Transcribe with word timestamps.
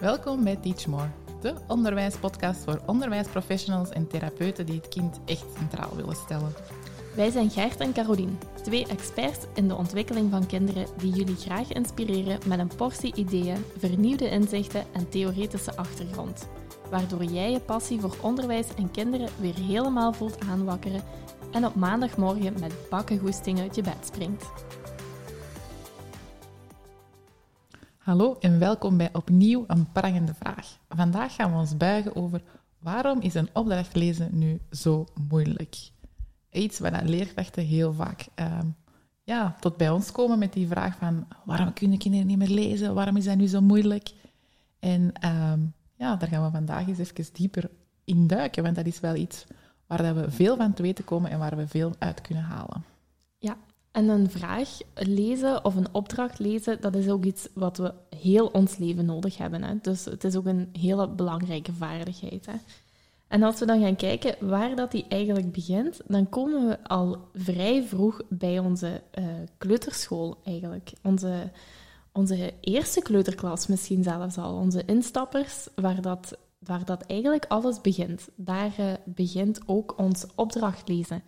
Welkom 0.00 0.44
bij 0.44 0.56
Teach 0.56 0.86
More, 0.86 1.08
de 1.40 1.54
onderwijspodcast 1.66 2.64
voor 2.64 2.80
onderwijsprofessionals 2.86 3.88
en 3.88 4.06
therapeuten 4.06 4.66
die 4.66 4.76
het 4.76 4.88
kind 4.88 5.20
echt 5.24 5.44
centraal 5.58 5.96
willen 5.96 6.16
stellen. 6.16 6.52
Wij 7.14 7.30
zijn 7.30 7.50
Gert 7.50 7.80
en 7.80 7.92
Carolien, 7.92 8.38
twee 8.62 8.86
experts 8.86 9.38
in 9.54 9.68
de 9.68 9.74
ontwikkeling 9.74 10.30
van 10.30 10.46
kinderen 10.46 10.86
die 10.98 11.12
jullie 11.12 11.36
graag 11.36 11.72
inspireren 11.72 12.38
met 12.46 12.58
een 12.58 12.76
portie 12.76 13.14
ideeën, 13.14 13.64
vernieuwde 13.78 14.30
inzichten 14.30 14.84
en 14.92 15.08
theoretische 15.08 15.76
achtergrond. 15.76 16.48
Waardoor 16.90 17.24
jij 17.24 17.50
je 17.50 17.60
passie 17.60 18.00
voor 18.00 18.16
onderwijs 18.22 18.74
en 18.74 18.90
kinderen 18.90 19.28
weer 19.40 19.54
helemaal 19.54 20.12
voelt 20.12 20.40
aanwakkeren 20.40 21.02
en 21.52 21.66
op 21.66 21.74
maandagmorgen 21.74 22.60
met 22.60 22.72
bakkengoesting 22.90 23.60
uit 23.60 23.74
je 23.74 23.82
bed 23.82 24.06
springt. 24.06 24.44
Hallo 27.98 28.36
en 28.40 28.58
welkom 28.58 28.96
bij 28.96 29.10
opnieuw 29.12 29.64
een 29.66 29.92
prangende 29.92 30.34
vraag. 30.34 30.78
Vandaag 30.88 31.34
gaan 31.34 31.52
we 31.52 31.58
ons 31.58 31.76
buigen 31.76 32.16
over 32.16 32.42
waarom 32.78 33.20
is 33.20 33.34
een 33.34 33.48
opdracht 33.52 33.96
lezen 33.96 34.38
nu 34.38 34.60
zo 34.70 35.06
moeilijk? 35.28 35.76
Iets 36.50 36.78
waar 36.78 37.04
leerkrachten 37.04 37.64
heel 37.64 37.92
vaak 37.92 38.26
uh, 38.40 38.58
ja, 39.22 39.56
tot 39.60 39.76
bij 39.76 39.90
ons 39.90 40.12
komen 40.12 40.38
met 40.38 40.52
die 40.52 40.68
vraag 40.68 40.96
van 40.96 41.26
waarom 41.44 41.72
kunnen 41.72 41.98
kinderen 41.98 42.26
niet 42.26 42.38
meer 42.38 42.48
lezen? 42.48 42.94
Waarom 42.94 43.16
is 43.16 43.24
dat 43.24 43.36
nu 43.36 43.46
zo 43.46 43.60
moeilijk? 43.60 44.12
En 44.78 45.12
uh, 45.24 45.52
ja, 46.00 46.16
daar 46.16 46.28
gaan 46.28 46.44
we 46.44 46.50
vandaag 46.50 46.86
eens 46.86 46.98
even 46.98 47.24
dieper 47.32 47.70
in 48.04 48.26
duiken, 48.26 48.62
want 48.62 48.76
dat 48.76 48.86
is 48.86 49.00
wel 49.00 49.14
iets 49.14 49.44
waar 49.86 50.14
we 50.14 50.30
veel 50.30 50.56
van 50.56 50.72
te 50.72 50.82
weten 50.82 51.04
komen 51.04 51.30
en 51.30 51.38
waar 51.38 51.56
we 51.56 51.66
veel 51.66 51.94
uit 51.98 52.20
kunnen 52.20 52.44
halen. 52.44 52.84
Ja, 53.38 53.56
en 53.90 54.08
een 54.08 54.30
vraag 54.30 54.78
lezen 54.94 55.64
of 55.64 55.74
een 55.74 55.94
opdracht 55.94 56.38
lezen, 56.38 56.80
dat 56.80 56.94
is 56.94 57.08
ook 57.08 57.24
iets 57.24 57.48
wat 57.54 57.76
we 57.76 57.94
heel 58.16 58.46
ons 58.46 58.76
leven 58.76 59.04
nodig 59.04 59.36
hebben. 59.36 59.62
Hè? 59.62 59.74
Dus 59.82 60.04
het 60.04 60.24
is 60.24 60.36
ook 60.36 60.46
een 60.46 60.68
hele 60.72 61.08
belangrijke 61.08 61.72
vaardigheid. 61.72 62.46
Hè? 62.46 62.56
En 63.28 63.42
als 63.42 63.58
we 63.58 63.66
dan 63.66 63.80
gaan 63.80 63.96
kijken 63.96 64.48
waar 64.48 64.76
dat 64.76 64.90
die 64.90 65.06
eigenlijk 65.08 65.52
begint, 65.52 66.00
dan 66.06 66.28
komen 66.28 66.68
we 66.68 66.84
al 66.84 67.28
vrij 67.34 67.82
vroeg 67.82 68.20
bij 68.28 68.58
onze 68.58 69.02
uh, 69.18 69.24
kleuterschool 69.58 70.40
eigenlijk. 70.44 70.92
Onze, 71.02 71.50
onze 72.20 72.52
eerste 72.60 73.02
kleuterklas 73.02 73.66
misschien 73.66 74.02
zelfs 74.02 74.38
al. 74.38 74.56
Onze 74.56 74.82
instappers, 74.86 75.68
waar 75.74 76.00
dat, 76.00 76.38
waar 76.58 76.84
dat 76.84 77.02
eigenlijk 77.02 77.44
alles 77.48 77.80
begint. 77.80 78.28
Daar 78.34 78.72
uh, 78.80 78.92
begint 79.04 79.60
ook 79.66 79.98
ons 79.98 80.26
opdracht 80.34 80.88
lezen. 80.88 81.22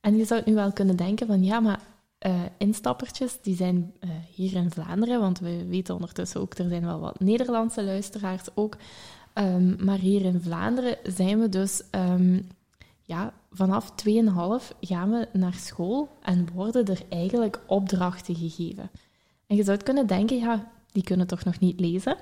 En 0.00 0.16
je 0.16 0.24
zou 0.24 0.42
nu 0.44 0.54
wel 0.54 0.72
kunnen 0.72 0.96
denken 0.96 1.26
van 1.26 1.44
ja, 1.44 1.60
maar 1.60 1.80
uh, 2.26 2.42
instappertjes, 2.58 3.38
die 3.42 3.56
zijn 3.56 3.94
uh, 4.00 4.10
hier 4.34 4.54
in 4.54 4.70
Vlaanderen, 4.70 5.20
want 5.20 5.38
we 5.38 5.66
weten 5.66 5.94
ondertussen 5.94 6.40
ook, 6.40 6.54
er 6.54 6.68
zijn 6.68 6.84
wel 6.84 7.00
wat 7.00 7.20
Nederlandse 7.20 7.84
luisteraars 7.84 8.46
ook. 8.54 8.76
Um, 9.34 9.76
maar 9.84 9.98
hier 9.98 10.24
in 10.24 10.40
Vlaanderen 10.40 10.96
zijn 11.02 11.40
we 11.40 11.48
dus, 11.48 11.82
um, 11.90 12.48
ja, 13.02 13.32
vanaf 13.50 13.90
2,5 13.90 14.76
gaan 14.80 15.10
we 15.10 15.28
naar 15.32 15.54
school 15.54 16.08
en 16.22 16.48
worden 16.54 16.84
er 16.84 17.00
eigenlijk 17.08 17.60
opdrachten 17.66 18.34
gegeven. 18.34 18.90
En 19.46 19.56
je 19.56 19.64
zou 19.64 19.76
kunnen 19.76 20.06
denken, 20.06 20.36
ja, 20.36 20.72
die 20.92 21.02
kunnen 21.02 21.26
toch 21.26 21.44
nog 21.44 21.58
niet 21.58 21.80
lezen? 21.80 22.16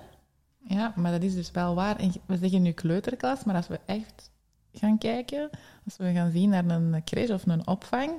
Ja, 0.58 0.92
maar 0.96 1.12
dat 1.12 1.22
is 1.22 1.34
dus 1.34 1.50
wel 1.50 1.74
waar. 1.74 1.96
En 1.96 2.12
we 2.26 2.36
zeggen 2.36 2.62
nu 2.62 2.72
kleuterklas, 2.72 3.44
maar 3.44 3.54
als 3.54 3.68
we 3.68 3.80
echt 3.84 4.30
gaan 4.72 4.98
kijken, 4.98 5.50
als 5.84 5.96
we 5.96 6.12
gaan 6.12 6.30
zien 6.30 6.48
naar 6.48 6.64
een 6.64 7.04
crash 7.04 7.30
of 7.30 7.46
een 7.46 7.66
opvang, 7.66 8.10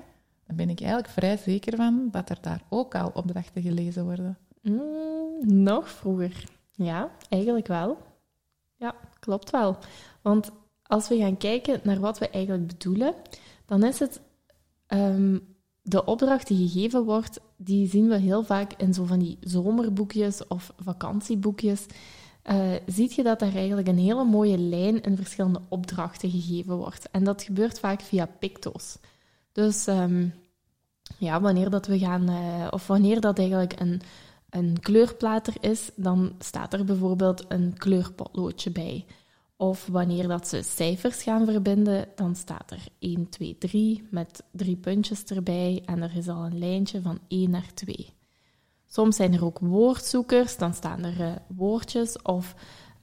dan 0.48 0.56
ben 0.56 0.70
ik 0.70 0.80
eigenlijk 0.80 1.10
vrij 1.10 1.38
zeker 1.38 1.76
van 1.76 2.08
dat 2.12 2.30
er 2.30 2.38
daar 2.42 2.62
ook 2.70 2.96
al 2.96 3.12
opdrachten 3.14 3.62
gelezen 3.62 4.04
worden. 4.04 4.38
Mm, 4.62 5.64
nog 5.64 5.90
vroeger. 5.90 6.44
Ja, 6.72 7.12
eigenlijk 7.30 7.68
wel. 7.68 7.98
Ja, 8.76 8.96
klopt 9.20 9.50
wel. 9.50 9.78
Want 10.22 10.52
als 10.84 11.08
we 11.08 11.18
gaan 11.18 11.38
kijken 11.38 11.80
naar 11.84 12.00
wat 12.00 12.18
we 12.18 12.30
eigenlijk 12.30 12.68
bedoelen, 12.68 13.14
dan 13.66 13.84
is 13.84 14.00
het 14.00 14.22
um, 14.88 15.55
de 15.88 16.06
opdracht 16.06 16.48
die 16.48 16.68
gegeven 16.70 17.04
wordt, 17.04 17.40
die 17.58 17.90
zien 17.90 18.08
we 18.08 18.18
heel 18.18 18.44
vaak 18.44 18.74
in 18.78 18.94
zo 18.94 19.04
van 19.04 19.20
die 19.20 19.38
zomerboekjes 19.42 20.48
of 20.48 20.74
vakantieboekjes. 20.78 21.86
Uh, 22.52 22.74
ziet 22.86 23.14
je 23.14 23.24
dat 23.24 23.42
er 23.42 23.56
eigenlijk 23.56 23.88
een 23.88 23.98
hele 23.98 24.24
mooie 24.24 24.58
lijn 24.58 25.02
in 25.02 25.16
verschillende 25.16 25.62
opdrachten 25.70 26.30
gegeven 26.30 26.76
wordt. 26.78 27.10
En 27.12 27.24
dat 27.24 27.44
gebeurt 27.44 27.80
vaak 27.80 28.02
via 28.02 28.26
picto's. 28.26 28.98
Dus 29.52 29.88
um, 29.88 30.34
ja, 31.18 31.42
wanneer 31.42 31.70
dat 31.70 31.88
we 31.88 32.00
gaan, 32.00 32.30
uh, 32.30 32.68
of 32.70 32.88
wanneer 32.88 33.22
dat 33.22 33.40
eigenlijk 33.40 33.80
een, 33.80 34.02
een 34.50 34.80
kleurplater 34.80 35.54
is, 35.60 35.92
dan 35.96 36.36
staat 36.40 36.74
er 36.74 36.86
bijvoorbeeld 36.86 37.46
een 37.48 37.74
kleurpotloodje 37.78 38.72
bij. 38.72 39.06
Of 39.58 39.88
wanneer 39.92 40.28
dat 40.28 40.48
ze 40.48 40.62
cijfers 40.62 41.24
gaan 41.24 41.46
verbinden, 41.46 42.08
dan 42.16 42.36
staat 42.36 42.72
er 42.72 42.84
1, 43.00 43.30
2, 43.30 43.58
3 43.58 44.08
met 44.12 44.44
drie 44.52 44.76
puntjes 44.76 45.24
erbij 45.24 45.82
en 45.86 46.02
er 46.02 46.16
is 46.16 46.28
al 46.28 46.46
een 46.46 46.58
lijntje 46.58 47.02
van 47.02 47.20
1 47.28 47.50
naar 47.50 47.74
2. 47.74 48.14
Soms 48.88 49.16
zijn 49.16 49.34
er 49.34 49.46
ook 49.46 49.60
woordzoekers, 49.60 50.58
dan 50.58 50.74
staan 50.74 51.04
er 51.04 51.20
uh, 51.20 51.32
woordjes 51.48 52.22
of 52.22 52.56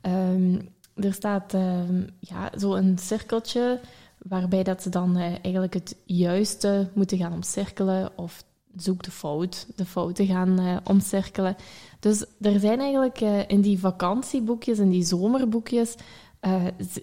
um, 0.02 0.68
er 0.94 1.12
staat 1.12 1.54
um, 1.54 2.06
ja, 2.18 2.50
zo 2.58 2.74
een 2.74 2.98
cirkeltje 2.98 3.80
waarbij 4.18 4.62
dat 4.62 4.82
ze 4.82 4.88
dan 4.88 5.18
uh, 5.18 5.22
eigenlijk 5.24 5.74
het 5.74 5.96
juiste 6.04 6.90
moeten 6.94 7.18
gaan 7.18 7.32
omcirkelen 7.32 8.18
of 8.18 8.44
zoek 8.76 9.02
de 9.02 9.10
fout, 9.10 9.66
de 9.76 9.84
fouten 9.84 10.26
gaan 10.26 10.60
uh, 10.60 10.76
omcirkelen. 10.84 11.56
Dus 12.00 12.24
er 12.40 12.60
zijn 12.60 12.80
eigenlijk 12.80 13.20
in 13.46 13.60
die 13.60 13.78
vakantieboekjes, 13.78 14.78
in 14.78 14.90
die 14.90 15.04
zomerboekjes, 15.04 15.94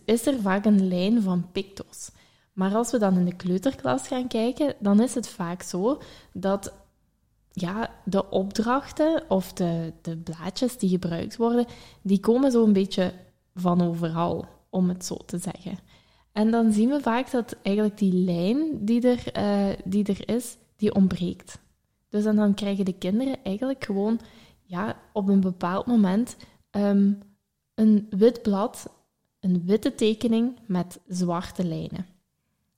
is 0.06 0.28
er 0.28 0.42
vaak 0.42 0.66
een 0.66 0.88
lijn 0.88 1.22
van 1.22 1.52
picto's. 1.52 2.12
Maar 2.54 2.76
als 2.76 2.92
we 2.92 2.98
dan 2.98 3.18
in 3.18 3.26
de 3.26 3.36
kleuterklas 3.36 4.08
gaan 4.08 4.28
kijken, 4.28 4.76
dan 4.80 5.02
is 5.02 5.16
het 5.16 5.28
vaak 5.28 5.62
zo 5.62 6.02
dat 6.34 6.74
ja, 7.52 7.90
de 8.06 8.30
opdrachten 8.30 9.24
of 9.28 9.54
de, 9.54 9.94
de 10.02 10.18
blaadjes 10.18 10.78
die 10.78 10.90
gebruikt 10.90 11.38
worden, 11.38 11.66
die 12.02 12.20
komen 12.20 12.52
zo 12.52 12.64
een 12.64 12.74
beetje 12.74 13.14
van 13.54 13.82
overal, 13.82 14.46
om 14.70 14.90
het 14.90 15.06
zo 15.06 15.16
te 15.16 15.38
zeggen. 15.38 15.78
En 16.32 16.52
dan 16.52 16.72
zien 16.72 16.90
we 16.90 17.02
vaak 17.02 17.32
dat 17.32 17.56
eigenlijk 17.62 17.98
die 17.98 18.14
lijn 18.14 18.86
die 18.86 19.08
er, 19.08 19.38
uh, 19.38 19.76
die 19.86 20.06
er 20.06 20.36
is, 20.36 20.58
die 20.76 20.94
ontbreekt. 20.94 21.60
Dus 22.10 22.24
dan 22.24 22.54
krijgen 22.54 22.86
de 22.86 22.98
kinderen 22.98 23.44
eigenlijk 23.44 23.84
gewoon 23.84 24.20
ja, 24.62 25.00
op 25.14 25.28
een 25.28 25.40
bepaald 25.40 25.86
moment 25.86 26.36
um, 26.72 27.20
een 27.76 28.08
wit 28.10 28.42
blad, 28.42 28.99
een 29.40 29.66
witte 29.66 29.96
tekening 29.96 30.58
met 30.66 31.00
zwarte 31.08 31.66
lijnen. 31.66 32.06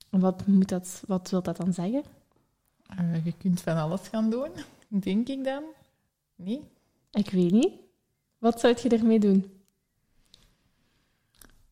Wat, 0.09 0.47
moet 0.47 0.69
dat, 0.69 1.03
wat 1.07 1.29
wil 1.29 1.41
dat 1.41 1.57
dan 1.57 1.73
zeggen? 1.73 2.03
Uh, 2.99 3.25
je 3.25 3.33
kunt 3.37 3.61
van 3.61 3.77
alles 3.77 4.07
gaan 4.07 4.29
doen, 4.29 4.49
denk 4.87 5.27
ik 5.27 5.43
dan. 5.43 5.63
Nee? 6.35 6.61
Ik 7.11 7.29
weet 7.29 7.51
niet. 7.51 7.71
Wat 8.37 8.59
zou 8.59 8.75
je 8.81 8.89
ermee 8.89 9.19
doen? 9.19 9.61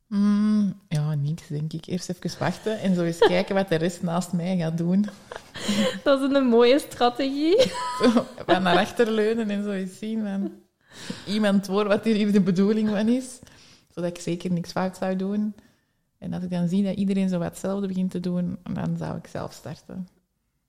Mm, 0.07 0.79
ja, 0.87 1.15
niks 1.15 1.47
denk 1.47 1.73
ik. 1.73 1.85
Eerst 1.85 2.09
even 2.09 2.39
wachten 2.39 2.79
en 2.79 2.95
zo 2.95 3.03
eens 3.03 3.17
kijken 3.17 3.55
wat 3.55 3.69
de 3.69 3.75
rest 3.75 4.01
naast 4.01 4.33
mij 4.33 4.57
gaat 4.57 4.77
doen. 4.77 5.05
Dat 6.03 6.21
is 6.21 6.35
een 6.35 6.47
mooie 6.47 6.79
strategie. 6.79 7.61
Zo, 8.01 8.25
van 8.45 8.63
naar 8.63 8.77
achter 8.77 9.11
leunen 9.11 9.49
en 9.49 9.63
zo 9.63 9.71
eens 9.71 9.97
zien 9.97 10.23
van 10.23 10.51
iemand 11.27 11.67
hoort 11.67 11.87
wat 11.87 12.03
hier 12.03 12.31
de 12.31 12.41
bedoeling 12.41 12.89
van 12.89 13.07
is. 13.07 13.39
Zodat 13.99 14.17
ik 14.17 14.23
zeker 14.23 14.51
niks 14.51 14.71
fout 14.71 14.97
zou 14.97 15.15
doen. 15.15 15.55
En 16.17 16.33
als 16.33 16.43
ik 16.43 16.49
dan 16.49 16.67
zie 16.67 16.83
dat 16.83 16.95
iedereen 16.95 17.29
zo 17.29 17.37
wat 17.37 17.47
hetzelfde 17.47 17.87
begint 17.87 18.11
te 18.11 18.19
doen, 18.19 18.57
dan 18.73 18.97
zou 18.97 19.17
ik 19.17 19.27
zelf 19.27 19.53
starten. 19.53 20.07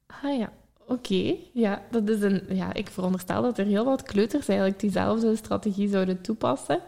Ah 0.06 0.38
ja, 0.38 0.52
oké. 0.86 1.34
Ja, 1.52 1.82
dat 1.90 2.08
is 2.08 2.22
een, 2.22 2.42
ja, 2.48 2.74
ik 2.74 2.88
veronderstel 2.88 3.42
dat 3.42 3.58
er 3.58 3.66
heel 3.66 3.84
wat 3.84 4.02
kleuters 4.02 4.48
eigenlijk 4.48 4.80
diezelfde 4.80 5.36
strategie 5.36 5.88
zouden 5.88 6.20
toepassen. 6.20 6.80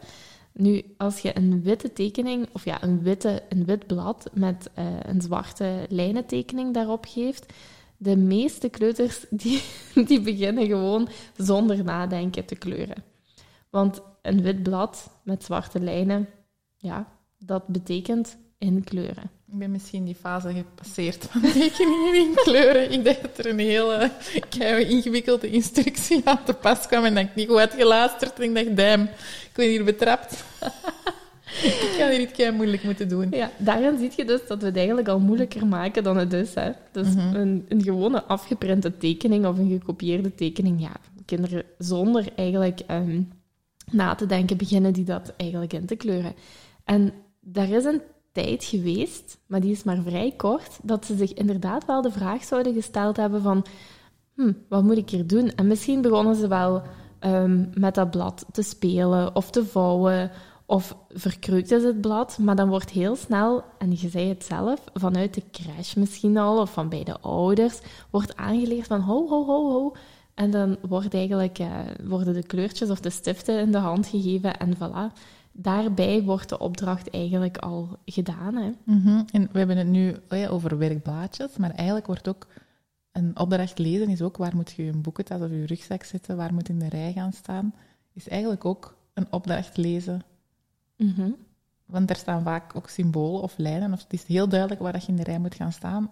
Nu, 0.53 0.83
als 0.97 1.19
je 1.19 1.37
een 1.37 1.63
witte 1.63 1.93
tekening, 1.93 2.49
of 2.53 2.65
ja, 2.65 2.83
een, 2.83 3.03
witte, 3.03 3.43
een 3.49 3.65
wit 3.65 3.87
blad 3.87 4.31
met 4.33 4.71
uh, 4.79 4.85
een 5.03 5.21
zwarte 5.21 5.87
lijnentekening 5.89 6.75
daarop 6.75 7.07
geeft, 7.09 7.53
de 7.97 8.17
meeste 8.17 8.69
kleuters 8.69 9.25
die, 9.31 9.63
die 10.07 10.21
beginnen 10.21 10.67
gewoon 10.67 11.09
zonder 11.37 11.85
nadenken 11.85 12.45
te 12.45 12.55
kleuren. 12.55 13.12
Want 13.73 14.01
een 14.23 14.43
wit 14.43 14.63
blad 14.63 15.11
met 15.25 15.45
zwarte 15.45 15.81
lijnen, 15.81 16.29
ja, 16.77 17.07
dat 17.39 17.67
betekent 17.67 18.37
inkleuren. 18.59 19.31
Ik 19.53 19.59
ben 19.59 19.71
misschien 19.71 20.05
die 20.05 20.15
fase 20.15 20.53
gepasseerd 20.53 21.25
van 21.31 21.41
tekeningen 21.41 22.15
in 22.15 22.35
kleuren. 22.35 22.93
Ik 22.93 23.05
dacht 23.05 23.23
dat 23.23 23.39
er 23.39 23.47
een 23.47 23.59
hele 23.59 24.11
ingewikkelde 24.89 25.51
instructie 25.51 26.21
aan 26.25 26.45
te 26.45 26.55
pas 26.55 26.87
kwam 26.87 27.05
en 27.05 27.15
dat 27.15 27.25
ik 27.25 27.35
niet 27.35 27.49
goed 27.49 27.59
had 27.59 27.73
geluisterd. 27.73 28.39
En 28.41 28.45
ik 28.45 28.55
dacht, 28.55 28.77
damn, 28.77 29.03
ik 29.03 29.51
ben 29.55 29.69
hier 29.69 29.85
betrapt. 29.85 30.45
ik 31.63 31.95
ga 31.99 32.09
dit 32.09 32.31
keer 32.31 32.53
moeilijk 32.55 32.83
moeten 32.85 33.09
doen. 33.09 33.27
Ja, 33.31 33.51
daarin 33.59 33.99
zie 33.99 34.13
je 34.17 34.25
dus 34.25 34.47
dat 34.47 34.61
we 34.61 34.67
het 34.67 34.77
eigenlijk 34.77 35.09
al 35.09 35.19
moeilijker 35.21 35.67
maken 35.67 36.03
dan 36.05 36.17
het 36.17 36.33
is. 36.33 36.55
Hè? 36.55 36.71
Dus 36.93 37.15
Mhm. 37.15 37.35
een, 37.35 37.67
een 37.69 37.83
gewone 37.83 38.23
afgeprinte 38.25 38.97
tekening 38.97 39.47
of 39.47 39.59
een 39.59 39.71
gekopieerde 39.71 40.35
tekening, 40.35 40.81
ja, 40.81 40.93
kinderen 41.25 41.65
zonder 41.79 42.25
eigenlijk 42.37 42.81
ehm, 42.87 43.23
na 43.93 44.15
te 44.15 44.27
denken 44.27 44.57
beginnen 44.57 44.93
die 44.93 45.05
dat 45.05 45.35
eigenlijk 45.37 45.73
in 45.73 45.87
te 45.87 45.97
kleuren. 45.97 46.35
En 46.85 47.13
daar 47.41 47.69
is 47.69 47.85
een 47.85 48.03
tijd 48.33 48.65
geweest, 48.65 49.39
maar 49.47 49.61
die 49.61 49.73
is 49.73 49.83
maar 49.83 50.03
vrij 50.03 50.33
kort, 50.37 50.79
dat 50.83 51.05
ze 51.05 51.17
zich 51.17 51.35
inderdaad 51.35 51.85
wel 51.85 52.03
de 52.03 52.11
vraag 52.11 52.45
zouden 52.45 52.75
gesteld 52.75 53.17
hebben 53.17 53.43
van, 53.43 53.65
hm, 54.35 54.53
wat 54.69 54.83
moet 54.83 54.97
ik 54.97 55.11
hier 55.11 55.27
doen? 55.27 55.49
En 55.55 55.67
misschien 55.67 56.01
begonnen 56.01 56.37
ze 56.37 56.49
wel 56.49 56.83
ehm, 57.19 57.65
met 57.75 57.95
dat 57.95 58.11
blad 58.11 58.47
te 58.53 58.63
spelen 58.63 59.37
of 59.37 59.51
te 59.51 59.65
vouwen 59.65 60.31
of 60.67 60.97
verkreukt 61.09 61.71
is 61.71 61.83
het 61.83 62.01
blad, 62.01 62.39
maar 62.39 62.57
dan 62.57 62.69
wordt 62.69 62.91
heel 62.91 63.17
snel, 63.17 63.65
en 63.79 63.91
je 63.91 64.09
zei 64.09 64.29
het 64.29 64.45
zelf, 64.45 64.85
vanuit 64.95 65.35
de 65.35 65.43
crash 65.51 65.95
misschien 65.95 66.37
al, 66.37 66.61
of 66.61 66.73
van 66.73 66.89
bij 66.89 67.05
de 67.05 67.21
ouders, 67.21 67.81
wordt 68.11 68.37
aangeleerd 68.37 68.87
van 68.87 69.01
ho, 69.01 69.29
ho, 69.29 69.45
ho, 69.45 69.71
ho. 69.71 69.93
En 70.35 70.51
dan 70.51 70.77
wordt 70.89 71.15
eigenlijk, 71.15 71.59
eh, 71.59 71.79
worden 72.05 72.35
de 72.35 72.43
kleurtjes 72.43 72.91
of 72.91 73.01
de 73.01 73.11
stiften 73.11 73.61
in 73.61 73.73
de 73.73 73.79
hand 73.79 74.07
gegeven 74.07 74.59
en 74.59 74.77
voilà. 74.77 75.19
Daarbij 75.53 76.23
wordt 76.23 76.49
de 76.49 76.59
opdracht 76.59 77.11
eigenlijk 77.11 77.57
al 77.57 77.99
gedaan. 78.05 78.55
Hè. 78.55 78.71
Mhm. 78.85 79.23
En 79.31 79.49
we 79.53 79.59
hebben 79.59 79.77
het 79.77 79.87
nu 79.87 80.17
oh 80.31 80.39
ja, 80.39 80.49
over 80.49 80.79
werkblaadjes, 80.79 81.57
maar 81.57 81.71
eigenlijk 81.71 82.07
wordt 82.07 82.29
ook 82.29 82.47
een 83.13 83.39
opdracht 83.39 83.79
lezen 83.79 84.09
is 84.09 84.23
ook 84.23 84.37
waar 84.37 84.57
moet 84.57 84.73
je 84.73 84.85
je 84.85 84.97
boekentas 84.97 85.41
of 85.41 85.51
je 85.51 85.67
rugzak 85.67 86.05
zetten, 86.05 86.37
waar 86.37 86.55
moet 86.55 86.69
in 86.69 86.79
de 86.79 86.89
rij 86.89 87.13
gaan 87.13 87.33
staan, 87.33 87.75
is 88.13 88.29
eigenlijk 88.29 88.65
ook 88.65 88.97
een 89.15 89.27
opdracht 89.31 89.77
lezen. 89.77 90.23
Mhm. 90.97 91.31
Want 91.87 92.11
er 92.11 92.17
staan 92.17 92.43
vaak 92.43 92.77
ook 92.77 92.89
symbolen 92.89 93.43
of 93.43 93.55
lijnen, 93.57 93.93
of 93.93 94.03
het 94.03 94.13
is 94.13 94.25
heel 94.25 94.49
duidelijk 94.49 94.81
waar 94.81 94.93
dat 94.93 95.05
je 95.05 95.09
in 95.09 95.17
de 95.17 95.23
rij 95.23 95.39
moet 95.39 95.55
gaan 95.55 95.73
staan. 95.73 96.11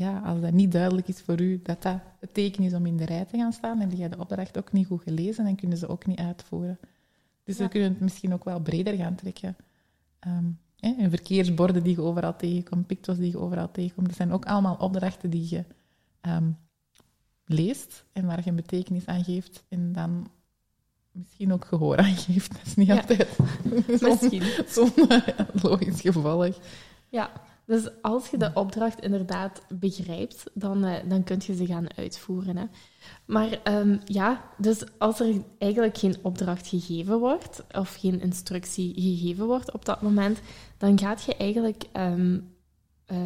Ja, 0.00 0.18
als 0.18 0.40
dat 0.40 0.52
niet 0.52 0.72
duidelijk 0.72 1.08
is 1.08 1.20
voor 1.20 1.40
u 1.40 1.60
dat 1.62 1.82
dat 1.82 1.98
het 2.20 2.34
teken 2.34 2.64
is 2.64 2.72
om 2.74 2.86
in 2.86 2.96
de 2.96 3.04
rij 3.04 3.24
te 3.24 3.36
gaan 3.36 3.52
staan, 3.52 3.78
heb 3.80 3.92
je 3.92 4.08
de 4.08 4.18
opdracht 4.18 4.58
ook 4.58 4.72
niet 4.72 4.86
goed 4.86 5.02
gelezen 5.02 5.46
en 5.46 5.56
kunnen 5.56 5.78
ze 5.78 5.88
ook 5.88 6.06
niet 6.06 6.18
uitvoeren. 6.18 6.78
Dus 7.44 7.56
Ja. 7.56 7.64
we 7.64 7.70
kunnen 7.70 7.88
het 7.90 8.00
misschien 8.00 8.32
ook 8.32 8.44
wel 8.44 8.60
breder 8.60 8.94
gaan 8.96 9.14
trekken. 9.14 9.56
Ehm, 10.18 10.44
hè, 10.76 10.94
en 10.98 11.10
verkeersborden 11.10 11.82
die 11.82 11.94
je 11.96 12.02
overal 12.02 12.36
tegenkomt, 12.36 12.86
picto's 12.86 13.16
die 13.16 13.30
je 13.30 13.38
overal 13.38 13.70
tegenkomt, 13.70 14.06
dat 14.06 14.16
zijn 14.16 14.32
ook 14.32 14.44
allemaal 14.46 14.74
opdrachten 14.76 15.30
die 15.30 15.46
je 15.50 15.64
ehm, 16.20 16.50
leest 17.44 18.04
en 18.12 18.26
waar 18.26 18.40
je 18.44 18.50
een 18.50 18.56
betekenis 18.56 19.06
aan 19.06 19.24
geeft 19.24 19.64
en 19.68 19.92
dan 19.92 20.30
misschien 21.12 21.52
ook 21.52 21.64
gehoor 21.64 21.96
aan 21.96 22.16
geeft. 22.16 22.52
Dat 22.52 22.66
is 22.66 22.74
niet 22.74 22.86
Ja. 22.86 22.94
altijd 23.00 23.38
Misschien. 24.00 24.42
zo'n 24.68 24.92
logisch 25.62 26.00
gevolg. 26.00 26.58
Ja, 27.08 27.30
dus 27.70 27.88
als 28.02 28.28
je 28.28 28.36
de 28.36 28.50
opdracht 28.54 29.00
inderdaad 29.00 29.62
begrijpt, 29.68 30.44
dan, 30.54 30.84
eh, 30.84 31.08
dan 31.08 31.24
kun 31.24 31.40
je 31.46 31.54
ze 31.54 31.66
gaan 31.66 31.96
uitvoeren. 31.96 32.56
Hè. 32.56 32.64
Maar 33.24 33.60
ehm, 33.62 33.96
ja, 34.04 34.44
dus 34.56 34.84
als 34.98 35.20
er 35.20 35.34
eigenlijk 35.58 35.98
geen 35.98 36.16
opdracht 36.22 36.66
gegeven 36.66 37.18
wordt, 37.18 37.64
of 37.72 37.94
geen 37.94 38.20
instructie 38.20 38.92
gegeven 38.94 39.46
wordt 39.46 39.72
op 39.72 39.84
dat 39.84 40.02
moment, 40.02 40.40
dan 40.78 40.98
gaat 40.98 41.22
je 41.22 41.36
eigenlijk 41.36 41.84
eh, 41.92 43.16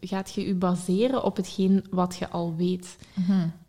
gaat 0.00 0.32
je, 0.32 0.46
je 0.46 0.54
baseren 0.54 1.24
op 1.24 1.36
hetgeen 1.36 1.84
wat 1.90 2.16
je 2.16 2.28
al 2.28 2.56
weet. 2.56 2.96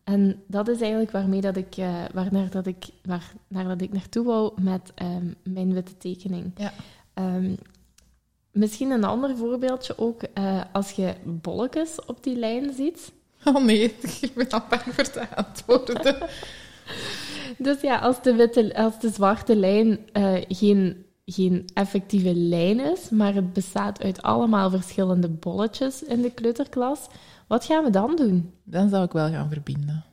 En 0.04 0.42
dat 0.48 0.68
is 0.68 0.82
eigenlijk 0.82 1.12
waarmee 1.12 1.42
dat 1.42 1.58
ik, 1.58 1.78
eh 1.78 2.04
waarnaar 2.14 2.50
dat 2.50 2.66
ik, 2.66 2.90
waar, 3.04 3.34
naar 3.48 3.68
dat 3.68 3.82
ik 3.82 3.94
naartoe 3.94 4.26
wou 4.26 4.62
met 4.62 4.92
ehm, 4.96 5.34
mijn 5.44 5.74
witte 5.74 5.98
tekening. 5.98 6.52
Ja. 6.58 6.74
Misschien 8.52 8.92
een 8.92 9.04
ander 9.04 9.38
voorbeeldje 9.38 9.98
ook, 9.98 10.24
eh, 10.34 10.62
als 10.72 10.92
je 10.92 11.14
bolletjes 11.24 12.06
op 12.06 12.24
die 12.24 12.36
lijn 12.36 12.74
ziet. 12.74 13.12
Oh 13.44 13.64
nee, 13.64 13.84
ik 14.22 14.32
ben 14.36 14.50
al 14.50 14.64
bang 14.70 14.82
voor 14.82 15.10
te 15.10 15.36
antwoorden. 15.36 16.18
Dus 17.58 17.82
ja, 17.82 17.98
als 17.98 18.22
de, 18.22 18.36
witte, 18.36 18.76
als 18.76 19.00
de 19.00 19.10
zwarte 19.10 19.56
lijn 19.56 20.00
eh, 20.12 20.34
geen, 20.48 21.06
geen 21.26 21.66
effectieve 21.74 22.36
lijn 22.36 22.80
is, 22.80 23.10
maar 23.10 23.34
het 23.34 23.54
bestaat 23.54 24.04
uit 24.04 24.22
allemaal 24.22 24.70
verschillende 24.70 25.30
bolletjes 25.30 26.04
in 26.04 26.22
de 26.22 26.32
kleuterklas, 26.32 27.08
wat 27.48 27.66
gaan 27.66 27.84
we 27.84 27.90
dan 27.90 28.16
doen? 28.16 28.54
Dan 28.64 28.90
zou 28.90 29.04
ik 29.04 29.12
wel 29.12 29.30
gaan 29.30 29.50
verbinden. 29.50 30.06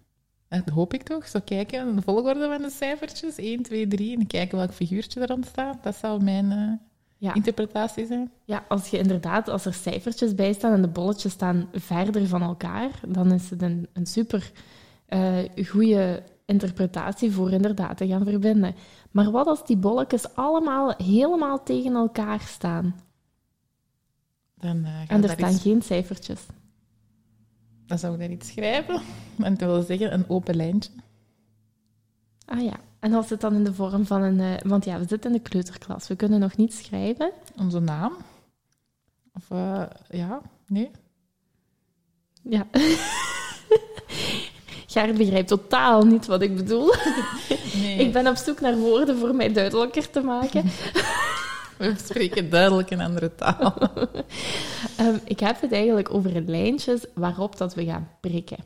Dat 0.49 0.69
hoop 0.69 0.94
ik 0.94 1.02
toch. 1.02 1.29
Zo 1.29 1.40
kijken, 1.44 1.96
de 1.96 2.02
volgorde 2.02 2.49
van 2.49 2.62
de 2.62 2.70
cijfertjes. 2.70 3.37
1, 3.37 3.62
2, 3.62 3.88
3. 3.88 4.19
En 4.19 4.26
kijken 4.26 4.58
welk 4.58 4.73
figuurtje 4.73 5.20
er 5.20 5.32
ontstaat. 5.32 5.82
Dat 5.82 5.96
zou 5.96 6.23
mijn 6.23 6.52
eh, 6.52 6.88
Ja. 7.20 7.34
interpretatie 7.34 8.06
zijn. 8.06 8.30
Ja, 8.44 8.64
als 8.68 8.88
je 8.88 8.98
inderdaad, 8.98 9.48
als 9.48 9.64
er 9.64 9.74
cijfertjes 9.74 10.34
bij 10.34 10.52
staan 10.52 10.72
en 10.72 10.82
de 10.82 10.88
bolletjes 10.88 11.32
staan 11.32 11.68
verder 11.72 12.26
van 12.26 12.42
elkaar, 12.42 13.00
dan 13.08 13.32
is 13.32 13.50
het 13.50 13.62
een, 13.62 13.88
een 13.92 14.06
super 14.06 14.52
eh 15.06 15.38
goede 15.66 16.22
interpretatie 16.46 17.30
voor 17.32 17.50
inderdaad 17.52 17.96
te 17.96 18.06
gaan 18.06 18.24
verbinden. 18.24 18.74
Maar 19.10 19.30
wat 19.30 19.46
als 19.46 19.66
die 19.66 19.76
bolletjes 19.76 20.34
allemaal 20.34 20.94
helemaal 20.96 21.62
tegen 21.62 21.94
elkaar 21.94 22.40
staan 22.40 22.94
Dan, 24.54 24.84
eh, 24.84 25.10
en 25.10 25.22
er 25.24 25.30
staan 25.30 25.50
iets- 25.52 25.62
geen 25.62 25.82
cijfertjes? 25.82 26.46
dan 27.86 27.98
zou 27.98 28.12
ik 28.14 28.20
daar 28.20 28.30
iets 28.30 28.48
schrijven. 28.48 29.00
En 29.38 29.54
dat 29.56 29.68
wil 29.68 29.82
zeggen 29.82 30.12
een 30.12 30.28
open 30.28 30.56
lijntje. 30.56 30.90
Ah 32.46 32.62
ja, 32.62 32.76
en 33.00 33.12
als 33.14 33.30
het 33.30 33.40
dan 33.40 33.54
in 33.54 33.64
de 33.64 33.74
vorm 33.74 34.06
van 34.06 34.22
een... 34.22 34.40
eh, 34.40 34.68
want 34.68 34.84
ja, 34.84 34.98
we 34.98 35.04
zitten 35.08 35.30
in 35.30 35.36
de 35.42 35.48
kleuterklas, 35.48 36.08
we 36.08 36.16
kunnen 36.16 36.40
nog 36.40 36.56
niet 36.56 36.74
schrijven. 36.74 37.30
Onze 37.56 37.78
naam. 37.80 38.16
Of 39.34 39.50
eh, 39.50 39.82
ja, 40.08 40.40
nee. 40.66 40.90
Ja. 42.42 42.66
Gaar 44.86 45.12
begrijpt 45.12 45.48
totaal 45.48 46.04
niet 46.06 46.26
wat 46.26 46.42
ik 46.42 46.56
bedoel. 46.56 46.94
nee. 47.74 47.98
Ik 47.98 48.12
ben 48.12 48.26
op 48.26 48.36
zoek 48.36 48.60
naar 48.60 48.76
woorden 48.76 49.18
voor 49.18 49.34
mij 49.34 49.52
duidelijker 49.52 50.10
te 50.10 50.20
maken. 50.20 50.64
We 51.78 51.94
spreken 52.04 52.50
duidelijk 52.50 52.90
een 52.90 53.00
andere 53.00 53.34
taal. 53.34 53.74
Ehm, 54.98 55.18
ik 55.24 55.40
heb 55.40 55.60
het 55.60 55.72
eigenlijk 55.72 56.14
over 56.14 56.42
lijntjes 56.46 57.04
waarop 57.14 57.56
dat 57.56 57.74
we 57.74 57.84
gaan 57.84 58.08
prikken. 58.20 58.58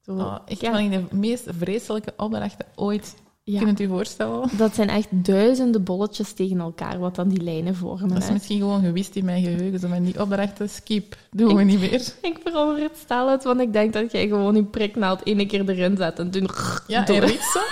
Zo, 0.00 0.12
Oh, 0.12 0.36
echt 0.46 0.60
ja, 0.60 0.72
van 0.72 0.90
de 0.90 1.04
meest 1.10 1.46
vreselijke 1.58 2.12
opdrachten 2.16 2.66
ooit. 2.74 3.16
Ja, 3.50 3.58
Kun 3.58 3.66
je 3.66 3.72
het 3.72 3.80
u 3.80 3.86
voorstellen? 3.86 4.48
dat 4.56 4.74
zijn 4.74 4.88
echt 4.88 5.08
duizenden 5.10 5.84
bolletjes 5.84 6.32
tegen 6.32 6.60
elkaar, 6.60 6.98
wat 6.98 7.14
dan 7.14 7.28
die 7.28 7.42
lijnen 7.42 7.74
vormen. 7.74 8.08
Dat 8.08 8.18
is 8.18 8.26
hè. 8.26 8.32
misschien 8.32 8.58
gewoon 8.58 8.82
gewist 8.82 9.16
in 9.16 9.24
mijn 9.24 9.42
geheugen. 9.42 9.78
Zo 9.78 9.88
met 9.88 10.04
die 10.04 10.20
opdrachten, 10.20 10.68
skip. 10.68 11.16
Doen 11.30 11.56
we 11.56 11.62
niet 11.62 11.80
meer. 11.80 12.12
Ik 12.30 12.38
veronderstel 12.44 13.30
het, 13.30 13.44
want 13.44 13.60
ik 13.60 13.72
denk 13.72 13.92
dat 13.92 14.12
jij 14.12 14.28
gewoon 14.28 14.54
die 14.54 14.64
priknaald 14.64 15.22
één 15.22 15.46
keer 15.46 15.68
erin 15.68 15.96
zet 15.96 16.18
en 16.18 16.30
toen... 16.30 16.48
Ja, 16.86 17.04
door. 17.04 17.16
en 17.16 17.22
ritsen. 17.22 17.62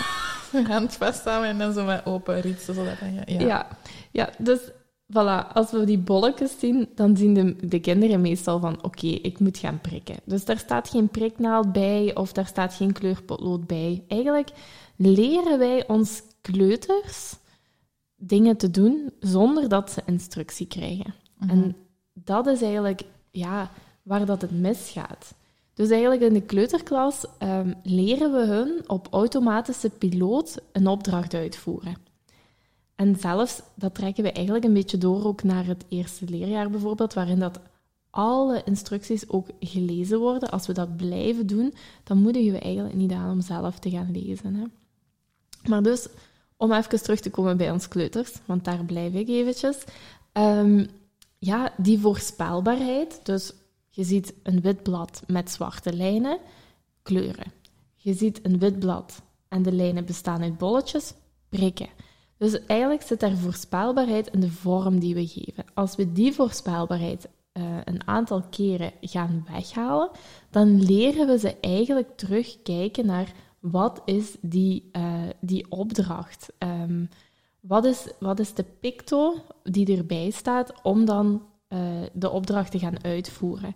Hand 0.72 0.92
vasthouden 0.92 1.50
en 1.50 1.58
dan 1.58 1.72
zo 1.72 1.84
met 1.84 2.06
open 2.06 2.40
ritsen. 2.40 2.74
Zodat 2.74 2.98
dan, 3.00 3.14
ja. 3.14 3.46
Ja. 3.46 3.66
ja, 4.10 4.30
dus 4.38 4.58
voilà, 5.12 5.52
als 5.52 5.70
we 5.70 5.84
die 5.84 5.98
bolletjes 5.98 6.58
zien, 6.58 6.88
dan 6.94 7.16
zien 7.16 7.34
de, 7.34 7.56
de 7.66 7.80
kinderen 7.80 8.20
meestal 8.20 8.60
van 8.60 8.78
oké, 8.82 9.06
ik 9.06 9.38
moet 9.38 9.58
gaan 9.58 9.80
prikken. 9.80 10.16
Dus 10.24 10.44
daar 10.44 10.58
staat 10.58 10.88
geen 10.88 11.08
priknaald 11.08 11.72
bij 11.72 12.14
of 12.14 12.32
daar 12.32 12.46
staat 12.46 12.74
geen 12.74 12.92
kleurpotlood 12.92 13.66
bij. 13.66 14.04
Eigenlijk 14.08 14.48
leren 14.98 15.58
wij 15.58 15.88
ons 15.88 16.22
kleuters 16.40 17.36
dingen 18.16 18.56
te 18.56 18.70
doen 18.70 19.12
zonder 19.20 19.68
dat 19.68 19.90
ze 19.90 20.02
instructie 20.06 20.66
krijgen. 20.66 21.14
Mhm. 21.38 21.50
En 21.50 21.76
dat 22.12 22.46
is 22.46 22.62
eigenlijk 22.62 23.02
ja, 23.30 23.70
waar 24.02 24.26
dat 24.26 24.40
het 24.40 24.50
misgaat. 24.50 25.34
Dus 25.74 25.90
eigenlijk 25.90 26.22
in 26.22 26.32
de 26.32 26.42
kleuterklas 26.42 27.24
ehm, 27.38 27.72
leren 27.82 28.32
we 28.32 28.46
hun 28.46 28.82
op 28.86 29.08
automatische 29.10 29.90
piloot 29.90 30.58
een 30.72 30.86
opdracht 30.86 31.34
uitvoeren. 31.34 31.96
En 32.94 33.16
zelfs, 33.16 33.62
dat 33.74 33.94
trekken 33.94 34.22
we 34.24 34.32
eigenlijk 34.32 34.64
een 34.64 34.72
beetje 34.72 34.98
door 34.98 35.24
ook 35.24 35.42
naar 35.42 35.66
het 35.66 35.84
eerste 35.88 36.24
leerjaar 36.28 36.70
bijvoorbeeld, 36.70 37.14
waarin 37.14 37.38
dat 37.38 37.60
alle 38.10 38.62
instructies 38.64 39.28
ook 39.28 39.46
gelezen 39.60 40.18
worden. 40.18 40.50
Als 40.50 40.66
we 40.66 40.72
dat 40.72 40.96
blijven 40.96 41.46
doen, 41.46 41.74
dan 42.04 42.22
moedigen 42.22 42.52
we 42.52 42.58
eigenlijk 42.58 42.94
niet 42.94 43.12
aan 43.12 43.30
om 43.30 43.40
zelf 43.40 43.78
te 43.78 43.90
gaan 43.90 44.10
lezen. 44.12 44.54
Hè. 44.54 44.64
Maar 45.66 45.82
dus, 45.82 46.06
om 46.56 46.72
even 46.72 47.02
terug 47.02 47.20
te 47.20 47.30
komen 47.30 47.56
bij 47.56 47.70
ons 47.70 47.88
kleuters, 47.88 48.32
want 48.44 48.64
daar 48.64 48.84
blijf 48.84 49.14
ik 49.14 49.28
eventjes. 49.28 49.84
Ehm, 50.32 50.86
ja, 51.38 51.72
die 51.76 51.98
voorspelbaarheid. 51.98 53.20
Dus 53.22 53.52
je 53.90 54.04
ziet 54.04 54.34
een 54.42 54.60
wit 54.60 54.82
blad 54.82 55.22
met 55.26 55.50
zwarte 55.50 55.92
lijnen, 55.92 56.38
kleuren. 57.02 57.52
Je 57.96 58.14
ziet 58.14 58.40
een 58.42 58.58
wit 58.58 58.78
blad 58.78 59.22
en 59.48 59.62
de 59.62 59.72
lijnen 59.72 60.04
bestaan 60.04 60.42
uit 60.42 60.58
bolletjes, 60.58 61.14
prikken. 61.48 61.88
Dus 62.36 62.66
eigenlijk 62.66 63.02
zit 63.02 63.20
daar 63.20 63.36
voorspelbaarheid 63.36 64.28
in 64.30 64.40
de 64.40 64.50
vorm 64.50 64.98
die 64.98 65.14
we 65.14 65.26
geven. 65.26 65.64
Als 65.74 65.96
we 65.96 66.12
die 66.12 66.32
voorspelbaarheid 66.32 67.28
eh, 67.52 67.64
een 67.84 68.06
aantal 68.06 68.42
keren 68.50 68.92
gaan 69.00 69.46
weghalen, 69.52 70.10
dan 70.50 70.82
leren 70.82 71.26
we 71.26 71.38
ze 71.38 71.56
eigenlijk 71.60 72.16
terugkijken 72.16 73.06
naar 73.06 73.32
wat 73.60 74.02
is 74.04 74.36
die, 74.40 74.88
eh, 74.92 75.22
die 75.40 75.70
opdracht? 75.70 76.52
Ehm, 76.58 77.04
wat 77.60 77.84
is, 77.84 78.12
wat 78.20 78.38
is 78.38 78.54
de 78.54 78.64
picto 78.80 79.34
die 79.62 79.96
erbij 79.96 80.30
staat 80.30 80.82
om 80.82 81.04
dan 81.04 81.42
eh, 81.68 82.02
de 82.12 82.30
opdracht 82.30 82.70
te 82.70 82.78
gaan 82.78 83.04
uitvoeren. 83.04 83.74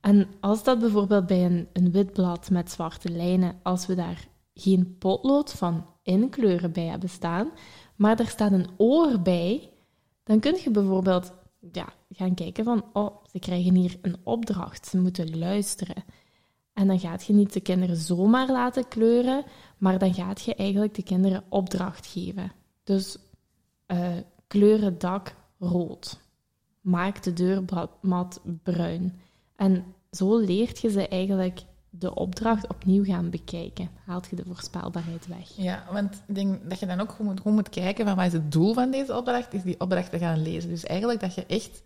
En 0.00 0.28
als 0.40 0.64
dat 0.64 0.78
bijvoorbeeld 0.78 1.26
bij 1.26 1.44
een, 1.44 1.68
een 1.72 1.90
wit 1.90 2.12
blad 2.12 2.50
met 2.50 2.70
zwarte 2.70 3.08
lijnen, 3.08 3.60
als 3.62 3.86
we 3.86 3.94
daar 3.94 4.28
geen 4.54 4.96
potlood 4.98 5.52
van 5.52 5.86
inkleuren 6.02 6.72
bij 6.72 6.84
hebben 6.84 7.08
staan, 7.08 7.50
maar 7.96 8.20
er 8.20 8.26
staat 8.26 8.52
een 8.52 8.68
oor 8.76 9.20
bij, 9.20 9.70
dan 10.24 10.40
kun 10.40 10.60
je 10.64 10.70
bijvoorbeeld 10.70 11.32
ja, 11.72 11.92
gaan 12.10 12.34
kijken 12.34 12.64
van, 12.64 12.84
oh, 12.92 13.24
ze 13.30 13.38
krijgen 13.38 13.74
hier 13.74 13.98
een 14.02 14.16
opdracht, 14.22 14.86
ze 14.86 15.00
moeten 15.00 15.38
luisteren. 15.38 16.04
En 16.78 16.86
dan 16.86 17.00
gaat 17.00 17.24
je 17.24 17.32
niet 17.32 17.52
de 17.52 17.60
kinderen 17.60 17.96
zomaar 17.96 18.50
laten 18.50 18.88
kleuren, 18.88 19.44
maar 19.78 19.98
dan 19.98 20.14
gaat 20.14 20.42
je 20.42 20.54
eigenlijk 20.54 20.94
de 20.94 21.02
kinderen 21.02 21.42
opdracht 21.48 22.06
geven. 22.06 22.52
Dus 22.84 23.16
uh, 23.86 24.08
kleur 24.46 24.82
het 24.82 25.00
dak 25.00 25.34
rood. 25.58 26.20
Maak 26.80 27.22
de 27.22 27.32
deurmat 27.32 28.40
bruin. 28.62 29.20
En 29.56 29.84
zo 30.10 30.36
leert 30.36 30.78
je 30.78 30.90
ze 30.90 31.08
eigenlijk 31.08 31.60
de 31.90 32.14
opdracht 32.14 32.68
opnieuw 32.68 33.04
gaan 33.04 33.30
bekijken. 33.30 33.90
Haalt 34.04 34.26
je 34.30 34.36
de 34.36 34.44
voorspelbaarheid 34.46 35.26
weg. 35.26 35.56
Ja, 35.56 35.84
want 35.92 36.22
ik 36.26 36.34
denk 36.34 36.70
dat 36.70 36.78
je 36.78 36.86
dan 36.86 37.00
ook 37.00 37.10
gewoon 37.10 37.34
moet, 37.34 37.44
moet 37.44 37.68
kijken 37.68 38.06
van 38.06 38.16
wat 38.16 38.26
is 38.26 38.32
het 38.32 38.52
doel 38.52 38.74
van 38.74 38.90
deze 38.90 39.16
opdracht, 39.16 39.54
is 39.54 39.62
die 39.62 39.80
opdracht 39.80 40.10
te 40.10 40.18
gaan 40.18 40.42
lezen. 40.42 40.70
Dus 40.70 40.84
eigenlijk 40.84 41.20
dat 41.20 41.34
je 41.34 41.46
echt 41.46 41.82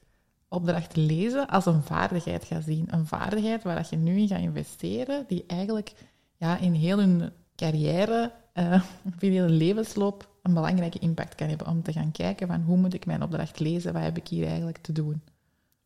opdracht 0.52 0.96
lezen 0.96 1.46
als 1.46 1.66
een 1.66 1.82
vaardigheid 1.82 2.44
gaat 2.44 2.64
zien. 2.64 2.86
Een 2.90 3.06
vaardigheid 3.06 3.62
waar 3.62 3.76
dat 3.76 3.88
je 3.88 3.96
nu 3.96 4.18
in 4.18 4.28
gaat 4.28 4.40
investeren, 4.40 5.24
die 5.28 5.44
eigenlijk 5.46 5.92
ja, 6.36 6.58
in 6.58 6.72
heel 6.72 6.98
hun 6.98 7.30
carrière, 7.56 8.32
of 9.04 9.22
in 9.22 9.32
heel 9.32 9.48
levensloop, 9.48 10.28
een 10.42 10.54
belangrijke 10.54 10.98
impact 10.98 11.34
kan 11.34 11.48
hebben. 11.48 11.66
Om 11.66 11.82
te 11.82 11.92
gaan 11.92 12.12
kijken 12.12 12.46
van 12.46 12.60
hoe 12.60 12.76
moet 12.76 12.94
ik 12.94 13.06
mijn 13.06 13.22
opdracht 13.22 13.60
lezen, 13.60 13.92
wat 13.92 14.02
heb 14.02 14.16
ik 14.16 14.28
hier 14.28 14.46
eigenlijk 14.46 14.78
te 14.78 14.92
doen. 14.92 15.22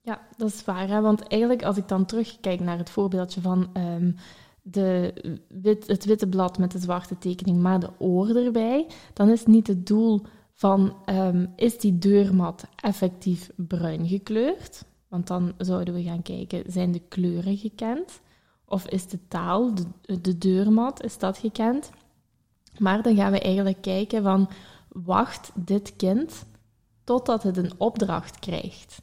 Ja, 0.00 0.20
dat 0.36 0.48
is 0.48 0.64
waar. 0.64 0.88
Hè? 0.88 1.00
Want 1.00 1.26
eigenlijk, 1.26 1.64
als 1.64 1.76
ik 1.76 1.88
dan 1.88 2.04
terugkijk 2.04 2.60
naar 2.60 2.78
het 2.78 2.90
voorbeeldje 2.90 3.40
van 3.40 3.70
um, 3.76 4.16
de 4.62 5.14
wit, 5.48 5.86
het 5.86 6.04
witte 6.04 6.28
blad 6.28 6.58
met 6.58 6.70
de 6.70 6.78
zwarte 6.78 7.18
tekening, 7.18 7.58
maar 7.58 7.80
de 7.80 7.90
oor 7.98 8.36
erbij, 8.36 8.86
dan 9.12 9.30
is 9.30 9.46
niet 9.46 9.66
het 9.66 9.86
doel 9.86 10.22
van 10.56 10.96
um, 11.06 11.52
is 11.56 11.78
die 11.78 11.98
deurmat 11.98 12.64
effectief 12.76 13.50
bruin 13.56 14.08
gekleurd? 14.08 14.84
Want 15.08 15.26
dan 15.26 15.54
zouden 15.58 15.94
we 15.94 16.02
gaan 16.02 16.22
kijken, 16.22 16.72
zijn 16.72 16.92
de 16.92 17.02
kleuren 17.08 17.56
gekend? 17.56 18.20
Of 18.64 18.88
is 18.88 19.06
de 19.06 19.18
taal, 19.28 19.74
de, 19.74 20.20
de 20.20 20.38
deurmat, 20.38 21.02
is 21.02 21.18
dat 21.18 21.38
gekend? 21.38 21.90
Maar 22.78 23.02
dan 23.02 23.16
gaan 23.16 23.32
we 23.32 23.40
eigenlijk 23.40 23.82
kijken 23.82 24.22
van, 24.22 24.48
wacht 24.88 25.50
dit 25.54 25.96
kind 25.96 26.44
totdat 27.04 27.42
het 27.42 27.56
een 27.56 27.72
opdracht 27.76 28.38
krijgt? 28.38 29.02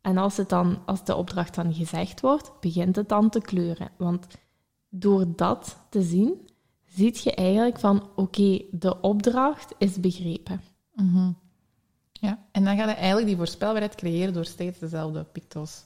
En 0.00 0.16
als, 0.16 0.36
het 0.36 0.48
dan, 0.48 0.78
als 0.86 1.04
de 1.04 1.14
opdracht 1.14 1.54
dan 1.54 1.74
gezegd 1.74 2.20
wordt, 2.20 2.52
begint 2.60 2.96
het 2.96 3.08
dan 3.08 3.30
te 3.30 3.40
kleuren. 3.40 3.90
Want 3.96 4.26
door 4.88 5.24
dat 5.36 5.76
te 5.90 6.02
zien, 6.02 6.48
ziet 6.96 7.22
je 7.22 7.34
eigenlijk 7.34 7.78
van, 7.78 8.08
oké, 8.14 8.62
de 8.70 9.00
opdracht 9.00 9.74
is 9.78 10.00
begrepen. 10.00 10.60
Mhm. 10.94 11.30
Ja, 12.12 12.46
en 12.52 12.64
dan 12.64 12.76
ga 12.76 12.88
je 12.88 12.94
eigenlijk 12.94 13.26
die 13.26 13.36
voorspelbaarheid 13.36 13.94
creëren 13.94 14.32
door 14.32 14.44
steeds 14.44 14.78
dezelfde 14.78 15.24
pictos 15.24 15.84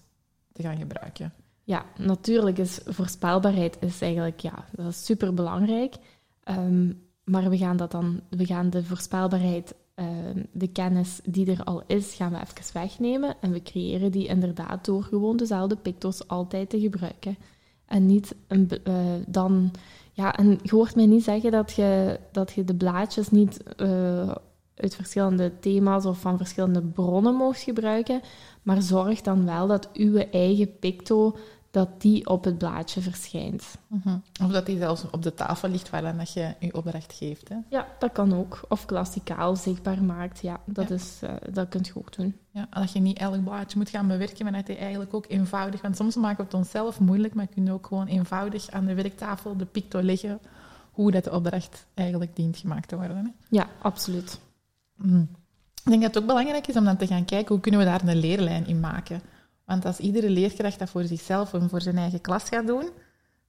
te 0.52 0.62
gaan 0.62 0.76
gebruiken. 0.76 1.32
Ja, 1.64 1.84
natuurlijk 1.96 2.58
is 2.58 2.80
voorspelbaarheid 2.84 3.76
is 3.80 4.00
eigenlijk, 4.00 4.40
ja, 4.40 4.64
dat 4.72 4.86
is 4.86 5.04
super 5.04 5.34
belangrijk. 5.34 5.94
Ehm, 6.42 6.92
maar 7.24 7.50
we 7.50 7.58
gaan, 7.58 7.76
dat 7.76 7.90
dan, 7.90 8.20
we 8.28 8.46
gaan 8.46 8.70
de 8.70 8.84
voorspelbaarheid, 8.84 9.74
ehm, 9.94 10.42
de 10.52 10.68
kennis 10.68 11.20
die 11.24 11.50
er 11.50 11.64
al 11.64 11.82
is, 11.86 12.14
gaan 12.14 12.32
we 12.32 12.40
even 12.40 12.72
wegnemen. 12.72 13.36
En 13.40 13.52
we 13.52 13.62
creëren 13.62 14.12
die 14.12 14.26
inderdaad 14.26 14.84
door 14.84 15.02
gewoon 15.02 15.36
dezelfde 15.36 15.76
pictos 15.76 16.28
altijd 16.28 16.70
te 16.70 16.80
gebruiken. 16.80 17.36
En 17.86 18.06
niet 18.06 18.34
een, 18.46 18.70
uh, 18.84 18.94
dan... 19.26 19.70
Ja, 20.20 20.36
en 20.36 20.58
je 20.62 20.74
hoort 20.74 20.94
mij 20.94 21.06
niet 21.06 21.24
zeggen 21.24 21.50
dat 21.50 21.72
je, 21.72 22.18
dat 22.32 22.52
je 22.52 22.64
de 22.64 22.74
blaadjes 22.74 23.30
niet 23.30 23.62
uh, 23.76 24.34
uit 24.74 24.94
verschillende 24.94 25.52
thema's 25.60 26.04
of 26.04 26.20
van 26.20 26.36
verschillende 26.36 26.82
bronnen 26.82 27.34
mocht 27.34 27.60
gebruiken. 27.60 28.20
Maar 28.62 28.82
zorg 28.82 29.20
dan 29.20 29.44
wel 29.44 29.66
dat 29.66 29.88
uw 29.92 30.16
eigen 30.16 30.78
picto 30.78 31.36
dat 31.70 32.00
die 32.00 32.26
op 32.26 32.44
het 32.44 32.58
blaadje 32.58 33.00
verschijnt. 33.00 33.64
Mhm. 33.86 34.16
Of 34.42 34.50
dat 34.50 34.66
die 34.66 34.78
zelfs 34.78 35.04
op 35.10 35.22
de 35.22 35.34
tafel 35.34 35.68
ligt 35.68 35.90
waar 35.90 36.02
dan 36.02 36.16
dat 36.16 36.32
je 36.32 36.54
je 36.58 36.74
opdracht 36.74 37.12
geeft. 37.12 37.48
Hè? 37.48 37.56
Ja, 37.68 37.86
dat 37.98 38.12
kan 38.12 38.34
ook. 38.34 38.60
Of 38.68 38.84
klassikaal 38.84 39.56
zichtbaar 39.56 40.02
maakt. 40.02 40.40
Ja, 40.40 40.60
dat, 40.64 40.90
Is, 40.90 41.18
uh, 41.24 41.30
dat 41.52 41.68
kun 41.68 41.80
je 41.84 41.92
ook 41.94 42.16
doen. 42.16 42.36
Ja, 42.50 42.66
dat 42.70 42.92
je 42.92 43.00
niet 43.00 43.18
elk 43.18 43.44
blaadje 43.44 43.78
moet 43.78 43.90
gaan 43.90 44.06
bewerken, 44.06 44.44
maar 44.44 44.52
dat 44.52 44.66
je 44.66 44.76
eigenlijk 44.76 45.14
ook 45.14 45.24
eenvoudig... 45.28 45.80
Want 45.80 45.96
soms 45.96 46.16
maken 46.16 46.36
we 46.36 46.42
het 46.42 46.54
onszelf 46.54 47.00
moeilijk, 47.00 47.34
maar 47.34 47.46
je 47.48 47.54
kunt 47.54 47.70
ook 47.70 47.86
gewoon 47.86 48.06
eenvoudig 48.06 48.70
aan 48.70 48.86
de 48.86 48.94
werktafel 48.94 49.56
de 49.56 49.64
picto 49.64 50.02
leggen 50.02 50.40
hoe 50.90 51.10
dat 51.10 51.24
de 51.24 51.32
opdracht 51.32 51.86
eigenlijk 51.94 52.36
dient 52.36 52.56
gemaakt 52.56 52.88
te 52.88 52.96
worden. 52.96 53.16
Hè? 53.16 53.30
Ja, 53.48 53.68
absoluut. 53.82 54.40
Mhm. 54.96 55.24
Ik 55.84 55.90
denk 55.90 56.02
dat 56.02 56.14
het 56.14 56.22
ook 56.22 56.28
belangrijk 56.28 56.66
is 56.66 56.76
om 56.76 56.84
dan 56.84 56.96
te 56.96 57.06
gaan 57.06 57.24
kijken 57.24 57.54
hoe 57.54 57.60
kunnen 57.60 57.80
we 57.80 57.86
daar 57.86 58.08
een 58.08 58.16
leerlijn 58.16 58.66
in 58.66 58.80
maken. 58.80 59.22
Want 59.70 59.84
als 59.84 59.98
iedere 59.98 60.30
leerkracht 60.30 60.78
dat 60.78 60.90
voor 60.90 61.04
zichzelf 61.04 61.54
en 61.54 61.68
voor 61.68 61.80
zijn 61.80 61.98
eigen 61.98 62.20
klas 62.20 62.48
gaat 62.48 62.66
doen, 62.66 62.90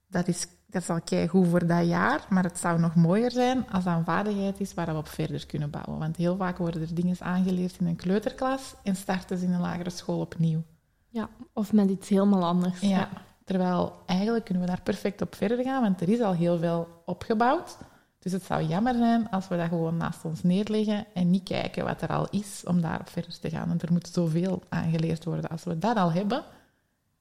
dat 0.06 0.28
is, 0.28 0.46
dat 0.66 0.82
is 0.82 0.88
al 0.88 1.28
goed 1.28 1.48
voor 1.48 1.66
dat 1.66 1.86
jaar, 1.86 2.26
maar 2.28 2.44
het 2.44 2.58
zou 2.58 2.80
nog 2.80 2.94
mooier 2.94 3.30
zijn 3.30 3.68
als 3.70 3.84
dat 3.84 3.96
een 3.96 4.04
vaardigheid 4.04 4.60
is 4.60 4.74
waar 4.74 4.86
we 4.86 4.96
op 4.96 5.08
verder 5.08 5.46
kunnen 5.46 5.70
bouwen. 5.70 5.98
Want 5.98 6.16
heel 6.16 6.36
vaak 6.36 6.58
worden 6.58 6.82
er 6.82 6.94
dingen 6.94 7.16
aangeleerd 7.18 7.76
in 7.78 7.86
een 7.86 7.96
kleuterklas 7.96 8.74
en 8.82 8.96
starten 8.96 9.38
ze 9.38 9.44
in 9.44 9.52
een 9.52 9.60
lagere 9.60 9.90
school 9.90 10.20
opnieuw. 10.20 10.62
Ja, 11.08 11.28
of 11.52 11.72
met 11.72 11.90
iets 11.90 12.08
helemaal 12.08 12.44
anders. 12.44 12.80
Ja, 12.80 13.08
terwijl 13.44 14.02
eigenlijk 14.06 14.44
kunnen 14.44 14.62
we 14.62 14.68
daar 14.68 14.82
perfect 14.82 15.22
op 15.22 15.34
verder 15.34 15.64
gaan, 15.64 15.82
want 15.82 16.00
er 16.00 16.08
is 16.08 16.20
al 16.20 16.34
heel 16.34 16.58
veel 16.58 17.02
opgebouwd. 17.04 17.76
Dus 18.22 18.32
het 18.32 18.42
zou 18.42 18.62
jammer 18.62 18.94
zijn 18.94 19.30
als 19.30 19.48
we 19.48 19.56
dat 19.56 19.68
gewoon 19.68 19.96
naast 19.96 20.24
ons 20.24 20.42
neerleggen 20.42 21.06
en 21.14 21.30
niet 21.30 21.42
kijken 21.42 21.84
wat 21.84 22.02
er 22.02 22.08
al 22.08 22.26
is 22.30 22.62
om 22.66 22.80
daarop 22.80 23.08
verder 23.08 23.38
te 23.40 23.50
gaan. 23.50 23.68
Want 23.68 23.82
er 23.82 23.92
moet 23.92 24.08
zoveel 24.08 24.62
aangeleerd 24.68 25.24
worden. 25.24 25.50
Als 25.50 25.64
we 25.64 25.78
dat 25.78 25.96
al 25.96 26.12
hebben, 26.12 26.42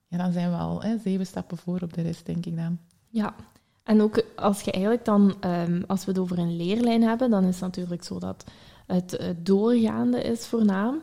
ja, 0.08 0.18
dan 0.18 0.32
zijn 0.32 0.52
we 0.52 0.58
al 0.58 0.82
hè, 0.82 0.98
zeven 0.98 1.26
stappen 1.26 1.58
voor 1.58 1.80
op 1.82 1.94
de 1.94 2.02
rest, 2.02 2.26
denk 2.26 2.46
ik 2.46 2.56
dan. 2.56 2.78
Ja, 3.10 3.34
en 3.84 4.02
ook 4.02 4.24
als 4.36 4.62
je 4.62 4.72
eigenlijk 4.72 5.06
dan, 5.06 5.36
um, 5.46 5.84
als 5.88 6.06
we 6.06 6.12
het 6.12 6.20
over 6.20 6.40
een 6.40 6.56
leerlijn 6.56 7.04
hebben, 7.04 7.30
dan 7.30 7.44
is 7.44 7.54
het 7.54 7.64
natuurlijk 7.64 8.04
zo 8.04 8.20
dat 8.20 8.44
het, 8.88 9.12
het 9.12 9.46
doorgaande 9.46 10.22
is 10.22 10.46
voornaam. 10.46 11.02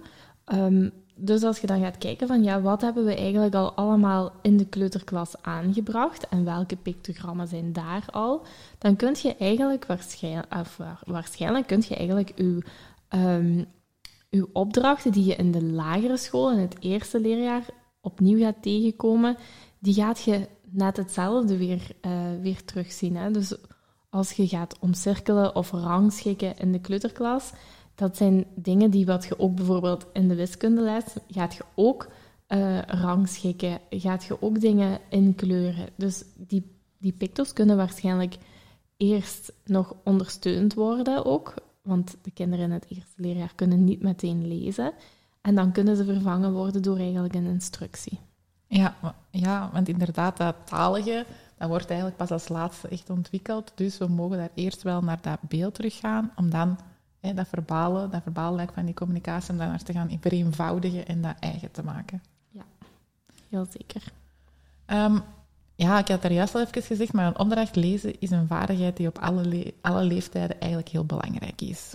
Dus 1.20 1.42
als 1.42 1.58
je 1.58 1.66
dan 1.66 1.80
gaat 1.80 1.98
kijken 1.98 2.26
van 2.26 2.42
ja, 2.42 2.60
wat 2.60 2.80
hebben 2.80 3.04
we 3.04 3.14
eigenlijk 3.14 3.54
al 3.54 3.72
allemaal 3.72 4.32
in 4.42 4.56
de 4.56 4.66
kleuterklas 4.66 5.42
aangebracht 5.42 6.28
en 6.28 6.44
welke 6.44 6.76
pictogrammen 6.76 7.48
zijn 7.48 7.72
daar 7.72 8.04
al, 8.10 8.46
dan 8.78 8.96
kun 8.96 9.14
je 9.22 9.36
eigenlijk 9.36 9.86
waarschijnlijk, 9.86 10.46
waarschijnlijk 11.06 11.66
kun 11.66 11.84
je 11.88 11.96
eigenlijk 11.96 12.32
uw, 12.36 12.60
um, 13.08 13.66
uw 14.30 14.46
opdrachten 14.52 15.12
die 15.12 15.24
je 15.24 15.36
in 15.36 15.52
de 15.52 15.62
lagere 15.62 16.16
school 16.16 16.52
in 16.52 16.58
het 16.58 16.76
eerste 16.80 17.20
leerjaar 17.20 17.64
opnieuw 18.00 18.38
gaat 18.38 18.62
tegenkomen, 18.62 19.36
die 19.78 19.94
gaat 19.94 20.22
je 20.22 20.48
net 20.70 20.96
hetzelfde 20.96 21.56
weer, 21.56 21.90
uh, 22.06 22.12
weer 22.40 22.64
terugzien. 22.64 23.16
Hè? 23.16 23.30
Dus 23.30 23.56
als 24.10 24.32
je 24.32 24.48
gaat 24.48 24.78
omcirkelen 24.78 25.54
of 25.54 25.70
rangschikken 25.70 26.56
in 26.56 26.72
de 26.72 26.80
kleuterklas, 26.80 27.52
dat 27.98 28.16
zijn 28.16 28.46
dingen 28.54 28.90
die 28.90 29.06
wat 29.06 29.24
je 29.24 29.38
ook 29.38 29.54
bijvoorbeeld 29.54 30.06
in 30.12 30.28
de 30.28 30.34
wiskundeles 30.34 31.04
gaat 31.28 31.54
je 31.54 31.64
ook 31.74 32.08
uh, 32.48 32.82
rangschikken, 32.82 33.80
gaat 33.90 34.24
je 34.24 34.42
ook 34.42 34.60
dingen 34.60 34.98
inkleuren. 35.08 35.88
Dus 35.96 36.24
die, 36.36 36.76
die 36.98 37.12
pictos 37.12 37.52
kunnen 37.52 37.76
waarschijnlijk 37.76 38.36
eerst 38.96 39.52
nog 39.64 39.94
ondersteund 40.04 40.74
worden 40.74 41.24
ook, 41.24 41.54
want 41.82 42.16
de 42.22 42.30
kinderen 42.30 42.64
in 42.64 42.70
het 42.70 42.86
eerste 42.88 43.22
leerjaar 43.22 43.52
kunnen 43.54 43.84
niet 43.84 44.02
meteen 44.02 44.48
lezen. 44.48 44.92
En 45.40 45.54
dan 45.54 45.72
kunnen 45.72 45.96
ze 45.96 46.04
vervangen 46.04 46.52
worden 46.52 46.82
door 46.82 46.98
eigenlijk 46.98 47.34
een 47.34 47.46
instructie. 47.46 48.20
Ja, 48.66 48.96
ja 49.30 49.70
want 49.72 49.88
inderdaad, 49.88 50.36
dat 50.36 50.54
talige, 50.64 51.26
dat 51.56 51.68
wordt 51.68 51.86
eigenlijk 51.86 52.16
pas 52.16 52.30
als 52.30 52.48
laatste 52.48 52.88
echt 52.88 53.10
ontwikkeld. 53.10 53.72
Dus 53.74 53.98
we 53.98 54.06
mogen 54.06 54.36
daar 54.36 54.50
eerst 54.54 54.82
wel 54.82 55.00
naar 55.00 55.18
dat 55.20 55.38
beeld 55.48 55.74
teruggaan, 55.74 56.32
om 56.36 56.50
dan 56.50 56.78
dat 57.20 57.48
verbalen, 57.48 58.10
dat 58.10 58.22
verbaallijk 58.22 58.72
van 58.72 58.84
die 58.84 58.94
communicatie, 58.94 59.50
om 59.50 59.58
dat 59.58 59.68
naar 59.68 59.82
te 59.82 59.92
gaan 59.92 60.18
vereenvoudigen 60.20 61.06
en 61.06 61.22
dat 61.22 61.36
eigen 61.40 61.70
te 61.70 61.82
maken. 61.82 62.22
Ja, 62.50 62.64
heel 63.48 63.66
zeker. 63.70 64.02
Um, 64.86 65.22
ja, 65.74 65.98
ik 65.98 66.08
had 66.08 66.22
daar 66.22 66.32
juist 66.32 66.54
al 66.54 66.60
even 66.60 66.82
gezegd, 66.82 67.12
maar 67.12 67.26
een 67.26 67.38
opdracht 67.38 67.76
lezen 67.76 68.20
is 68.20 68.30
een 68.30 68.46
vaardigheid 68.46 68.96
die 68.96 69.08
op 69.08 69.18
alle, 69.18 69.74
alle 69.80 70.04
leeftijden 70.04 70.60
eigenlijk 70.60 70.90
heel 70.90 71.04
belangrijk 71.04 71.60
is. 71.60 71.94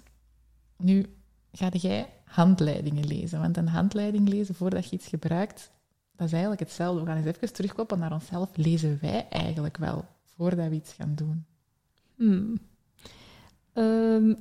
Nu 0.78 1.16
ga 1.52 1.70
jij 1.72 2.10
handleidingen 2.26 3.08
lezen, 3.08 3.40
want 3.40 3.58
een 3.58 3.68
handleiding 3.68 4.30
lezen 4.30 4.56
voordat 4.56 4.90
je 4.90 4.96
iets 4.96 5.08
gebruikt, 5.08 5.72
dat 6.16 6.28
is 6.28 6.34
eigenlijk 6.34 6.62
hetzelfde. 6.62 7.02
We 7.02 7.08
gaan 7.08 7.18
eens 7.18 7.26
even 7.26 7.54
terugkoppelen 7.54 8.02
naar 8.02 8.14
onszelf. 8.14 8.50
Lezen 8.56 8.98
wij 9.02 9.28
eigenlijk 9.30 9.78
wel 9.78 10.06
voordat 10.24 10.70
we 10.70 10.76
iets 10.76 10.94
gaan 10.94 11.16
doen? 11.16 11.46
Hmm. 12.16 12.58
Um, 13.74 14.38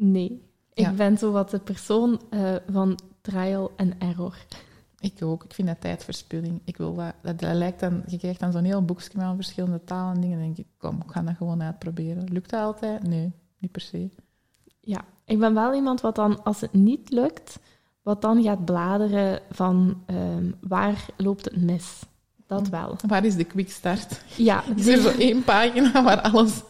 Nee, 0.00 0.42
Ja. 0.72 0.90
Ik 0.90 0.96
ben 0.96 1.18
zo 1.18 1.30
wat 1.32 1.50
de 1.50 1.58
persoon 1.58 2.20
eh, 2.30 2.54
van 2.70 2.98
trial 3.20 3.72
and 3.76 3.94
error. 3.98 4.36
Ik 5.00 5.22
ook. 5.22 5.44
Ik 5.44 5.54
vind 5.54 5.68
dat 5.68 5.80
tijdverspilling. 5.80 6.60
Ik 6.64 6.76
wil 6.76 6.94
dat, 6.94 7.14
dat, 7.22 7.38
dat 7.40 7.54
lijkt 7.54 7.80
dan, 7.80 8.02
je 8.06 8.18
krijgt 8.18 8.40
dan 8.40 8.52
zo'n 8.52 8.64
heel 8.64 8.84
boekje 8.84 9.10
met 9.14 9.34
verschillende 9.34 9.84
talen 9.84 10.14
en 10.14 10.20
dingen. 10.20 10.36
Dan 10.38 10.46
denk 10.46 10.58
ik, 10.58 10.66
kom, 10.78 10.96
ik 11.06 11.10
ga 11.10 11.22
dat 11.22 11.36
gewoon 11.36 11.62
uitproberen. 11.62 12.32
Lukt 12.32 12.50
dat 12.50 12.60
altijd? 12.62 13.02
Nee, 13.02 13.32
niet 13.58 13.72
per 13.72 13.80
se. 13.80 14.10
Ja, 14.80 15.04
ik 15.24 15.38
ben 15.38 15.54
wel 15.54 15.74
iemand 15.74 16.00
wat 16.00 16.14
dan, 16.14 16.42
als 16.44 16.60
het 16.60 16.72
niet 16.72 17.10
lukt, 17.10 17.58
wat 18.02 18.22
dan 18.22 18.42
gaat 18.42 18.64
bladeren 18.64 19.40
van 19.50 20.02
ehm, 20.06 20.50
waar 20.60 21.06
loopt 21.16 21.44
het 21.44 21.62
mis. 21.62 22.02
Dat 22.46 22.68
wel. 22.68 22.96
Waar 23.06 23.24
is 23.24 23.36
de 23.36 23.44
quick 23.44 23.70
start? 23.70 24.22
Ja, 24.36 24.64
Is 24.76 24.86
er 24.86 25.00
zo 25.00 25.08
één 25.18 25.44
pagina 25.44 26.02
waar 26.02 26.20
alles 26.20 26.62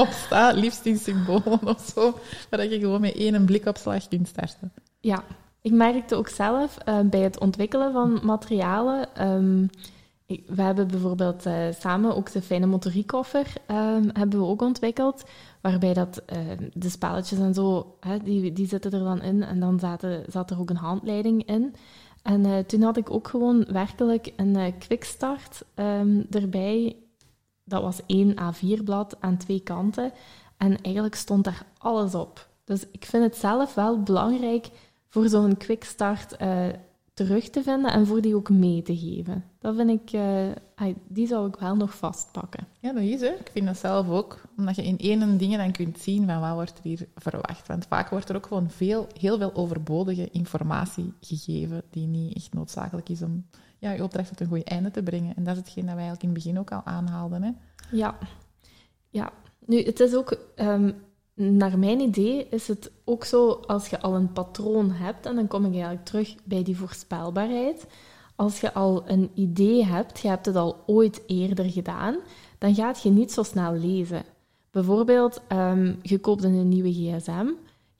op 0.00 0.08
staat, 0.08 0.54
liefst 0.54 0.86
in 0.86 0.98
symbolen 0.98 1.66
of 1.66 1.92
zo, 1.94 2.18
waar 2.50 2.66
je 2.66 2.78
gewoon 2.78 3.00
met 3.00 3.14
één 3.14 3.44
blikopslag 3.44 4.08
kunt 4.08 4.28
starten? 4.28 4.72
Ja, 5.00 5.24
ik 5.62 5.72
merkte 5.72 6.14
ook 6.14 6.28
zelf 6.28 6.78
eh, 6.78 7.00
bij 7.00 7.20
het 7.20 7.40
ontwikkelen 7.40 7.92
van 7.92 8.20
materialen. 8.22 9.14
ehm, 9.14 9.66
we 10.46 10.62
hebben 10.62 10.88
bijvoorbeeld 10.88 11.46
eh, 11.46 11.54
samen 11.78 12.16
ook 12.16 12.32
de 12.32 12.42
fijne 12.42 12.66
motoriekoffer 12.66 13.46
ehm, 13.66 14.08
hebben 14.12 14.38
we 14.38 14.44
ook 14.44 14.62
ontwikkeld. 14.62 15.24
Waarbij 15.60 15.94
dat, 15.94 16.22
eh, 16.26 16.38
de 16.72 16.88
spelletjes 16.88 17.38
en 17.38 17.54
zo, 17.54 17.96
hè, 18.00 18.18
die, 18.18 18.52
die 18.52 18.66
zitten 18.66 18.92
er 18.92 19.04
dan 19.04 19.22
in. 19.22 19.42
En 19.42 19.60
dan 19.60 19.78
zaten, 19.78 20.24
zat 20.28 20.50
er 20.50 20.60
ook 20.60 20.70
een 20.70 20.76
handleiding 20.76 21.46
in. 21.46 21.74
En 22.22 22.44
eh, 22.44 22.58
toen 22.58 22.82
had 22.82 22.96
ik 22.96 23.10
ook 23.10 23.28
gewoon 23.28 23.66
werkelijk 23.72 24.32
een 24.36 24.78
quickstart 24.78 25.64
ehm, 25.74 26.22
erbij. 26.30 26.96
Dat 27.70 27.82
was 27.82 28.00
één 28.06 28.34
A4-blad 28.34 29.16
aan 29.20 29.36
twee 29.36 29.60
kanten. 29.60 30.12
En 30.56 30.80
eigenlijk 30.82 31.14
stond 31.14 31.44
daar 31.44 31.66
alles 31.78 32.14
op. 32.14 32.48
Dus 32.64 32.86
ik 32.92 33.04
vind 33.04 33.24
het 33.24 33.36
zelf 33.36 33.74
wel 33.74 34.02
belangrijk 34.02 34.68
voor 35.08 35.28
zo'n 35.28 35.56
quickstart 35.56 36.36
eh 36.36 36.68
terug 37.26 37.50
te 37.50 37.62
vinden 37.62 37.92
en 37.92 38.06
voor 38.06 38.20
die 38.20 38.34
ook 38.34 38.50
mee 38.50 38.82
te 38.82 38.96
geven. 38.96 39.44
Dat 39.58 39.76
vind 39.76 39.90
ik, 39.90 40.12
eh, 40.12 40.94
die 41.08 41.26
zou 41.26 41.48
ik 41.48 41.56
wel 41.56 41.76
nog 41.76 41.94
vastpakken. 41.96 42.66
Ja, 42.80 42.92
dat 42.92 43.02
is 43.02 43.20
hè. 43.20 43.26
Ik 43.26 43.50
vind 43.52 43.66
dat 43.66 43.78
zelf 43.78 44.08
ook. 44.08 44.40
Omdat 44.56 44.76
je 44.76 44.82
in 44.82 44.98
één 44.98 45.38
ding 45.38 45.56
dan 45.56 45.72
kunt 45.72 45.98
zien 45.98 46.26
van 46.26 46.40
wat 46.40 46.52
wordt 46.52 46.78
er 46.78 46.84
hier 46.84 47.08
verwacht. 47.14 47.66
Want 47.66 47.86
vaak 47.86 48.10
wordt 48.10 48.28
er 48.28 48.36
ook 48.36 48.46
gewoon 48.46 48.70
veel, 48.70 49.06
heel 49.18 49.38
veel 49.38 49.54
overbodige 49.54 50.30
informatie 50.30 51.12
gegeven 51.20 51.82
die 51.90 52.06
niet 52.06 52.36
echt 52.36 52.54
noodzakelijk 52.54 53.08
is 53.08 53.22
om 53.22 53.44
ja, 53.80 53.90
je 53.90 54.02
opdracht 54.02 54.28
tot 54.28 54.40
een 54.40 54.46
goed 54.46 54.64
einde 54.64 54.90
te 54.90 55.02
brengen. 55.02 55.36
En 55.36 55.44
dat 55.44 55.56
is 55.56 55.60
hetgeen 55.60 55.86
dat 55.86 55.94
wij 55.94 56.04
eigenlijk 56.04 56.22
in 56.22 56.28
het 56.28 56.38
begin 56.38 56.58
ook 56.58 56.72
al 56.72 56.82
aanhaalden. 56.84 57.42
Hè. 57.42 57.50
Ja, 57.90 58.18
ja. 59.08 59.32
Nu, 59.66 59.82
het 59.82 60.00
is 60.00 60.14
ook, 60.14 60.36
ehm, 60.54 60.92
naar 61.34 61.78
mijn 61.78 62.00
idee, 62.00 62.46
is 62.50 62.68
het 62.68 62.90
ook 63.04 63.24
zo 63.24 63.50
als 63.50 63.88
je 63.88 64.00
al 64.00 64.14
een 64.14 64.32
patroon 64.32 64.90
hebt, 64.90 65.26
en 65.26 65.34
dan 65.34 65.46
kom 65.46 65.64
ik 65.64 65.72
eigenlijk 65.72 66.04
terug 66.04 66.34
bij 66.44 66.62
die 66.62 66.76
voorspelbaarheid. 66.76 67.86
Als 68.36 68.60
je 68.60 68.72
al 68.72 69.08
een 69.08 69.30
idee 69.34 69.84
hebt, 69.84 70.20
je 70.20 70.28
hebt 70.28 70.46
het 70.46 70.56
al 70.56 70.82
ooit 70.86 71.22
eerder 71.26 71.70
gedaan, 71.70 72.16
dan 72.58 72.74
gaat 72.74 73.02
je 73.02 73.10
niet 73.10 73.32
zo 73.32 73.42
snel 73.42 73.74
lezen. 73.74 74.22
Bijvoorbeeld, 74.70 75.40
ehm, 75.48 75.94
je 76.02 76.18
koopt 76.18 76.44
een 76.44 76.68
nieuwe 76.68 76.92
gsm. 76.92 77.46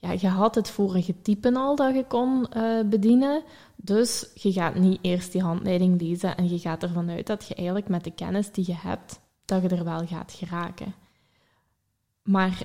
Ja, 0.01 0.11
je 0.11 0.27
had 0.27 0.55
het 0.55 0.69
vorige 0.69 1.21
typen 1.21 1.55
al 1.55 1.75
dat 1.75 1.95
je 1.95 2.05
kon 2.07 2.47
eh, 2.47 2.79
bedienen. 2.85 3.43
Dus 3.75 4.29
je 4.33 4.51
gaat 4.51 4.75
niet 4.75 4.99
eerst 5.01 5.31
die 5.31 5.41
handleiding 5.41 6.01
lezen 6.01 6.37
en 6.37 6.49
je 6.49 6.59
gaat 6.59 6.83
ervan 6.83 7.09
uit 7.09 7.27
dat 7.27 7.47
je 7.47 7.55
eigenlijk 7.55 7.87
met 7.87 8.03
de 8.03 8.11
kennis 8.11 8.51
die 8.51 8.67
je 8.67 8.75
hebt, 8.75 9.19
dat 9.45 9.61
je 9.61 9.67
er 9.67 9.83
wel 9.83 10.07
gaat 10.07 10.31
geraken. 10.31 10.93
Maar 12.23 12.63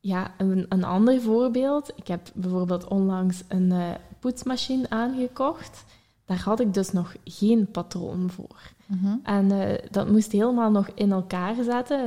ja, 0.00 0.34
een, 0.38 0.66
een 0.68 0.84
ander 0.84 1.20
voorbeeld. 1.20 1.92
Ik 1.96 2.06
heb 2.06 2.30
bijvoorbeeld 2.34 2.88
onlangs 2.88 3.42
een 3.48 3.72
eh, 3.72 3.88
poetsmachine 4.20 4.90
aangekocht. 4.90 5.84
Daar 6.24 6.42
had 6.42 6.60
ik 6.60 6.74
dus 6.74 6.92
nog 6.92 7.14
geen 7.24 7.70
patroon 7.70 8.30
voor. 8.30 8.72
En 9.22 9.50
eh, 9.50 9.90
dat 9.90 10.10
moest 10.10 10.32
helemaal 10.32 10.70
nog 10.70 10.88
in 10.94 11.12
elkaar 11.12 11.54
zetten. 11.62 12.06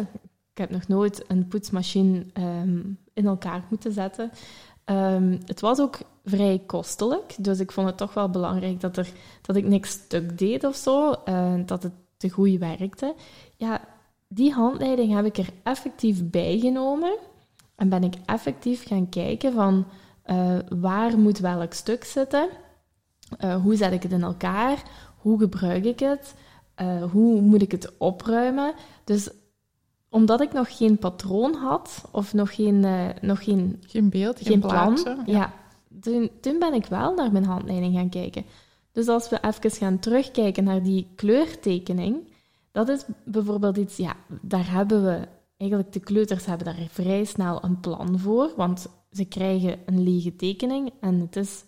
Ik 0.52 0.58
heb 0.58 0.70
nog 0.70 0.88
nooit 0.88 1.24
een 1.28 1.48
poetsmachine 1.48 2.26
ehm, 2.34 2.80
in 3.14 3.26
elkaar 3.26 3.64
moeten 3.70 3.92
zetten. 3.92 4.32
Ehm, 4.86 5.38
het 5.46 5.60
was 5.60 5.80
ook 5.80 6.00
vrij 6.26 6.62
kostelijk, 6.66 7.36
dus 7.40 7.60
ik 7.60 7.72
vond 7.72 7.88
het 7.88 7.98
toch 7.98 8.14
wel 8.14 8.30
belangrijk 8.30 8.80
dat, 8.80 8.98
er, 8.98 9.12
dat 9.42 9.56
ik 9.56 9.66
niks 9.66 9.90
stuk 9.90 10.38
deed 10.38 10.64
of 10.64 10.76
zo, 10.76 11.12
eh, 11.12 11.54
dat 11.66 11.84
het 11.84 11.92
te 12.18 12.30
goed 12.30 12.58
werkte. 12.58 13.16
Ja, 13.56 13.82
die 14.28 14.52
handleiding 14.52 15.14
heb 15.14 15.26
ik 15.26 15.38
er 15.38 15.50
effectief 15.64 16.30
bij 16.30 16.60
genomen 16.60 17.18
en 17.76 17.90
ben 17.90 18.04
ik 18.04 18.16
effectief 18.26 18.88
gaan 18.88 19.10
kijken 19.10 19.54
van 19.54 19.86
eh, 20.24 20.58
waar 20.70 21.18
moet 21.18 21.40
welk 21.40 21.74
stuk 21.74 22.04
zitten, 22.04 22.50
Eh, 23.38 23.56
hoe 23.62 23.76
zet 23.76 23.92
ik 23.92 24.04
het 24.04 24.12
in 24.12 24.24
elkaar, 24.24 24.84
hoe 25.18 25.40
gebruik 25.40 25.86
ik 25.86 26.00
het, 26.00 26.36
hoe 27.12 27.42
moet 27.42 27.62
ik 27.62 27.72
het 27.72 27.98
opruimen. 27.98 28.74
Dus 29.04 29.30
omdat 30.14 30.42
ik 30.42 30.54
nog 30.54 30.78
geen 30.78 30.98
patroon 30.98 31.54
had 31.54 32.06
of 32.12 32.34
nog 32.34 32.56
geen, 32.56 32.84
eh, 32.84 33.10
nog 33.22 33.44
geen 33.44 33.82
Geen 33.88 34.10
beeld, 34.10 34.38
geen, 34.38 34.48
geen 34.48 34.60
plan. 34.60 35.24
Ja, 35.26 35.54
toen, 36.02 36.30
toen 36.42 36.60
ben 36.60 36.74
ik 36.74 36.86
wel 36.86 37.14
naar 37.14 37.32
mijn 37.32 37.46
handleiding 37.46 37.96
gaan 37.96 38.10
kijken. 38.10 38.46
Dus 38.92 39.08
als 39.08 39.30
we 39.30 39.40
even 39.42 39.72
gaan 39.72 40.00
terugkijken 40.00 40.64
naar 40.64 40.84
die 40.84 41.08
kleurtekening, 41.16 42.32
dat 42.72 42.90
is 42.90 43.06
bijvoorbeeld 43.26 43.78
iets, 43.78 43.98
ja, 43.98 44.16
daar 44.42 44.72
hebben 44.72 45.04
we, 45.04 45.28
eigenlijk 45.58 45.94
de 45.94 46.00
kleuters 46.00 46.46
hebben 46.46 46.66
daar 46.66 46.88
vrij 46.90 47.24
snel 47.24 47.64
een 47.64 47.80
plan 47.80 48.20
voor, 48.20 48.54
want 48.56 48.88
ze 49.12 49.26
krijgen 49.26 49.80
een 49.86 50.04
lege 50.04 50.36
tekening 50.36 50.92
en 51.00 51.20
het 51.20 51.36
is 51.36 51.64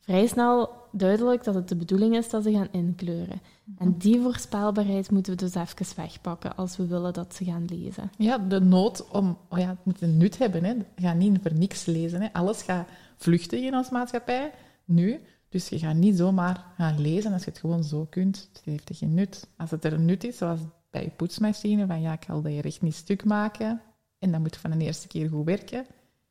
vrij 0.00 0.26
snel 0.26 0.70
duidelijk 0.92 1.44
dat 1.44 1.54
het 1.54 1.68
de 1.68 1.76
bedoeling 1.76 2.16
is 2.16 2.30
dat 2.30 2.42
ze 2.42 2.52
gaan 2.52 2.68
inkleuren. 2.70 3.40
En 3.78 3.98
die 3.98 4.20
voorspelbaarheid 4.20 5.10
moeten 5.10 5.32
we 5.32 5.38
dus 5.38 5.54
even 5.54 5.96
wegpakken 5.96 6.56
als 6.56 6.76
we 6.76 6.86
willen 6.86 7.12
dat 7.12 7.34
ze 7.34 7.44
gaan 7.44 7.64
lezen. 7.64 8.10
Ja, 8.18 8.38
de 8.38 8.60
nood 8.60 9.08
om... 9.08 9.38
Oh 9.48 9.58
ja, 9.58 9.68
het 9.68 9.84
moet 9.84 10.00
een 10.00 10.16
nut 10.16 10.38
hebben. 10.38 10.64
Hè. 10.64 10.74
Ga 10.96 11.12
niet 11.12 11.38
voor 11.42 11.54
niks 11.54 11.84
lezen. 11.84 12.20
Hè. 12.20 12.32
Alles 12.32 12.62
gaat 12.62 12.88
vluchten 13.16 13.64
in 13.64 13.74
onze 13.74 13.92
maatschappij, 13.92 14.52
nu. 14.84 15.20
Dus 15.48 15.68
je 15.68 15.78
gaat 15.78 15.94
niet 15.94 16.16
zomaar 16.16 16.64
gaan 16.76 17.00
lezen 17.00 17.32
als 17.32 17.44
je 17.44 17.50
het 17.50 17.58
gewoon 17.58 17.84
zo 17.84 18.06
kunt. 18.10 18.48
Het 18.52 18.62
heeft 18.64 18.88
er 18.88 18.94
geen 18.94 19.14
nut. 19.14 19.48
Als 19.56 19.70
het 19.70 19.84
er 19.84 19.92
een 19.92 20.04
nut 20.04 20.24
is, 20.24 20.36
zoals 20.36 20.60
bij 20.90 21.02
je 21.02 21.10
poetsmachine, 21.10 21.86
van 21.86 22.00
ja, 22.00 22.12
ik 22.12 22.24
ga 22.24 22.40
dat 22.40 22.52
je 22.52 22.60
recht 22.60 22.82
niet 22.82 22.94
stuk 22.94 23.24
maken 23.24 23.80
en 24.18 24.30
dat 24.30 24.40
moet 24.40 24.56
van 24.56 24.70
de 24.70 24.84
eerste 24.84 25.08
keer 25.08 25.28
goed 25.28 25.44
werken, 25.44 25.86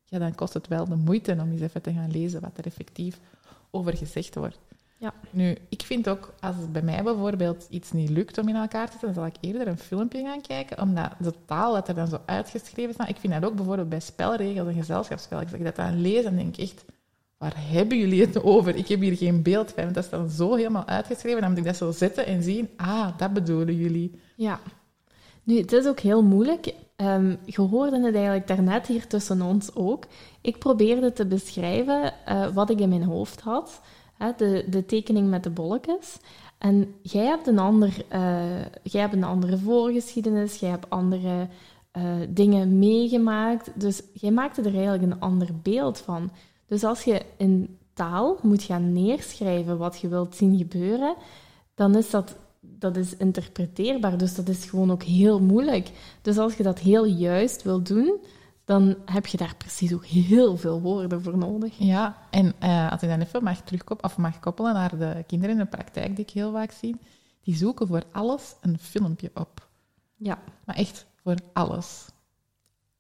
ja, 0.06 0.20
dan 0.20 0.36
kost 0.36 0.54
het 0.54 0.68
wel 0.68 0.86
de 0.86 0.96
moeite 0.96 1.38
om 1.42 1.52
eens 1.52 1.62
even 1.62 1.82
te 1.82 1.94
gaan 1.94 2.12
lezen 2.12 2.42
wat 2.42 2.58
er 2.58 2.66
effectief 2.66 3.20
over 3.72 3.98
gezegd 3.98 4.36
wordt. 4.36 4.60
Ja. 4.98 5.14
Nu, 5.30 5.58
ik 5.70 5.82
vind 5.82 6.10
ook, 6.10 6.34
als 6.40 6.56
het 6.56 6.72
bij 6.72 6.82
mij 6.82 7.04
bijvoorbeeld 7.04 7.68
iets 7.70 7.92
niet 7.92 8.10
lukt 8.10 8.38
om 8.38 8.48
in 8.48 8.56
elkaar 8.56 8.86
te 8.86 8.92
zetten, 8.92 9.14
dan 9.14 9.24
zal 9.24 9.26
ik 9.26 9.36
eerder 9.40 9.68
een 9.68 9.78
filmpje 9.78 10.24
gaan 10.24 10.42
kijken, 10.42 10.82
omdat 10.82 11.12
de 11.20 11.34
taal 11.46 11.74
dat 11.74 11.88
er 11.88 11.96
dan 11.96 12.08
zo 12.08 12.22
uitgeschreven 12.26 12.94
staat, 12.94 13.10
ik 13.10 13.18
vind 13.18 13.34
dat 13.34 13.46
ook 13.46 13.56
bijvoorbeeld 13.56 13.90
bij 13.90 14.00
spelregels 14.00 14.68
en 14.68 14.74
gezelschapsspel, 14.74 15.40
als 15.40 15.52
ik 15.52 15.64
dat 15.64 15.76
dan 15.76 16.02
lees, 16.02 16.24
dan 16.24 16.36
denk 16.36 16.58
echt, 16.58 16.86
waar 17.38 17.54
hebben 17.56 17.98
jullie 17.98 18.22
het 18.22 18.44
over? 18.44 18.76
Ik 18.76 18.88
heb 18.88 19.00
hier 19.00 19.18
geen 19.18 19.42
beeld 19.42 19.72
van, 19.72 19.84
want 19.84 19.96
dat 19.96 20.04
is 20.04 20.10
dan 20.10 20.30
zo 20.30 20.56
helemaal 20.56 20.88
uitgeschreven, 20.88 21.42
dan 21.42 21.50
moet 21.50 21.60
ik 21.60 21.66
dat 21.66 21.78
zo 21.78 21.92
zetten 21.92 22.26
en 22.26 22.44
zien, 22.44 22.70
ah, 22.76 23.18
dat 23.18 23.34
bedoelen 23.34 23.76
jullie. 23.76 24.20
Ja. 24.36 24.60
Nu, 25.44 25.58
het 25.58 25.72
is 25.72 25.88
ook 25.88 26.00
heel 26.00 26.24
moeilijk. 26.24 26.74
Ehm, 26.96 27.36
je 27.46 27.62
hoorde 27.62 28.06
het 28.06 28.16
eigenlijk 28.16 28.48
daarnet 28.48 28.88
hier 28.88 29.08
tussen 29.08 29.42
ons 29.42 29.76
ook. 29.76 30.06
Ik 30.42 30.60
probeerde 30.60 31.14
te 31.14 31.26
beschrijven 31.26 32.14
eh, 32.26 32.48
wat 32.48 32.70
ik 32.70 32.80
in 32.80 32.90
mijn 32.90 33.04
hoofd 33.04 33.42
had. 33.42 33.82
De, 34.38 34.66
de 34.70 34.86
tekening 34.86 35.30
met 35.30 35.44
de 35.44 35.50
bolletjes. 35.50 36.18
En 36.58 36.96
jij 37.02 37.26
hebt 37.26 37.48
een, 37.48 37.60
ander, 37.60 38.06
eh, 38.08 38.66
jij 38.84 39.02
hebt 39.02 39.14
een 39.14 39.24
andere 39.24 39.58
voorgeschiedenis, 39.58 40.60
jij 40.60 40.70
hebt 40.70 40.90
andere 40.90 41.48
eh, 41.92 42.04
dingen 42.30 42.80
meegemaakt. 42.80 43.80
Dus 43.80 44.02
jij 44.14 44.32
maakte 44.32 44.62
er 44.62 44.74
eigenlijk 44.74 45.04
een 45.04 45.20
ander 45.20 45.50
beeld 45.64 45.98
van. 45.98 46.32
Dus 46.68 46.84
als 46.84 47.04
je 47.04 47.22
in 47.38 47.78
taal 47.94 48.38
moet 48.42 48.64
gaan 48.64 48.94
neerschrijven 48.94 49.78
wat 49.78 50.00
je 50.00 50.08
wilt 50.08 50.36
zien 50.36 50.58
gebeuren, 50.58 51.16
dan 51.76 51.96
is 51.96 52.10
dat, 52.10 52.36
dat 52.82 52.98
is 52.98 53.18
interpreteerbaar. 53.18 54.18
Dus 54.18 54.36
dat 54.36 54.48
is 54.48 54.66
gewoon 54.66 54.92
ook 54.92 55.04
heel 55.04 55.40
moeilijk. 55.40 55.92
Dus 56.22 56.38
als 56.38 56.56
je 56.56 56.64
dat 56.64 56.80
heel 56.80 57.06
juist 57.06 57.64
wil 57.64 57.82
doen, 57.82 58.20
dan 58.66 58.96
heb 59.06 59.26
je 59.26 59.38
daar 59.38 59.56
precies 59.56 59.94
ook 59.94 60.06
heel 60.06 60.58
veel 60.58 60.82
woorden 60.82 61.24
voor 61.24 61.38
nodig. 61.38 61.78
Ja, 61.78 62.18
en 62.30 62.54
eh, 62.60 62.92
als 62.92 63.02
ik 63.02 63.10
dan 63.10 63.22
even 63.22 63.44
mag, 63.44 63.62
terugkop 63.62 64.04
of 64.04 64.18
mag 64.18 64.40
koppelen 64.40 64.74
naar 64.74 64.98
de 64.98 65.24
kinderen 65.28 65.56
in 65.56 65.62
de 65.62 65.70
praktijk 65.70 66.16
die 66.16 66.26
ik 66.26 66.32
heel 66.32 66.52
vaak 66.52 66.72
zie, 66.72 66.96
die 67.44 67.56
zoeken 67.56 67.88
voor 67.88 68.04
alles 68.12 68.56
een 68.62 68.80
filmpje 68.80 69.32
op. 69.34 69.70
Ja. 70.16 70.40
Maar 70.66 70.76
echt 70.76 71.06
voor 71.24 71.38
alles. 71.54 72.08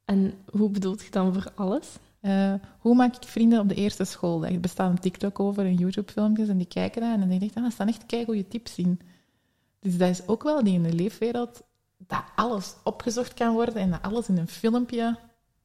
En 0.05 0.33
hoe 0.51 0.69
bedoelt 0.69 1.01
je 1.01 1.11
dan 1.11 1.33
voor 1.33 1.51
alles? 1.55 1.97
Eh, 2.19 2.53
hoe 2.79 2.95
maak 2.95 3.15
ik 3.15 3.23
vrienden 3.23 3.59
op 3.59 3.69
de 3.69 3.75
eerste 3.75 4.05
schooldag? 4.05 4.51
Er 4.51 4.59
bestaat 4.59 4.89
een 4.89 4.99
TikTok 4.99 5.39
over 5.39 5.65
en 5.65 5.75
YouTube-filmpjes 5.75 6.47
en 6.47 6.57
die 6.57 6.67
kijken 6.67 7.01
dat 7.01 7.13
en 7.13 7.19
dan 7.19 7.29
denk 7.29 7.41
ik, 7.41 7.51
ah, 7.55 7.71
staan 7.71 7.87
echt 7.87 8.05
keigoede 8.05 8.47
tips 8.47 8.77
in. 8.77 8.99
Dus 9.81 9.97
dat 9.97 10.09
is 10.09 10.27
ook 10.27 10.43
wel 10.43 10.63
die 10.63 10.73
in 10.73 10.83
de 10.83 10.93
leefwereld, 10.93 11.61
dat 11.97 12.23
alles 12.35 12.75
opgezocht 12.83 13.33
kan 13.33 13.53
worden 13.53 13.75
en 13.75 13.89
dat 13.91 14.01
alles 14.01 14.27
in 14.27 14.37
een 14.37 14.47
filmpje 14.47 15.17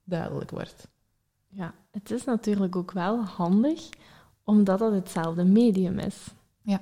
duidelijk 0.05 0.51
wordt. 0.51 0.89
Ja, 1.49 1.75
het 1.91 2.11
is 2.11 2.25
natuurlijk 2.25 2.77
ook 2.77 2.93
wel 2.93 3.25
handig, 3.25 3.89
omdat 4.45 4.81
het 4.81 4.93
hetzelfde 4.93 5.45
medium 5.45 5.99
is. 5.99 6.17
Ja, 6.63 6.81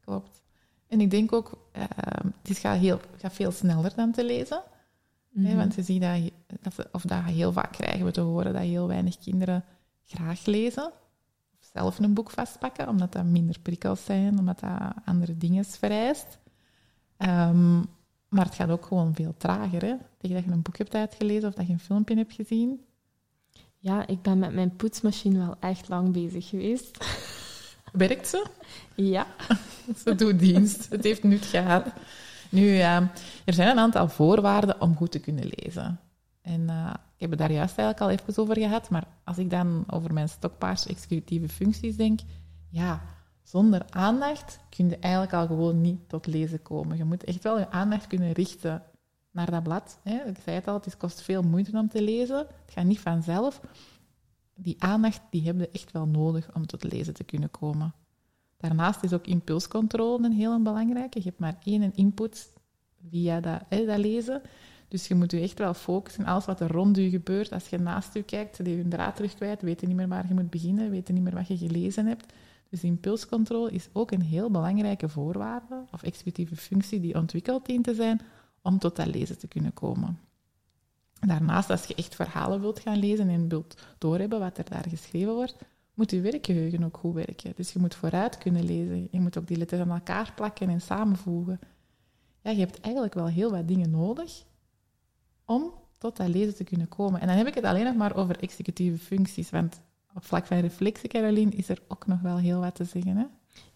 klopt. 0.00 0.42
En 0.88 1.00
ik 1.00 1.10
denk 1.10 1.32
ook, 1.32 1.52
uh, 1.76 1.84
het 2.42 2.58
gaat, 2.58 2.78
heel, 2.78 3.00
gaat 3.16 3.32
veel 3.32 3.50
sneller 3.52 3.92
dan 3.96 4.12
te 4.12 4.24
lezen. 4.24 4.62
hè, 5.34 5.40
Mhm. 5.40 5.56
want 5.56 5.74
je 5.74 5.82
ziet 5.82 6.00
dat, 6.02 6.30
dat, 6.60 6.74
we- 6.74 6.88
of 6.92 7.02
dat 7.02 7.22
heel 7.24 7.52
vaak 7.52 7.72
krijgen 7.72 8.04
we 8.04 8.10
te 8.12 8.20
horen 8.20 8.52
dat 8.52 8.62
heel 8.62 8.86
weinig 8.88 9.18
kinderen 9.18 9.64
graag 10.04 10.44
lezen. 10.46 10.84
Of 11.60 11.68
zelf 11.72 11.98
een 11.98 12.14
boek 12.14 12.30
vastpakken, 12.30 12.88
omdat 12.88 13.12
dat 13.12 13.24
minder 13.24 13.58
prikkels 13.60 14.04
zijn, 14.04 14.38
omdat 14.38 14.60
dat 14.60 14.92
andere 15.04 15.36
dingen 15.36 15.64
vereist. 15.64 16.38
Ehm, 17.20 17.78
maar 18.28 18.44
het 18.44 18.54
gaat 18.54 18.70
ook 18.70 18.86
gewoon 18.86 19.14
veel 19.14 19.34
trager. 19.36 19.82
Hè? 19.82 19.94
Tegen 20.18 20.36
dat 20.36 20.44
je 20.44 20.50
een 20.50 20.62
boek 20.62 20.78
hebt 20.78 20.94
uitgelezen 20.94 21.48
of 21.48 21.54
dat 21.54 21.66
je 21.66 21.72
een 21.72 21.80
filmpje 21.80 22.16
hebt 22.16 22.32
gezien. 22.32 22.80
Ja, 23.78 24.06
ik 24.06 24.22
ben 24.22 24.38
met 24.38 24.54
mijn 24.54 24.76
poetsmachine 24.76 25.38
wel 25.38 25.56
echt 25.60 25.88
lang 25.88 26.12
bezig 26.12 26.48
geweest. 26.48 26.98
Werkt 27.92 28.28
ze? 28.28 28.46
Ja. 28.94 29.26
Ze 30.04 30.14
doet 30.14 30.38
dienst. 30.38 30.88
Het 30.90 31.04
heeft 31.04 31.22
nut 31.22 31.44
gehad. 31.44 31.86
Nu, 32.50 32.78
er 32.78 33.10
zijn 33.44 33.68
een 33.68 33.78
aantal 33.78 34.08
voorwaarden 34.08 34.80
om 34.80 34.96
goed 34.96 35.10
te 35.10 35.18
kunnen 35.18 35.50
lezen. 35.54 36.00
En 36.42 36.68
eh, 36.68 36.94
ik 37.14 37.20
heb 37.20 37.30
het 37.30 37.38
daar 37.38 37.52
juist 37.52 37.78
eigenlijk 37.78 38.00
al 38.00 38.10
even 38.10 38.42
over 38.42 38.58
gehad, 38.58 38.90
maar 38.90 39.04
als 39.24 39.38
ik 39.38 39.50
dan 39.50 39.84
over 39.86 40.12
mijn 40.12 40.28
stokpaars 40.28 40.86
executieve 40.86 41.48
functies 41.48 41.96
denk, 41.96 42.20
ja, 42.68 43.02
zonder 43.50 43.84
aandacht 43.90 44.60
kun 44.68 44.88
je 44.88 44.98
eigenlijk 44.98 45.34
al 45.34 45.46
gewoon 45.46 45.80
niet 45.80 46.08
tot 46.08 46.26
lezen 46.26 46.62
komen. 46.62 46.96
Je 46.96 47.04
moet 47.04 47.24
echt 47.24 47.42
wel 47.42 47.58
je 47.58 47.70
aandacht 47.70 48.06
kunnen 48.06 48.32
richten 48.32 48.82
naar 49.30 49.50
dat 49.50 49.62
blad. 49.62 49.98
Hè. 50.02 50.14
Ik 50.14 50.36
zei 50.44 50.56
het 50.56 50.68
al, 50.68 50.74
het 50.74 50.96
kost 50.96 51.22
veel 51.22 51.42
moeite 51.42 51.78
om 51.78 51.88
te 51.88 52.02
lezen. 52.02 52.38
Het 52.38 52.72
gaat 52.74 52.84
niet 52.84 53.00
vanzelf. 53.00 53.60
Die 54.54 54.76
aandacht 54.78 55.20
die 55.30 55.42
heb 55.42 55.58
je 55.58 55.70
echt 55.72 55.92
wel 55.92 56.06
nodig 56.06 56.54
om 56.54 56.66
tot 56.66 56.92
lezen 56.92 57.14
te 57.14 57.24
kunnen 57.24 57.50
komen. 57.50 57.94
Daarnaast 58.56 59.02
is 59.02 59.12
ook 59.12 59.26
impulscontrole 59.26 60.24
een 60.24 60.32
heel 60.32 60.62
belangrijke. 60.62 61.18
Je 61.18 61.24
hebt 61.24 61.38
maar 61.38 61.58
één 61.64 61.94
input 61.94 62.52
via 63.10 63.40
dat, 63.40 63.60
dat 63.68 63.98
lezen. 63.98 64.42
Dus 64.88 65.08
je 65.08 65.14
moet 65.14 65.30
je 65.30 65.40
echt 65.40 65.58
wel 65.58 65.74
focussen. 65.74 66.24
Alles 66.24 66.44
wat 66.44 66.60
er 66.60 66.72
rond 66.72 66.96
je 66.96 67.10
gebeurt, 67.10 67.52
als 67.52 67.68
je 67.68 67.78
naast 67.78 68.14
je 68.14 68.22
kijkt, 68.22 68.56
zit 68.56 68.66
je 68.66 68.88
draad 68.88 69.16
terug 69.16 69.34
kwijt, 69.34 69.62
weet 69.62 69.80
je 69.80 69.86
niet 69.86 69.96
meer 69.96 70.08
waar 70.08 70.28
je 70.28 70.34
moet 70.34 70.50
beginnen, 70.50 70.90
weet 70.90 71.08
niet 71.08 71.22
meer 71.22 71.34
wat 71.34 71.48
je 71.48 71.56
gelezen 71.56 72.06
hebt. 72.06 72.32
Dus 72.70 72.84
impulscontrole 72.84 73.70
is 73.70 73.88
ook 73.92 74.10
een 74.10 74.22
heel 74.22 74.50
belangrijke 74.50 75.08
voorwaarde 75.08 75.84
of 75.92 76.02
executieve 76.02 76.56
functie 76.56 77.00
die 77.00 77.14
ontwikkeld 77.14 77.66
dient 77.66 77.84
te 77.84 77.94
zijn 77.94 78.20
om 78.62 78.78
tot 78.78 78.96
dat 78.96 79.06
lezen 79.06 79.38
te 79.38 79.48
kunnen 79.48 79.72
komen. 79.72 80.18
Daarnaast, 81.20 81.70
als 81.70 81.84
je 81.84 81.94
echt 81.94 82.14
verhalen 82.14 82.60
wilt 82.60 82.80
gaan 82.80 82.98
lezen 82.98 83.28
en 83.28 83.48
wilt 83.48 83.82
doorhebben 83.98 84.40
wat 84.40 84.58
er 84.58 84.70
daar 84.70 84.88
geschreven 84.88 85.34
wordt, 85.34 85.56
moet 85.94 86.10
je 86.10 86.20
werkgeheugen 86.20 86.84
ook 86.84 86.96
goed 86.96 87.14
werken. 87.14 87.52
Dus 87.56 87.72
je 87.72 87.78
moet 87.78 87.94
vooruit 87.94 88.38
kunnen 88.38 88.64
lezen. 88.64 89.08
Je 89.10 89.20
moet 89.20 89.38
ook 89.38 89.46
die 89.46 89.56
letters 89.56 89.80
aan 89.80 89.90
elkaar 89.90 90.32
plakken 90.34 90.68
en 90.68 90.80
samenvoegen. 90.80 91.60
Ja, 92.42 92.50
je 92.50 92.58
hebt 92.58 92.80
eigenlijk 92.80 93.14
wel 93.14 93.26
heel 93.26 93.50
wat 93.50 93.68
dingen 93.68 93.90
nodig 93.90 94.44
om 95.44 95.72
tot 95.98 96.16
dat 96.16 96.28
lezen 96.28 96.54
te 96.54 96.64
kunnen 96.64 96.88
komen. 96.88 97.20
En 97.20 97.26
dan 97.26 97.36
heb 97.36 97.46
ik 97.46 97.54
het 97.54 97.64
alleen 97.64 97.84
nog 97.84 97.96
maar 97.96 98.16
over 98.16 98.38
executieve 98.38 98.98
functies, 98.98 99.50
want 99.50 99.80
op 100.14 100.24
vlak 100.24 100.46
van 100.46 100.58
reflectie, 100.58 101.08
Caroline, 101.08 101.50
is 101.50 101.68
er 101.68 101.82
ook 101.88 102.06
nog 102.06 102.20
wel 102.20 102.36
heel 102.36 102.60
wat 102.60 102.74
te 102.74 102.84
zeggen. 102.84 103.16
Hè? 103.16 103.24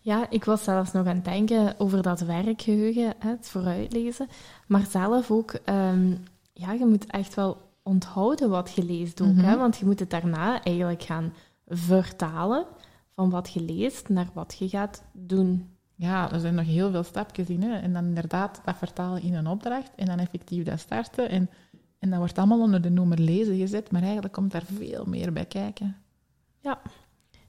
Ja, 0.00 0.30
ik 0.30 0.44
was 0.44 0.64
zelfs 0.64 0.92
nog 0.92 1.06
aan 1.06 1.14
het 1.14 1.24
denken 1.24 1.74
over 1.78 2.02
dat 2.02 2.20
werkgeheugen, 2.20 3.14
het 3.18 3.48
vooruitlezen. 3.48 4.28
Maar 4.66 4.86
zelf 4.90 5.30
ook, 5.30 5.50
ehm, 5.50 6.16
ja, 6.52 6.72
je 6.72 6.86
moet 6.86 7.06
echt 7.06 7.34
wel 7.34 7.56
onthouden 7.82 8.50
wat 8.50 8.72
je 8.72 8.84
leest 8.84 9.20
ook. 9.20 9.34
Mhm. 9.34 9.44
hè, 9.44 9.56
want 9.56 9.76
je 9.76 9.84
moet 9.84 10.00
het 10.00 10.10
daarna 10.10 10.62
eigenlijk 10.62 11.02
gaan 11.02 11.32
vertalen 11.66 12.66
van 13.14 13.30
wat 13.30 13.52
je 13.52 13.60
leest 13.60 14.08
naar 14.08 14.28
wat 14.32 14.56
je 14.58 14.68
gaat 14.68 15.02
doen. 15.12 15.68
Ja, 15.94 16.32
er 16.32 16.40
zijn 16.40 16.54
nog 16.54 16.66
heel 16.66 16.90
veel 16.90 17.02
stapjes 17.02 17.48
in. 17.48 17.62
Hè? 17.62 17.76
En 17.78 17.92
dan 17.92 18.04
inderdaad 18.04 18.60
dat 18.64 18.76
vertalen 18.76 19.22
in 19.22 19.34
een 19.34 19.46
opdracht 19.46 19.90
en 19.96 20.06
dan 20.06 20.18
effectief 20.18 20.64
dat 20.64 20.80
starten. 20.80 21.28
En, 21.28 21.50
en 21.98 22.10
dat 22.10 22.18
wordt 22.18 22.38
allemaal 22.38 22.60
onder 22.60 22.82
de 22.82 22.90
noemer 22.90 23.18
lezen 23.18 23.56
gezet, 23.56 23.90
maar 23.90 24.02
eigenlijk 24.02 24.32
komt 24.32 24.52
daar 24.52 24.64
veel 24.64 25.04
meer 25.04 25.32
bij 25.32 25.46
kijken. 25.46 25.96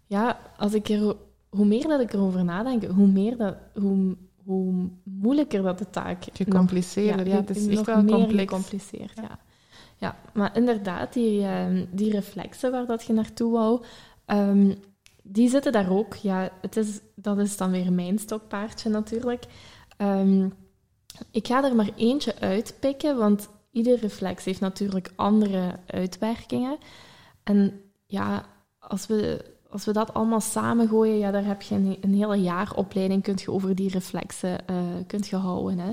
Ja, 0.07 0.39
als 0.57 0.73
ik 0.73 0.89
er, 0.89 1.15
hoe 1.49 1.65
meer 1.65 1.87
dat 1.87 2.01
ik 2.01 2.13
erover 2.13 2.43
nadenk, 2.43 2.83
hoe, 2.83 3.07
meer 3.07 3.37
dat, 3.37 3.55
hoe, 3.73 4.17
hoe 4.43 4.89
moeilijker 5.03 5.61
dat 5.61 5.77
de 5.77 5.89
taak 5.89 6.23
Gecompliceerder, 6.33 7.27
ja, 7.27 7.35
het 7.35 7.49
is 7.49 7.67
echt 7.67 7.85
wel 7.85 8.03
meer 8.03 8.13
complex. 8.13 8.41
gecompliceerd. 8.41 9.13
Ja. 9.15 9.39
Ja. 9.97 10.17
maar 10.33 10.55
inderdaad, 10.55 11.13
die, 11.13 11.41
ehm, 11.41 11.85
die 11.91 12.11
reflexen 12.11 12.71
waar 12.71 12.85
dat 12.85 13.03
je 13.03 13.13
naartoe 13.13 13.51
wou, 13.51 13.83
ehm, 14.25 14.73
die 15.23 15.49
zitten 15.49 15.71
daar 15.71 15.89
ook. 15.89 16.15
Ja, 16.15 16.49
het 16.61 16.77
is, 16.77 16.99
dat 17.15 17.37
is 17.37 17.57
dan 17.57 17.71
weer 17.71 17.93
mijn 17.93 18.19
stokpaardje 18.19 18.89
natuurlijk. 18.89 19.43
Ehm, 19.97 20.49
ik 21.31 21.47
ga 21.47 21.63
er 21.63 21.75
maar 21.75 21.89
eentje 21.95 22.39
uitpikken, 22.39 23.17
want 23.17 23.49
ieder 23.71 23.99
reflex 23.99 24.45
heeft 24.45 24.59
natuurlijk 24.59 25.11
andere 25.15 25.79
uitwerkingen. 25.85 26.77
En 27.43 27.81
ja, 28.05 28.45
als 28.87 29.07
we, 29.07 29.45
als 29.69 29.85
we 29.85 29.93
dat 29.93 30.13
allemaal 30.13 30.41
samengooien, 30.41 31.17
ja, 31.17 31.31
daar 31.31 31.45
heb 31.45 31.61
je 31.61 31.97
een, 32.01 32.13
hele 32.13 32.35
jaar 32.35 32.75
opleiding 32.75 33.23
kunt 33.23 33.41
je 33.41 33.51
over 33.51 33.75
die 33.75 33.89
reflexen 33.89 34.67
eh, 34.67 34.75
kunt 35.07 35.27
je 35.27 35.35
houden. 35.35 35.79
Hè. 35.79 35.91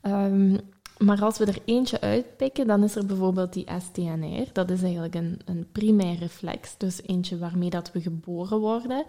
Ehm, 0.00 0.58
maar 0.98 1.22
als 1.22 1.38
we 1.38 1.44
er 1.44 1.62
eentje 1.64 2.00
uitpikken, 2.00 2.66
dan 2.66 2.82
is 2.82 2.96
er 2.96 3.06
bijvoorbeeld 3.06 3.52
die 3.52 3.66
STNR. 3.78 4.46
Dat 4.52 4.70
is 4.70 4.82
eigenlijk 4.82 5.14
een, 5.14 5.40
een 5.44 5.66
primair 5.72 6.18
reflex, 6.18 6.74
dus 6.78 7.02
eentje 7.02 7.38
waarmee 7.38 7.70
dat 7.70 7.92
we 7.92 8.00
geboren 8.00 8.58
worden. 8.58 9.04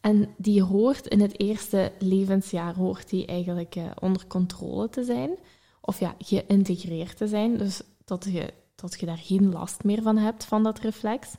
En 0.00 0.28
die 0.36 0.62
hoort 0.62 1.06
in 1.06 1.20
het 1.20 1.40
eerste 1.40 1.92
levensjaar 1.98 2.74
hoort 2.74 3.10
die 3.10 3.26
eigenlijk 3.26 3.76
eh, 3.76 3.84
onder 4.00 4.26
controle 4.26 4.88
te 4.88 5.04
zijn. 5.04 5.30
Of 5.80 6.00
ja, 6.00 6.14
geïntegreerd 6.18 7.16
te 7.16 7.26
zijn. 7.26 7.56
Dus 7.56 7.82
dat 8.04 8.24
je, 8.30 8.52
dat 8.74 9.00
je 9.00 9.06
daar 9.06 9.18
geen 9.18 9.52
last 9.52 9.84
meer 9.84 10.02
van 10.02 10.16
hebt, 10.16 10.44
van 10.44 10.62
dat 10.62 10.78
reflex. 10.78 11.34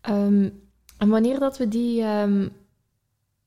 Ehm, 0.00 0.48
en 0.98 1.08
wanneer 1.08 1.38
dat 1.38 1.58
we 1.58 1.68
die... 1.68 2.02
ehm, 2.02 2.48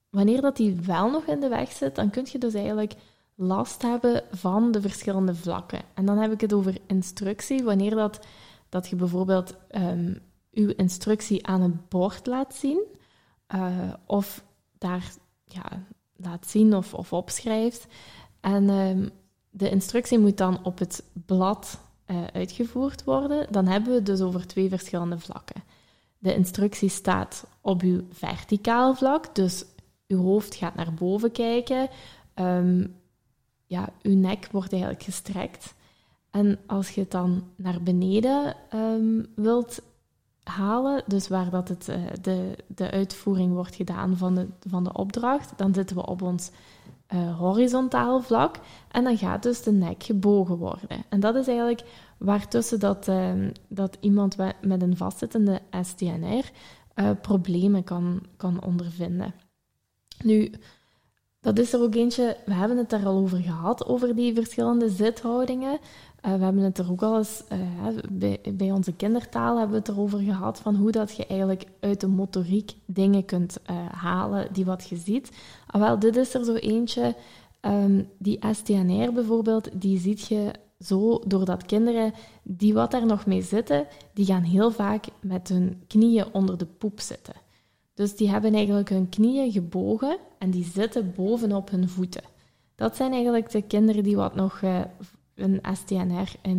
wanneer 0.09 0.41
dat 0.41 0.57
die 0.57 0.75
wel 0.75 1.09
nog 1.09 1.25
in 1.25 1.39
de 1.39 1.47
weg 1.47 1.71
zit, 1.71 1.95
dan 1.95 2.09
kun 2.09 2.27
je 2.31 2.37
dus 2.37 2.53
eigenlijk 2.53 2.93
last 3.35 3.81
hebben 3.81 4.23
van 4.31 4.71
de 4.71 4.81
verschillende 4.81 5.35
vlakken. 5.35 5.81
En 5.93 6.05
dan 6.05 6.17
heb 6.17 6.31
ik 6.31 6.41
het 6.41 6.53
over 6.53 6.77
instructie. 6.87 7.63
Wanneer 7.63 7.95
dat, 7.95 8.19
dat 8.69 8.87
je 8.87 8.95
bijvoorbeeld 8.95 9.55
ehm 9.67 10.13
je 10.49 10.75
instructie 10.75 11.47
aan 11.47 11.61
het 11.61 11.89
bord 11.89 12.27
laat 12.27 12.55
zien, 12.55 12.83
eh, 13.47 13.93
of 14.05 14.43
daar 14.77 15.11
ja, 15.43 15.85
laat 16.15 16.47
zien 16.47 16.75
of, 16.75 16.93
of 16.93 17.13
opschrijft. 17.13 17.87
En 18.39 18.69
ehm, 18.69 19.09
de 19.49 19.69
instructie 19.69 20.19
moet 20.19 20.37
dan 20.37 20.63
op 20.63 20.79
het 20.79 21.03
blad 21.25 21.79
eh, 22.05 22.23
uitgevoerd 22.33 23.03
worden. 23.03 23.47
Dan 23.51 23.67
hebben 23.67 23.89
we 23.89 23.95
het 23.95 24.05
dus 24.05 24.21
over 24.21 24.47
twee 24.47 24.69
verschillende 24.69 25.19
vlakken. 25.19 25.63
De 26.19 26.35
instructie 26.35 26.89
staat 26.89 27.47
op 27.61 27.81
uw 27.81 28.01
verticaal 28.11 28.95
vlak, 28.95 29.35
dus 29.35 29.65
uw 30.07 30.21
hoofd 30.21 30.55
gaat 30.55 30.75
naar 30.75 30.93
boven 30.93 31.31
kijken. 31.31 31.89
Ehm, 32.33 32.87
ja, 33.65 33.89
uw 34.01 34.15
nek 34.15 34.47
wordt 34.51 34.71
eigenlijk 34.71 35.03
gestrekt. 35.03 35.73
En 36.31 36.59
als 36.67 36.89
je 36.89 37.01
het 37.01 37.11
dan 37.11 37.43
naar 37.55 37.83
beneden 37.83 38.55
ehm, 38.69 39.23
wilt 39.35 39.81
halen, 40.43 41.03
dus 41.07 41.27
waar 41.27 41.49
dat 41.49 41.67
het, 41.67 41.87
eh, 41.87 42.01
de, 42.21 42.55
de 42.67 42.91
uitvoering 42.91 43.53
wordt 43.53 43.75
gedaan 43.75 44.17
van 44.17 44.35
de, 44.35 44.47
van 44.67 44.83
de 44.83 44.93
opdracht, 44.93 45.53
dan 45.55 45.73
zitten 45.73 45.95
we 45.95 46.05
op 46.05 46.21
ons 46.21 46.51
eh, 47.07 47.37
horizontaal 47.37 48.21
vlak 48.21 48.59
en 48.91 49.03
dan 49.03 49.17
gaat 49.17 49.43
dus 49.43 49.63
de 49.63 49.71
nek 49.71 50.03
gebogen 50.03 50.57
worden. 50.57 51.03
En 51.09 51.19
dat 51.19 51.35
is 51.35 51.47
eigenlijk 51.47 51.83
waartussen 52.19 52.79
dat, 52.79 53.07
ehm, 53.07 53.51
dat 53.67 53.97
iemand 53.99 54.35
met 54.61 54.81
een 54.81 54.97
vastzittende 54.97 55.61
STNR 55.81 56.51
eh, 56.93 57.09
problemen 57.21 57.83
kan, 57.83 58.21
kan 58.37 58.63
ondervinden. 58.63 59.33
Nu, 60.23 60.51
dat 61.41 61.59
is 61.59 61.73
er 61.73 61.81
ook 61.81 61.95
eentje, 61.95 62.37
we 62.45 62.53
hebben 62.53 62.77
het 62.77 62.89
daar 62.89 63.05
al 63.05 63.17
over 63.17 63.37
gehad, 63.37 63.85
over 63.85 64.15
die 64.15 64.33
verschillende 64.33 64.89
zithoudingen. 64.89 65.79
Eh, 66.21 66.33
we 66.33 66.43
hebben 66.43 66.63
het 66.63 66.77
er 66.77 66.91
ook 66.91 67.01
al 67.01 67.17
eens, 67.17 67.43
eh, 67.47 67.59
bij, 68.11 68.39
bij 68.53 68.71
onze 68.71 68.93
kindertaal 68.93 69.57
hebben 69.57 69.71
we 69.71 69.87
het 69.87 69.87
erover 69.97 70.19
gehad, 70.19 70.59
van 70.59 70.75
hoe 70.75 70.91
dat 70.91 71.15
je 71.15 71.25
eigenlijk 71.25 71.65
uit 71.79 72.01
de 72.01 72.07
motoriek 72.07 72.71
dingen 72.85 73.25
kunt 73.25 73.57
halen 73.91 74.53
die 74.53 74.65
wat 74.65 74.89
je 74.89 74.95
ziet. 74.95 75.31
Ah, 75.67 75.81
wel, 75.81 75.99
dit 75.99 76.15
is 76.15 76.33
er 76.33 76.45
zo 76.45 76.53
eentje, 76.53 77.15
ehm, 77.59 78.03
die 78.17 78.39
STNR 78.51 79.13
bijvoorbeeld, 79.13 79.81
die 79.81 79.99
ziet 79.99 80.27
je 80.27 80.51
zo 80.79 81.21
doordat 81.25 81.65
kinderen 81.65 82.13
die 82.43 82.73
wat 82.73 82.91
daar 82.91 83.05
nog 83.05 83.25
mee 83.25 83.41
zitten, 83.41 83.87
die 84.13 84.25
gaan 84.25 84.43
heel 84.43 84.71
vaak 84.71 85.05
met 85.21 85.47
hun 85.47 85.83
knieën 85.87 86.25
onder 86.31 86.57
de 86.57 86.65
poep 86.65 86.99
zitten. 86.99 87.33
Dus 87.93 88.15
die 88.15 88.29
hebben 88.29 88.53
eigenlijk 88.53 88.89
hun 88.89 89.09
knieën 89.09 89.51
gebogen 89.51 90.17
en 90.37 90.49
die 90.49 90.63
zitten 90.63 91.13
bovenop 91.15 91.69
hun 91.69 91.89
voeten. 91.89 92.23
Dat 92.75 92.95
zijn 92.95 93.11
eigenlijk 93.11 93.51
de 93.51 93.61
kinderen 93.61 94.03
die 94.03 94.15
wat 94.15 94.35
nog 94.35 94.61
eh, 94.61 94.81
een 95.35 95.61
STNR 95.73 96.35
eh, 96.41 96.51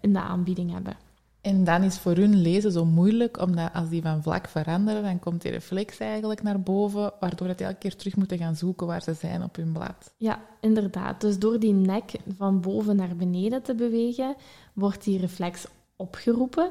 in 0.00 0.12
de 0.12 0.20
aanbieding 0.20 0.72
hebben. 0.72 0.96
En 1.40 1.64
dan 1.64 1.82
is 1.82 1.98
voor 1.98 2.14
hun 2.14 2.34
lezen 2.40 2.72
zo 2.72 2.84
moeilijk, 2.84 3.40
omdat 3.40 3.72
als 3.72 3.88
die 3.88 4.02
van 4.02 4.22
vlak 4.22 4.48
veranderen, 4.48 5.02
dan 5.02 5.18
komt 5.18 5.42
die 5.42 5.50
reflex 5.50 5.98
eigenlijk 5.98 6.42
naar 6.42 6.60
boven, 6.60 7.12
waardoor 7.20 7.48
het 7.48 7.60
elke 7.60 7.78
keer 7.78 7.96
terug 7.96 8.16
moeten 8.16 8.38
gaan 8.38 8.56
zoeken 8.56 8.86
waar 8.86 9.02
ze 9.02 9.14
zijn 9.14 9.42
op 9.42 9.56
hun 9.56 9.72
blad. 9.72 10.14
Ja, 10.16 10.42
inderdaad. 10.60 11.20
Dus 11.20 11.38
door 11.38 11.58
die 11.58 11.72
nek 11.72 12.12
van 12.36 12.60
boven 12.60 12.96
naar 12.96 13.16
beneden 13.16 13.62
te 13.62 13.74
bewegen, 13.74 14.36
wordt 14.72 15.04
die 15.04 15.18
reflex 15.18 15.66
opgeroepen 15.96 16.70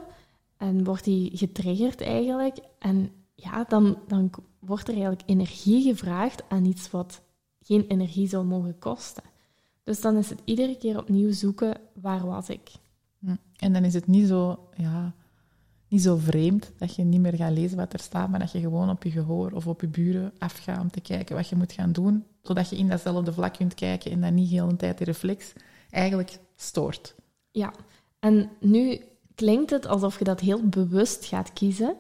en 0.58 0.84
wordt 0.84 1.03
die 1.03 1.38
getriggerd 1.38 2.01
eigenlijk. 2.01 2.58
En 2.80 3.12
ja, 3.36 3.63
dan, 3.63 3.97
dan 4.08 4.30
wordt 4.60 4.88
er 4.88 4.93
eigenlijk 4.93 5.23
energie 5.25 5.82
gevraagd 5.82 6.43
aan 6.49 6.65
iets 6.65 6.91
wat 6.91 7.21
geen 7.62 7.86
energie 7.88 8.27
zou 8.27 8.45
mogen 8.45 8.80
kosten. 8.80 9.23
Dus 9.84 10.01
dan 10.01 10.17
is 10.17 10.30
het 10.30 10.41
iedere 10.43 10.77
keer 10.77 10.97
opnieuw 10.97 11.32
zoeken, 11.32 11.77
waar 11.93 12.25
was 12.25 12.49
ik? 12.49 12.71
Hm. 13.28 13.36
En 13.58 13.74
dan 13.74 13.84
is 13.84 13.94
het 13.94 14.08
niet 14.08 14.28
zo, 14.28 14.70
ja, 14.76 15.13
niet 15.88 16.02
zo 16.02 16.16
vreemd 16.16 16.72
dat 16.78 16.96
je 16.96 17.04
niet 17.04 17.22
meer 17.22 17.36
gaat 17.36 17.52
lezen 17.52 17.78
wat 17.78 17.94
er 17.94 18.00
staat, 18.00 18.30
maar 18.30 18.40
dat 18.40 18.52
je 18.52 18.60
gewoon 18.60 18.90
op 18.90 19.04
je 19.04 19.12
gehoor 19.12 19.52
of 19.52 19.68
op 19.68 19.82
je 19.82 19.88
buren 19.88 20.32
afgaat 20.38 20.82
om 20.82 20.92
te 20.92 21.02
kijken 21.02 21.36
wat 21.36 21.48
je 21.50 21.56
moet 21.56 21.72
gaan 21.72 21.92
doen, 21.92 22.24
zodat 22.42 22.70
je 22.70 22.78
in 22.78 22.88
datzelfde 22.90 23.34
vlak 23.34 23.54
kunt 23.54 23.74
kijken 23.74 24.12
en 24.12 24.22
dat 24.22 24.32
niet 24.32 24.50
heel 24.50 24.68
de 24.68 24.76
tijd 24.76 24.98
de 24.98 25.04
reflex 25.04 25.54
eigenlijk 25.90 26.40
stoort. 26.56 27.16
Ja, 27.52 27.74
en 28.20 28.50
nu 28.60 29.02
klinkt 29.36 29.70
het 29.70 29.88
alsof 29.88 30.18
je 30.18 30.24
dat 30.24 30.40
heel 30.40 30.68
bewust 30.68 31.26
gaat 31.26 31.54
kiezen. 31.54 31.96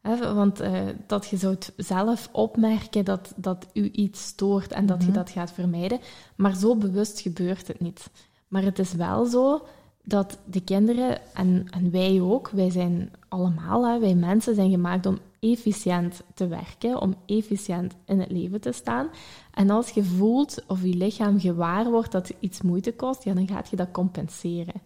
Hè? 0.00 0.34
Want 0.34 0.60
uh, 0.60 0.82
dat 1.06 1.26
je 1.28 1.36
zou 1.36 1.56
zelf 1.76 2.28
opmerken 2.32 3.04
dat, 3.04 3.32
dat 3.36 3.66
u 3.72 3.90
iets 3.90 4.22
stoort 4.26 4.72
en 4.72 4.86
dat 4.86 5.00
je 5.00 5.06
Mhm. 5.06 5.14
dat 5.16 5.30
gaat 5.30 5.52
vermijden. 5.52 5.98
Maar 6.36 6.56
zo 6.56 6.76
bewust 6.76 7.20
gebeurt 7.20 7.68
het 7.68 7.80
niet. 7.80 8.10
Maar 8.48 8.62
het 8.62 8.78
is 8.78 8.92
wel 8.92 9.24
zo 9.26 9.66
dat 10.10 10.38
de 10.44 10.60
kinderen, 10.60 11.18
en, 11.34 11.66
en 11.70 11.90
wij 11.90 12.20
ook, 12.20 12.50
wij 12.50 12.70
zijn 12.70 13.10
allemaal, 13.28 13.86
hè, 13.86 13.98
wij 13.98 14.14
mensen 14.14 14.54
zijn 14.54 14.70
gemaakt 14.70 15.06
om 15.06 15.18
efficiënt 15.40 16.22
te 16.34 16.48
werken, 16.48 17.00
om 17.00 17.14
efficiënt 17.26 17.94
in 18.04 18.20
het 18.20 18.30
leven 18.30 18.60
te 18.60 18.72
staan. 18.72 19.08
En 19.54 19.70
als 19.70 19.90
je 19.90 20.04
voelt 20.04 20.62
of 20.66 20.82
je 20.82 20.96
lichaam 20.96 21.40
gewaar 21.40 21.90
wordt 21.90 22.12
dat 22.12 22.32
iets 22.40 22.62
moeite 22.62 22.92
kost, 22.92 23.24
ja, 23.24 23.34
dan 23.34 23.48
gaat 23.48 23.68
je 23.68 23.76
dat 23.76 23.90
compenseren. 23.90 24.82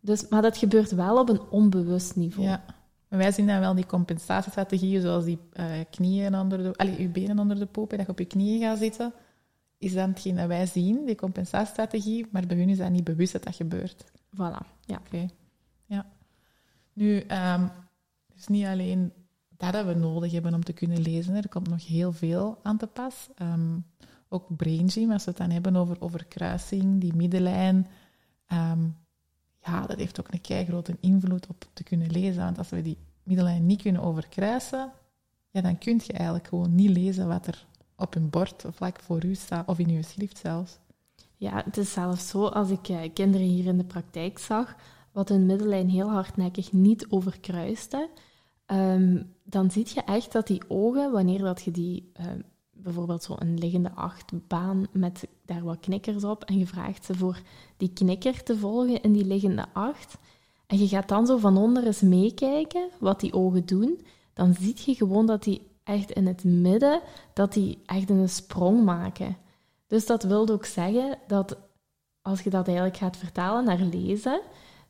Dus, 0.00 0.28
maar 0.28 0.42
dat 0.42 0.56
gebeurt 0.56 0.90
wel 0.90 1.18
op 1.18 1.28
een 1.28 1.40
onbewust 1.50 2.16
niveau. 2.16 2.48
Ja. 2.48 2.64
Maar 3.08 3.18
wij 3.18 3.32
zien 3.32 3.46
dan 3.46 3.60
wel 3.60 3.74
die 3.74 3.86
compensatiestrategieën, 3.86 5.00
zoals 5.00 5.24
die 5.24 5.38
eh, 5.52 5.66
knieën 5.90 6.34
onder 6.34 6.58
de... 6.58 6.72
Allee, 6.76 7.02
je 7.02 7.08
benen 7.08 7.38
onder 7.38 7.58
de 7.58 7.66
poep 7.66 7.90
en 7.90 7.96
dat 7.96 8.06
je 8.06 8.12
op 8.12 8.18
je 8.18 8.24
knieën 8.24 8.60
gaat 8.60 8.78
zitten. 8.78 9.12
Is 9.80 9.92
dan 9.94 10.08
hetgeen 10.08 10.36
dat 10.36 10.46
wij 10.46 10.66
zien, 10.66 11.04
die 11.04 11.14
compensatiestrategie, 11.14 12.26
maar 12.30 12.46
bij 12.46 12.56
hun 12.56 12.68
is 12.68 12.78
dat 12.78 12.90
niet 12.90 13.04
bewust 13.04 13.32
dat 13.32 13.42
dat 13.42 13.54
gebeurt. 13.54 14.04
Voilà, 14.34 14.66
ja. 14.84 15.00
Oké. 15.06 15.26
Ja. 15.86 16.06
Nu, 16.92 17.20
ehm 17.20 17.66
dus 18.40 18.48
niet 18.48 18.66
alleen 18.66 19.12
dat 19.56 19.72
dat 19.72 19.86
we 19.86 19.94
nodig 19.94 20.32
hebben 20.32 20.54
om 20.54 20.64
te 20.64 20.72
kunnen 20.72 21.00
lezen. 21.00 21.34
Er 21.34 21.48
komt 21.48 21.68
nog 21.68 21.86
heel 21.86 22.12
veel 22.12 22.58
aan 22.62 22.76
te 22.76 22.86
pas. 22.86 23.28
Ehm, 23.34 23.78
ook 24.28 24.56
brain 24.56 24.90
gym, 24.90 25.12
als 25.12 25.24
we 25.24 25.30
het 25.30 25.38
dan 25.38 25.50
hebben 25.50 25.76
over, 25.76 26.00
over 26.00 26.24
kruising, 26.24 27.00
die 27.00 27.14
middenlijn. 27.14 27.86
Ehm, 28.46 28.82
ja, 29.62 29.86
dat 29.86 29.98
heeft 29.98 30.20
ook 30.20 30.32
een 30.32 30.40
kei 30.40 30.64
grote 30.64 30.96
invloed 31.00 31.46
op 31.46 31.64
te 31.72 31.82
kunnen 31.82 32.10
lezen. 32.10 32.44
Want 32.44 32.58
als 32.58 32.68
we 32.68 32.82
die 32.82 32.96
middenlijn 33.22 33.66
niet 33.66 33.82
kunnen 33.82 34.02
overkruisen, 34.02 34.92
ja, 35.50 35.60
dan 35.60 35.78
kun 35.78 36.00
je 36.04 36.12
eigenlijk 36.12 36.48
gewoon 36.48 36.74
niet 36.74 36.90
lezen 36.90 37.28
wat 37.28 37.46
er 37.46 37.66
op 38.00 38.14
een 38.14 38.30
bord 38.30 38.64
of 38.64 38.76
vlak 38.76 39.00
voor 39.00 39.24
u 39.24 39.34
staat, 39.34 39.68
of 39.68 39.78
in 39.78 39.88
uw 39.88 40.02
schrift 40.02 40.38
zelfs. 40.38 40.78
Ja, 41.36 41.62
het 41.64 41.76
is 41.76 41.92
zelfs 41.92 42.28
zo, 42.28 42.46
als 42.46 42.70
ik 42.70 42.88
eh, 42.88 42.98
kinderen 43.14 43.46
hier 43.46 43.66
in 43.66 43.78
de 43.78 43.84
praktijk 43.84 44.38
zag, 44.38 44.76
wat 45.12 45.28
hun 45.28 45.46
middenlijn 45.46 45.88
heel 45.88 46.10
hardnekkig 46.10 46.72
niet 46.72 47.06
overkruiste, 47.08 48.08
ehm, 48.66 49.22
dan 49.44 49.70
zie 49.70 49.86
je 49.94 50.02
echt 50.02 50.32
dat 50.32 50.46
die 50.46 50.62
ogen, 50.68 51.12
wanneer 51.12 51.38
dat 51.38 51.62
je 51.62 51.70
die, 51.70 52.10
eh, 52.12 52.26
bijvoorbeeld 52.70 53.22
zo 53.22 53.34
een 53.38 53.58
liggende 53.58 53.92
achtbaan 53.92 54.86
met 54.92 55.28
daar 55.44 55.62
wat 55.62 55.80
knikkers 55.80 56.24
op, 56.24 56.44
en 56.44 56.58
je 56.58 56.66
vraagt 56.66 57.04
ze 57.04 57.14
voor 57.14 57.40
die 57.76 57.92
knikker 57.92 58.42
te 58.42 58.56
volgen 58.56 59.02
in 59.02 59.12
die 59.12 59.26
liggende 59.26 59.66
acht, 59.72 60.18
en 60.66 60.78
je 60.78 60.88
gaat 60.88 61.08
dan 61.08 61.26
zo 61.26 61.36
van 61.36 61.56
onder 61.56 61.86
eens 61.86 62.00
meekijken 62.00 62.88
wat 62.98 63.20
die 63.20 63.32
ogen 63.32 63.66
doen, 63.66 64.00
dan 64.32 64.54
zie 64.54 64.76
je 64.84 64.94
gewoon 64.94 65.26
dat 65.26 65.42
die 65.42 65.69
echt 65.84 66.10
in 66.10 66.26
het 66.26 66.44
midden, 66.44 67.00
dat 67.32 67.52
die 67.52 67.82
echt 67.86 68.10
een 68.10 68.28
sprong 68.28 68.84
maken. 68.84 69.36
Dus 69.86 70.06
dat 70.06 70.22
wil 70.22 70.48
ook 70.48 70.64
zeggen 70.64 71.18
dat 71.26 71.56
als 72.22 72.40
je 72.40 72.50
dat 72.50 72.66
eigenlijk 72.66 72.96
gaat 72.96 73.16
vertalen 73.16 73.64
naar 73.64 73.80
lezen, 73.80 74.40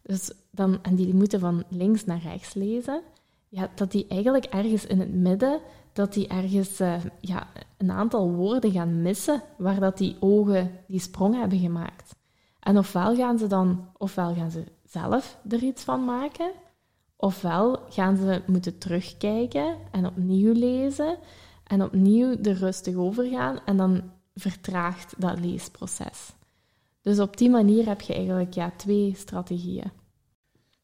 dus 0.03 0.33
dan, 0.51 0.79
en 0.83 0.95
die 0.95 1.15
moeten 1.15 1.41
van 1.41 1.65
links 1.69 2.05
naar 2.05 2.21
rechts 2.23 2.55
lezen, 2.55 3.03
ja, 3.49 3.71
dat 3.75 3.91
die 3.91 4.07
eigenlijk 4.09 4.45
ergens 4.45 4.87
in 4.87 5.01
het 5.01 5.15
midden, 5.15 5.61
dat 5.93 6.13
die 6.13 6.29
ergens 6.29 6.81
eh, 6.81 6.95
ja, 7.21 7.47
een 7.77 7.91
aantal 7.91 8.31
woorden 8.31 8.73
gaan 8.73 9.03
missen, 9.03 9.43
waar 9.57 9.81
dat 9.81 9.99
die 9.99 10.17
ogen 10.21 10.71
die 10.87 11.01
sprong 11.01 11.35
hebben 11.35 11.59
gemaakt. 11.59 12.15
En 12.61 12.79
ofwel 12.79 13.17
gaan 13.17 13.39
ze 13.39 13.47
dan, 13.47 13.89
ofwel 13.97 14.35
gaan 14.35 14.51
ze 14.51 14.65
zelf 14.85 15.39
er 15.49 15.63
iets 15.63 15.83
van 15.83 16.05
maken, 16.05 16.51
ofwel 17.21 17.79
gaan 17.89 18.17
ze 18.17 18.43
moeten 18.47 18.79
terugkijken 18.79 19.77
en 19.91 20.07
opnieuw 20.07 20.53
lezen 20.53 21.19
en 21.67 21.83
opnieuw 21.83 22.37
er 22.43 22.57
rustig 22.57 22.95
over 22.95 23.25
gaan 23.25 23.61
en 23.65 23.77
dan 23.77 24.03
vertraagt 24.35 25.15
dat 25.19 25.41
leesproces. 25.41 26.33
Dus 27.03 27.19
op 27.19 27.37
die 27.37 27.51
manier 27.51 27.87
heb 27.87 28.01
je 28.01 28.15
eigenlijk 28.15 28.55
ja, 28.55 28.73
twee 28.77 29.15
strategieën. 29.17 29.91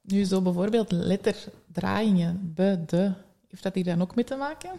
Nu, 0.01 0.25
zo 0.25 0.43
bijvoorbeeld 0.43 0.93
letterdraaiingen, 0.93 2.53
be, 2.55 2.83
de, 2.87 3.13
heeft 3.49 3.63
dat 3.63 3.75
hier 3.75 3.85
dan 3.85 4.03
ook 4.03 4.15
mee 4.15 4.25
te 4.25 4.37
maken? 4.37 4.71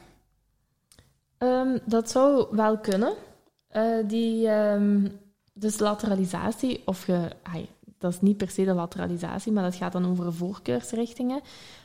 Ehm, 1.38 1.78
dat 1.86 2.12
zou 2.12 2.56
wel 2.56 2.80
kunnen. 2.80 3.14
Eh, 3.68 4.08
die, 4.08 4.48
ehm, 4.48 5.08
dus 5.54 5.80
lateralisatie, 5.80 6.82
of 6.86 7.08
je, 7.08 7.30
ai, 7.44 7.70
dat 7.98 8.14
is 8.14 8.22
niet 8.22 8.38
per 8.38 8.50
se 8.50 8.66
de 8.66 8.74
lateralisatie, 8.74 9.52
maar 9.52 9.64
dat 9.64 9.76
gaat 9.76 9.92
dan 9.92 10.06
over 10.06 10.34
voorkeursrichtingen. 10.34 11.42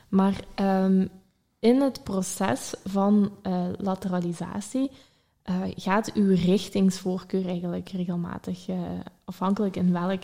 Maar 0.09 0.43
ehm, 0.55 1.07
in 1.59 1.81
het 1.81 2.03
proces 2.03 2.73
van 2.83 3.31
eh, 3.41 3.65
lateralisatie 3.77 4.91
eh, 5.43 5.61
gaat 5.75 6.13
uw 6.13 6.35
richtingsvoorkeur 6.35 7.47
eigenlijk 7.47 7.89
regelmatig, 7.89 8.67
eh, 8.67 8.77
afhankelijk 9.25 9.75
in 9.75 9.91
welk 9.91 10.21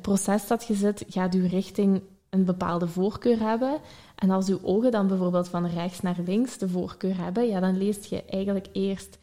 proces 0.00 0.46
dat 0.46 0.66
je 0.66 0.74
zit, 0.74 1.04
gaat 1.08 1.34
uw 1.34 1.46
richting 1.46 2.02
een 2.30 2.44
bepaalde 2.44 2.88
voorkeur 2.88 3.38
hebben. 3.38 3.78
En 4.14 4.30
als 4.30 4.48
uw 4.48 4.58
ogen 4.62 4.90
dan 4.90 5.06
bijvoorbeeld 5.06 5.48
van 5.48 5.66
rechts 5.66 6.00
naar 6.00 6.16
links 6.24 6.58
de 6.58 6.68
voorkeur 6.68 7.16
hebben, 7.16 7.48
ja, 7.48 7.60
dan 7.60 7.78
leest 7.78 8.04
je 8.04 8.24
eigenlijk 8.24 8.66
eerst 8.72 9.18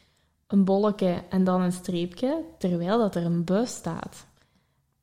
een 0.47 0.63
bolletje 0.63 1.23
en 1.30 1.43
dan 1.43 1.62
een 1.62 1.71
streepje, 1.71 2.43
terwijl 2.58 2.97
dat 2.97 3.15
er 3.15 3.25
een 3.25 3.43
bus 3.43 3.75
staat. 3.75 4.25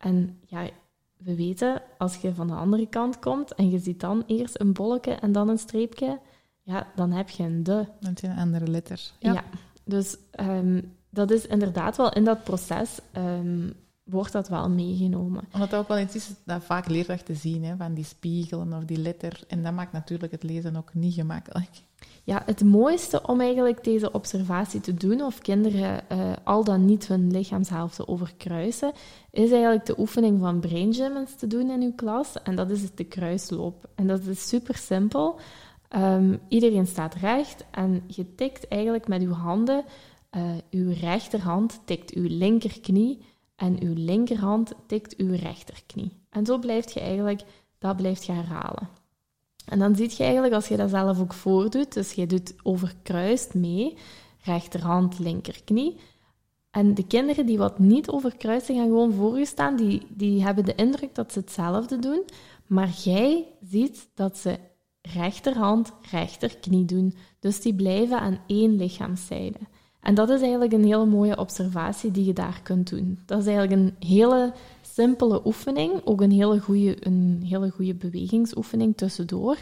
En 0.05 0.39
ja, 0.47 0.69
we 1.17 1.35
weten, 1.35 1.83
als 1.99 2.17
je 2.17 2.35
van 2.35 2.47
de 2.47 2.55
andere 2.55 2.87
kant 2.89 3.19
komt 3.19 3.55
en 3.55 3.71
je 3.71 3.79
ziet 3.79 4.01
dan 4.01 4.23
eerst 4.27 4.61
een 4.61 4.73
bolletje 4.73 5.13
en 5.13 5.33
dan 5.33 5.49
een 5.49 5.59
streepje, 5.59 6.19
ja, 6.63 6.87
dan 6.95 7.11
heb 7.11 7.29
je 7.31 7.43
een 7.43 7.63
de. 7.63 7.87
Dat 8.01 8.23
is 8.23 8.29
een 8.29 8.37
andere 8.37 8.67
letter. 8.67 9.11
Ja. 9.19 9.45
Dus 9.85 10.17
ehm, 10.31 10.83
dat 11.11 11.31
is 11.31 11.47
inderdaad 11.47 11.97
wel 11.97 12.13
in 12.13 12.25
dat 12.25 12.45
proces 12.45 12.99
ehm, 13.13 13.71
wordt 14.05 14.33
dat 14.33 14.49
wel 14.49 14.71
meegenomen. 14.71 15.45
Omdat 15.53 15.71
dat 15.71 15.81
ook 15.81 15.89
wel 15.89 15.99
iets 15.99 16.15
is 16.15 16.31
dat 16.45 16.65
vaak 16.65 16.89
leerkrachten 16.89 17.37
zien, 17.37 17.65
hè, 17.65 17.77
van 17.77 17.95
die 17.95 18.05
spiegelen 18.05 18.73
of 18.73 18.85
die 18.85 18.99
letter. 18.99 19.41
En 19.49 19.63
dat 19.63 19.73
maakt 19.73 19.93
natuurlijk 19.93 20.33
het 20.33 20.43
lezen 20.43 20.77
ook 20.77 20.95
niet 20.95 21.15
gemakkelijk. 21.15 21.71
Ja, 22.25 22.43
het 22.47 22.65
mooiste 22.65 23.23
om 23.27 23.41
eigenlijk 23.41 23.85
deze 23.85 24.13
observatie 24.13 24.81
te 24.81 24.95
doen, 24.95 25.23
of 25.23 25.39
kinderen 25.39 26.09
eh, 26.09 26.33
al 26.45 26.65
dan 26.65 26.85
niet 26.85 27.07
hun 27.07 27.31
lichaamshelften 27.31 28.09
overkruisen, 28.09 28.93
is 29.31 29.51
eigenlijk 29.51 29.87
de 29.87 29.99
oefening 29.99 30.41
van 30.41 30.61
brain 30.61 30.95
gym 30.95 31.17
eens 31.17 31.35
te 31.35 31.47
doen 31.47 31.71
in 31.71 31.83
uw 31.83 31.95
klas. 31.95 32.43
En 32.43 32.57
dat 32.57 32.71
is 32.71 32.95
de 32.95 33.05
kruisloop. 33.05 33.89
En 33.95 34.07
dat 34.07 34.27
is 34.27 34.49
super 34.49 34.77
simpel. 34.77 35.39
Ehm, 35.89 36.37
iedereen 36.49 36.87
staat 36.87 37.15
recht 37.15 37.65
en 37.71 38.03
je 38.07 38.35
tikt 38.35 38.69
eigenlijk 38.69 39.09
met 39.09 39.23
uw 39.23 39.33
handen, 39.33 39.85
eh, 40.31 40.43
uw 40.71 40.93
rechterhand 41.01 41.81
tikt 41.85 42.15
uw 42.15 42.27
linkerknie 42.29 43.19
en 43.65 43.83
uw 43.83 43.93
linkerhand 43.97 44.73
tikt 44.87 45.17
uw 45.17 45.35
rechterknie. 45.35 46.13
En 46.31 46.47
zo 46.47 46.59
blijft 46.59 46.93
je 46.93 47.01
eigenlijk, 47.01 47.43
dat 47.79 47.97
blijft 47.97 48.25
je 48.25 48.33
herhalen. 48.33 48.89
En 49.65 49.79
dan 49.79 49.97
zie 49.97 50.11
je 50.17 50.23
eigenlijk, 50.23 50.55
als 50.55 50.69
je 50.69 50.77
dat 50.77 50.91
zelf 50.91 51.21
ook 51.21 51.33
voordoet, 51.33 51.93
dus 51.93 52.13
je 52.13 52.27
doet 52.27 52.55
overkruist 52.63 53.55
mee, 53.55 53.97
rechterhand, 54.45 55.19
linkerknie. 55.19 55.97
En 56.71 56.95
de 56.95 57.07
kinderen 57.07 57.47
die 57.47 57.59
wat 57.59 57.79
niet 57.79 58.09
overkruisen, 58.09 58.75
gaan 58.75 58.85
gewoon 58.85 59.13
voor 59.13 59.39
je 59.39 59.47
staan, 59.47 59.77
die, 59.77 60.07
die 60.09 60.43
hebben 60.43 60.65
de 60.65 60.75
indruk 60.75 61.15
dat 61.15 61.33
ze 61.33 61.39
hetzelfde 61.39 61.99
doen, 61.99 62.23
maar 62.67 62.89
jij 62.89 63.47
ziet 63.61 64.09
dat 64.15 64.39
ze 64.39 64.59
rechterhand, 65.01 65.93
rechterknie 66.11 66.85
doen. 66.85 67.15
Dus 67.41 67.61
die 67.61 67.75
blijven 67.75 68.21
aan 68.21 68.41
één 68.47 68.77
lichaamszijde. 68.77 69.59
En 70.05 70.15
dat 70.15 70.29
is 70.29 70.41
eigenlijk 70.41 70.73
een 70.73 70.85
hele 70.85 71.07
mooie 71.07 71.39
observatie 71.39 72.11
die 72.11 72.25
je 72.25 72.33
daar 72.33 72.61
kunt 72.63 72.91
doen. 72.91 73.19
Dat 73.27 73.39
is 73.39 73.47
eigenlijk 73.47 73.81
een 73.81 74.09
hele 74.09 74.53
simpele 74.83 75.47
oefening, 75.47 76.01
ook 76.05 76.21
een 76.21 76.31
hele 76.31 76.61
goede, 76.61 77.07
een 77.07 77.43
hele 77.47 77.71
goede 77.71 77.95
bewegingsoefening 77.95 78.97
tussendoor. 78.97 79.57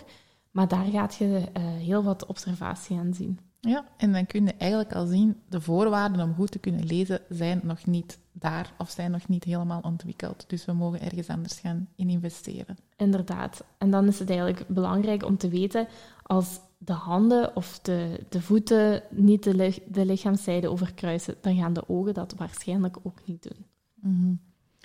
Maar 0.51 0.69
daar 0.69 0.85
gaat 0.85 1.15
je 1.15 1.43
eh, 1.53 1.63
heel 1.63 2.03
wat 2.03 2.27
observatie 2.27 2.99
aan 2.99 3.15
zien. 3.15 3.39
Ja, 3.61 3.85
en 3.97 4.13
dan 4.13 4.27
kun 4.27 4.45
je 4.45 4.55
eigenlijk 4.59 4.95
al 4.95 5.07
zien, 5.07 5.37
de 5.49 5.61
voorwaarden 5.61 6.21
om 6.21 6.35
goed 6.35 6.51
te 6.51 6.59
kunnen 6.59 6.85
lezen 6.85 7.21
zijn 7.29 7.61
nog 7.65 7.87
niet 7.87 8.19
daar 8.33 8.73
of 8.79 8.91
zijn 8.91 9.11
nog 9.11 9.29
niet 9.29 9.45
helemaal 9.45 9.81
ontwikkeld. 9.81 10.45
Dus 10.47 10.65
we 10.65 10.73
mogen 10.73 11.01
ergens 11.01 11.29
anders 11.29 11.59
gaan 11.59 11.89
in 11.97 12.09
investeren. 12.09 12.77
Inderdaad. 12.97 13.65
En 13.79 13.91
dan 13.91 14.07
is 14.07 14.19
het 14.19 14.29
eigenlijk 14.29 14.65
belangrijk 14.69 15.25
om 15.25 15.37
te 15.37 15.49
weten, 15.49 15.89
als 16.23 16.61
de 16.85 16.93
handen 16.93 17.57
of 17.57 17.79
de, 17.79 18.27
de 18.29 18.43
voeten 18.43 19.03
niet 19.11 19.43
de, 19.43 19.83
de 19.87 20.07
lichaamszijde 20.07 20.71
overkruisen, 20.71 21.35
dan 21.41 21.57
gaan 21.57 21.73
de 21.73 21.89
ogen 21.89 22.15
dat 22.15 22.35
waarschijnlijk 22.37 22.97
ook 23.03 23.19
niet 23.25 23.43
doen. 23.43 23.67
Mhm. 23.95 24.35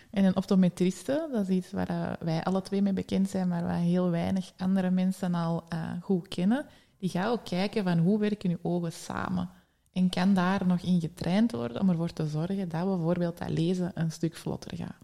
En 0.10 0.24
een 0.24 0.36
optometriste, 0.36 1.30
dat 1.32 1.50
is 1.50 1.56
iets 1.56 1.72
waar 1.72 1.90
eh, 1.90 2.12
wij 2.20 2.44
alle 2.44 2.62
twee 2.62 2.82
mee 2.82 2.94
bekend 2.94 3.30
zijn, 3.30 3.48
maar 3.48 3.64
waar 3.64 3.80
heel 3.80 4.10
weinig 4.10 4.54
andere 4.58 4.90
mensen 4.90 5.34
al 5.34 5.64
uh, 5.74 5.92
goed 6.02 6.28
kennen. 6.28 6.66
Die 6.98 7.10
gaat 7.10 7.32
ook 7.32 7.46
kijken 7.46 7.84
van 7.84 7.98
hoe 7.98 8.20
werken 8.20 8.50
uw 8.50 8.60
ogen 8.62 8.92
samen. 8.92 9.50
En 9.92 10.10
kan 10.10 10.34
daar 10.34 10.68
nog 10.68 10.80
in 10.80 11.00
getraind 11.00 11.52
worden 11.52 11.82
om 11.82 11.90
ervoor 11.90 12.14
te 12.14 12.28
zorgen 12.28 12.70
dat 12.70 12.86
bijvoorbeeld 12.86 13.38
dat 13.38 13.50
lezen 13.50 13.92
een 13.94 14.12
stuk 14.12 14.36
vlotter 14.36 14.78
gaat. 14.78 14.98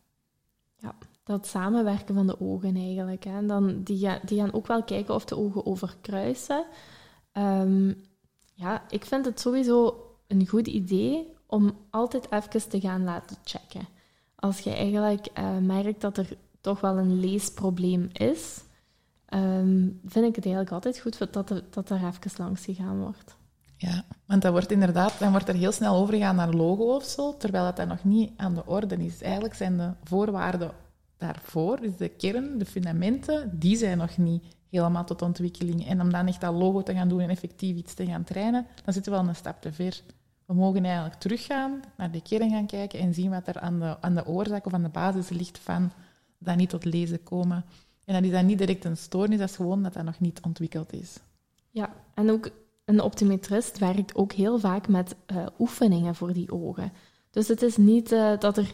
Ja, 0.77 0.95
dat 1.23 1.47
samenwerken 1.47 2.15
van 2.15 2.27
de 2.27 2.39
ogen 2.39 2.75
eigenlijk. 2.75 3.23
Hè. 3.23 3.45
Dan, 3.45 3.83
die, 3.83 4.09
die 4.25 4.39
gaan 4.39 4.53
ook 4.53 4.67
wel 4.67 4.83
kijken 4.83 5.15
of 5.15 5.25
de 5.25 5.38
ogen 5.38 5.65
overkruisen. 5.65 6.65
Um, 7.33 7.95
ja, 8.53 8.83
ik 8.89 9.05
vind 9.05 9.25
het 9.25 9.39
sowieso 9.39 10.05
een 10.27 10.47
goed 10.47 10.67
idee 10.67 11.27
om 11.47 11.77
altijd 11.89 12.31
even 12.31 12.69
te 12.69 12.79
gaan 12.79 13.03
laten 13.03 13.38
checken. 13.43 13.88
Als 14.36 14.59
je 14.59 14.73
eigenlijk 14.73 15.27
uh, 15.38 15.57
merkt 15.57 16.01
dat 16.01 16.17
er 16.17 16.38
toch 16.62 16.81
wel 16.81 16.97
een 16.97 17.19
leesprobleem 17.19 18.09
is, 18.13 18.63
um, 19.33 19.99
vind 20.05 20.25
ik 20.25 20.36
het 20.36 20.45
eigenlijk 20.45 20.71
altijd 20.71 20.99
goed 20.99 21.33
dat 21.33 21.49
er, 21.49 21.63
dat 21.69 21.89
er 21.89 21.97
even 21.97 22.31
langs 22.38 22.65
gegaan 22.65 22.99
wordt. 22.99 23.36
Ja, 23.77 24.05
want 24.25 24.41
dat 24.41 24.51
wordt 24.51 24.71
inderdaad, 24.71 25.19
dan 25.19 25.31
wordt 25.31 25.47
er 25.47 25.55
heel 25.55 25.71
snel 25.71 25.95
overgegaan 25.95 26.36
naar 26.36 26.53
logo 26.53 26.95
of 26.95 27.03
zo, 27.03 27.38
terwijl 27.38 27.63
dat, 27.63 27.75
dat 27.75 27.88
nog 27.88 28.03
niet 28.03 28.31
aan 28.38 28.53
de 28.53 28.65
orde 28.65 28.95
is. 28.95 29.21
Eigenlijk 29.21 29.53
zijn 29.53 29.77
de 29.77 29.91
voorwaarden 30.03 30.71
daarvoor, 31.25 31.81
dus 31.81 31.95
de 31.97 32.07
kern, 32.09 32.57
de 32.57 32.65
fundamenten, 32.65 33.59
die 33.59 33.77
zijn 33.77 33.97
nog 33.97 34.17
niet 34.17 34.43
helemaal 34.69 35.05
tot 35.05 35.21
ontwikkeling. 35.21 35.88
En 35.88 36.01
om 36.01 36.12
dan 36.12 36.27
echt 36.27 36.41
dat 36.41 36.53
logo 36.53 36.83
te 36.83 36.93
gaan 36.93 37.09
doen 37.09 37.19
en 37.19 37.29
effectief 37.29 37.75
iets 37.75 37.93
te 37.93 38.05
gaan 38.05 38.23
trainen, 38.23 38.65
dan 38.83 38.93
zitten 38.93 39.12
we 39.12 39.17
wel 39.17 39.27
een 39.27 39.36
stap 39.36 39.62
te 39.62 39.73
ver. 39.73 40.01
We 40.45 40.53
mogen 40.53 40.86
eigenlijk 40.86 41.19
teruggaan, 41.19 41.81
naar 41.97 42.12
de 42.12 42.21
kern 42.21 42.49
gaan 42.49 42.65
kijken 42.65 42.99
en 42.99 43.13
zien 43.13 43.29
wat 43.29 43.47
er 43.47 43.59
aan 43.59 43.79
de, 43.79 44.01
aan 44.01 44.15
de 44.15 44.25
oorzaak 44.25 44.65
of 44.65 44.73
aan 44.73 44.83
de 44.83 44.89
basis 44.89 45.29
ligt 45.29 45.59
van 45.59 45.91
dat 46.38 46.55
niet 46.55 46.69
tot 46.69 46.86
lezen 46.86 47.23
komen. 47.23 47.65
En 48.05 48.13
dat 48.13 48.23
is 48.23 48.31
dan 48.31 48.45
niet 48.45 48.57
direct 48.57 48.86
een 48.86 48.97
stoornis, 48.97 49.39
dat 49.39 49.49
is 49.49 49.55
gewoon 49.55 49.83
dat 49.83 49.93
dat 49.93 50.03
nog 50.03 50.19
niet 50.19 50.41
ontwikkeld 50.41 50.93
is. 50.93 51.19
Ja, 51.69 51.93
en 52.13 52.31
ook 52.31 52.49
een 52.86 53.01
optometrist 53.01 53.77
werkt 53.77 54.15
ook 54.15 54.31
heel 54.31 54.59
vaak 54.59 54.88
met 54.88 55.15
uh, 55.31 55.45
oefeningen 55.59 56.15
voor 56.15 56.33
die 56.33 56.51
ogen. 56.51 56.91
Dus 57.31 57.47
het 57.47 57.62
is 57.62 57.77
niet 57.77 58.12
uh, 58.12 58.38
dat, 58.39 58.57
er, 58.57 58.73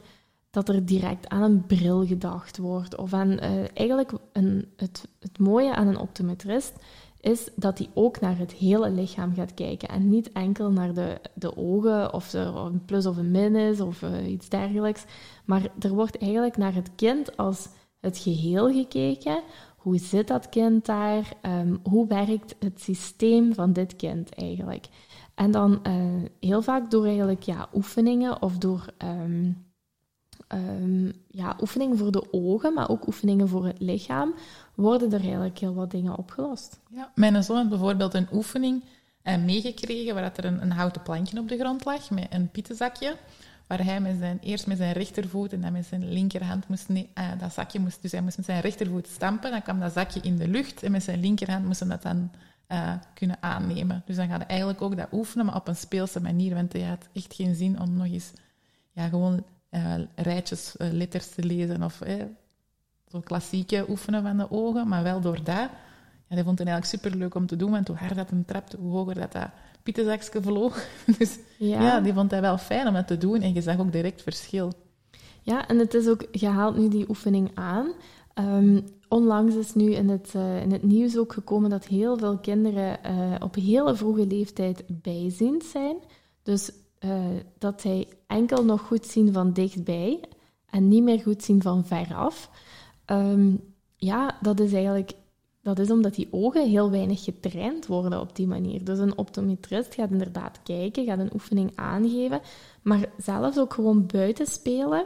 dat 0.49 0.69
er 0.69 0.85
direct 0.85 1.29
aan 1.29 1.41
een 1.41 1.65
bril 1.65 2.05
gedacht 2.05 2.57
wordt. 2.57 2.95
Of 2.95 3.13
aan, 3.13 3.31
uh, 3.31 3.63
eigenlijk 3.73 4.11
een, 4.33 4.67
het, 4.75 5.07
het 5.19 5.39
mooie 5.39 5.75
aan 5.75 5.87
een 5.87 5.97
optometrist 5.99 6.73
is 7.21 7.49
dat 7.55 7.77
hij 7.77 7.89
ook 7.93 8.19
naar 8.19 8.37
het 8.37 8.53
hele 8.53 8.89
lichaam 8.89 9.33
gaat 9.33 9.53
kijken. 9.53 9.89
En 9.89 10.09
niet 10.09 10.31
enkel 10.31 10.71
naar 10.71 10.93
de, 10.93 11.17
de 11.33 11.57
ogen, 11.57 12.13
of 12.13 12.33
er 12.33 12.55
een 12.55 12.85
plus 12.85 13.05
of 13.05 13.17
een 13.17 13.31
min 13.31 13.55
is, 13.55 13.81
of 13.81 14.03
iets 14.25 14.49
dergelijks. 14.49 15.05
Maar 15.45 15.67
er 15.79 15.93
wordt 15.93 16.17
eigenlijk 16.17 16.57
naar 16.57 16.73
het 16.73 16.89
kind 16.95 17.37
als 17.37 17.67
het 17.99 18.17
geheel 18.17 18.71
gekeken. 18.73 19.41
Hoe 19.77 19.97
zit 19.97 20.27
dat 20.27 20.49
kind 20.49 20.85
daar? 20.85 21.33
Um, 21.41 21.79
hoe 21.83 22.07
werkt 22.07 22.55
het 22.59 22.81
systeem 22.81 23.53
van 23.53 23.73
dit 23.73 23.95
kind 23.95 24.35
eigenlijk? 24.35 24.87
En 25.35 25.51
dan 25.51 25.79
uh, 25.87 25.93
heel 26.39 26.61
vaak 26.61 26.91
door 26.91 27.05
eigenlijk 27.05 27.43
ja, 27.43 27.69
oefeningen 27.73 28.41
of 28.41 28.57
door 28.57 28.85
um, 28.97 29.68
um, 30.53 31.13
ja, 31.27 31.57
oefeningen 31.61 31.97
voor 31.97 32.11
de 32.11 32.33
ogen, 32.33 32.73
maar 32.73 32.89
ook 32.89 33.07
oefeningen 33.07 33.47
voor 33.47 33.65
het 33.65 33.79
lichaam, 33.79 34.33
worden 34.75 35.13
er 35.13 35.19
eigenlijk 35.19 35.57
heel 35.57 35.73
wat 35.73 35.91
dingen 35.91 36.17
opgelost. 36.17 36.79
Ja, 36.89 37.11
mijn 37.15 37.43
zoon 37.43 37.57
had 37.57 37.69
bijvoorbeeld 37.69 38.13
een 38.13 38.27
oefening 38.31 38.83
uh, 39.23 39.37
meegekregen 39.37 40.13
waar 40.13 40.31
er 40.35 40.45
een, 40.45 40.71
houten 40.71 41.01
plankje 41.01 41.39
op 41.39 41.47
de 41.47 41.57
grond 41.57 41.85
lag 41.85 42.09
met 42.09 42.27
een 42.29 42.49
pietenzakje 42.49 43.15
waar 43.67 43.83
hij 43.83 44.01
met 44.01 44.15
zijn, 44.19 44.39
eerst 44.41 44.67
met 44.67 44.77
zijn 44.77 44.93
rechtervoet 44.93 45.53
en 45.53 45.61
dan 45.61 45.71
met 45.71 45.85
zijn 45.85 46.11
linkerhand 46.11 46.67
moest, 46.67 46.89
uh, 46.89 47.03
dat 47.39 47.53
zakje 47.53 47.79
moest, 47.79 48.01
dus 48.01 48.11
hij 48.11 48.21
moest 48.21 48.37
met 48.37 48.45
zijn 48.45 48.61
rechtervoet 48.61 49.07
stampen, 49.07 49.51
dan 49.51 49.61
kwam 49.61 49.79
dat 49.79 49.93
zakje 49.93 50.19
in 50.19 50.37
de 50.37 50.47
lucht 50.47 50.83
en 50.83 50.91
met 50.91 51.03
zijn 51.03 51.19
linkerhand 51.19 51.65
moest 51.65 51.79
hij 51.79 51.89
dat 51.89 52.01
dan 52.01 52.31
uh, 52.71 52.93
kunnen 53.13 53.37
aannemen. 53.39 54.03
Dus 54.05 54.15
dan 54.15 54.27
gaat 54.27 54.37
hij 54.37 54.47
eigenlijk 54.47 54.81
ook 54.81 54.97
dat 54.97 55.07
oefenen, 55.11 55.45
maar 55.45 55.55
op 55.55 55.67
een 55.67 55.75
speelse 55.75 56.21
manier, 56.21 56.55
want 56.55 56.73
hij 56.73 56.81
had 56.81 57.07
echt 57.13 57.33
geen 57.33 57.55
zin 57.55 57.79
om 57.79 57.93
nog 57.93 58.05
eens 58.05 58.31
ja, 58.91 59.07
gewoon 59.07 59.43
uh, 59.71 59.93
rijtjes 60.15 60.75
letters 60.77 61.29
te 61.29 61.43
lezen 61.43 61.83
of 61.83 62.01
zo 63.07 63.19
klassieke 63.19 63.85
oefenen 63.89 64.23
van 64.23 64.37
de 64.37 64.51
ogen, 64.51 64.87
maar 64.87 65.03
wel 65.03 65.21
door 65.21 65.43
dat. 65.43 65.69
Ja, 66.27 66.43
vond 66.43 66.59
het 66.59 66.67
eigenlijk 66.67 66.85
superleuk 66.85 67.35
om 67.35 67.45
te 67.45 67.55
doen, 67.55 67.71
want 67.71 67.87
hoe 67.87 67.97
harder 67.97 68.17
dat 68.17 68.29
hem 68.29 68.45
trapte, 68.45 68.77
hoe 68.77 68.91
hoger 68.91 69.15
dat 69.15 69.31
dat 69.31 69.49
pietenzakje 69.83 70.41
vloog. 70.41 70.85
Dus 71.17 71.37
ja. 71.57 71.81
ja. 71.81 71.99
die 71.99 72.13
vond 72.13 72.31
hij 72.31 72.41
wel 72.41 72.57
fijn 72.57 72.87
om 72.87 72.93
dat 72.93 73.07
te 73.07 73.17
doen 73.17 73.41
en 73.41 73.53
je 73.53 73.61
zag 73.61 73.79
ook 73.79 73.91
direct 73.91 74.21
verschil. 74.21 74.73
Ja, 75.41 75.67
en 75.67 75.77
het 75.77 75.93
is 75.93 76.07
ook, 76.07 76.27
je 76.31 76.47
haalt 76.47 76.77
nu 76.77 76.87
die 76.87 77.09
oefening 77.09 77.51
aan. 77.53 77.91
Um, 78.35 78.83
onlangs 79.07 79.55
is 79.55 79.73
nu 79.73 79.91
in 79.91 80.09
het, 80.09 80.33
uh, 80.35 80.61
in 80.61 80.71
het 80.71 80.83
nieuws 80.83 81.17
ook 81.17 81.33
gekomen 81.33 81.69
dat 81.69 81.85
heel 81.85 82.17
veel 82.17 82.37
kinderen 82.37 82.97
op 83.41 83.55
hele 83.55 83.95
vroege 83.95 84.27
leeftijd 84.27 84.83
bijziend 84.87 85.63
zijn. 85.63 85.95
Dus 86.43 86.71
uh, 87.05 87.25
dat 87.57 87.81
zij 87.81 88.07
enkel 88.27 88.65
nog 88.65 88.81
goed 88.81 89.05
zien 89.05 89.33
van 89.33 89.53
dichtbij 89.53 90.23
en 90.65 90.87
niet 90.87 91.03
meer 91.03 91.19
goed 91.19 91.43
zien 91.43 91.61
van 91.61 91.85
veraf. 91.85 92.49
Um, 93.05 93.73
ja, 93.95 94.37
dat 94.41 94.59
is 94.59 94.73
eigenlijk 94.73 95.11
dat 95.61 95.79
is 95.79 95.91
omdat 95.91 96.15
die 96.15 96.27
ogen 96.31 96.69
heel 96.69 96.91
weinig 96.91 97.23
getraind 97.23 97.87
worden 97.87 98.19
op 98.19 98.35
die 98.35 98.47
manier. 98.47 98.83
Dus 98.83 98.99
een 98.99 99.17
optometrist 99.17 99.93
gaat 99.95 100.11
inderdaad 100.11 100.59
kijken, 100.63 101.05
gaat 101.05 101.19
een 101.19 101.33
oefening 101.33 101.71
aangeven, 101.75 102.41
maar 102.81 103.09
zelfs 103.17 103.57
ook 103.57 103.73
gewoon 103.73 104.05
buiten 104.05 104.47
spelen 104.47 105.05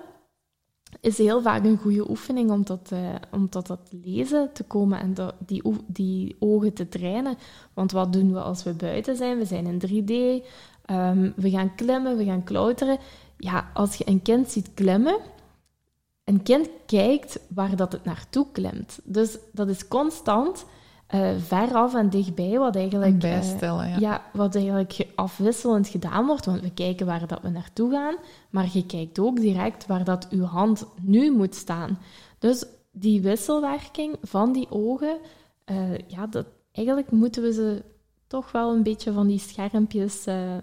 is 1.00 1.18
heel 1.18 1.42
vaak 1.42 1.64
een 1.64 1.78
goede 1.78 2.10
oefening 2.10 2.52
om 2.52 2.64
tot, 2.64 2.92
uh, 2.92 3.16
om 3.32 3.50
tot 3.50 3.68
dat 3.68 3.80
lezen 3.90 4.50
te 4.54 4.64
komen 4.64 5.00
en 5.00 5.16
die, 5.46 5.64
die 5.88 6.36
ogen 6.40 6.74
te 6.74 6.90
trainen. 6.90 7.38
Want 7.74 7.92
wat 7.92 8.14
doen 8.14 8.34
we 8.34 8.42
als 8.42 8.64
we 8.64 8.74
buiten 8.74 9.16
zijn? 9.16 9.38
We 9.38 9.46
zijn 9.46 9.66
in 9.66 9.82
3D, 9.82 10.46
ehm, 10.86 11.32
we 11.36 11.50
gaan 11.50 11.76
klimmen, 11.76 12.18
we 12.18 12.26
gaan 12.26 12.44
klauteren. 12.44 12.98
Ja, 13.38 13.70
als 13.74 13.96
je 13.96 14.08
een 14.08 14.22
kind 14.22 14.50
ziet 14.50 14.70
klimmen, 14.74 15.18
een 16.24 16.44
kind 16.44 16.70
kijkt 16.86 17.40
waar 17.48 17.76
dat 17.76 17.92
het 17.92 18.04
naartoe 18.04 18.46
klimt. 18.52 19.00
Dus 19.04 19.38
dat 19.52 19.68
is 19.68 19.88
constant 19.88 20.66
uh, 21.14 21.30
veraf 21.38 21.96
en 21.96 22.10
dichtbij, 22.10 22.60
wat 22.60 22.76
eigenlijk, 22.76 23.20
bijstellen, 23.20 23.90
ja. 23.90 23.98
ja. 24.00 24.22
wat 24.34 24.56
eigenlijk 24.56 25.08
afwisselend 25.16 25.88
gedaan 25.88 26.26
wordt. 26.26 26.46
Want 26.46 26.62
we 26.62 26.74
kijken 26.74 27.06
waar 27.06 27.28
dat 27.28 27.42
we 27.42 27.50
naartoe 27.50 27.92
gaan, 27.92 28.16
maar 28.50 28.68
je 28.74 28.86
kijkt 28.86 29.20
ook 29.20 29.40
direct 29.40 29.86
waar 29.86 30.04
dat 30.04 30.28
uw 30.30 30.44
hand 30.44 30.86
nu 31.02 31.32
moet 31.32 31.56
staan. 31.56 32.00
Dus 32.40 32.66
die 32.92 33.22
wisselwerking 33.22 34.16
van 34.22 34.52
die 34.54 34.68
ogen, 34.70 35.18
uh, 35.66 35.98
ja, 36.08 36.28
dat, 36.28 36.46
eigenlijk 36.72 37.12
moeten 37.12 37.44
we 37.44 37.54
ze 37.54 37.84
toch 38.34 38.52
wel 38.52 38.74
een 38.74 38.84
beetje 38.84 39.14
van 39.14 39.28
die 39.28 39.40
schermpjes 39.40 40.28
uh, 40.28 40.58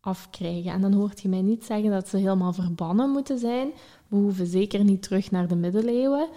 afkrijgen. 0.00 0.72
En 0.72 0.80
dan 0.80 0.92
hoort 0.92 1.20
je 1.20 1.28
mij 1.28 1.42
niet 1.42 1.64
zeggen 1.64 1.90
dat 1.90 2.08
ze 2.08 2.16
helemaal 2.16 2.52
verbannen 2.52 3.10
moeten 3.10 3.38
zijn. 3.38 3.70
We 4.08 4.16
hoeven 4.16 4.46
zeker 4.46 4.84
niet 4.84 5.02
terug 5.02 5.30
naar 5.30 5.48
de 5.48 5.56
middeleeuwen. 5.56 6.28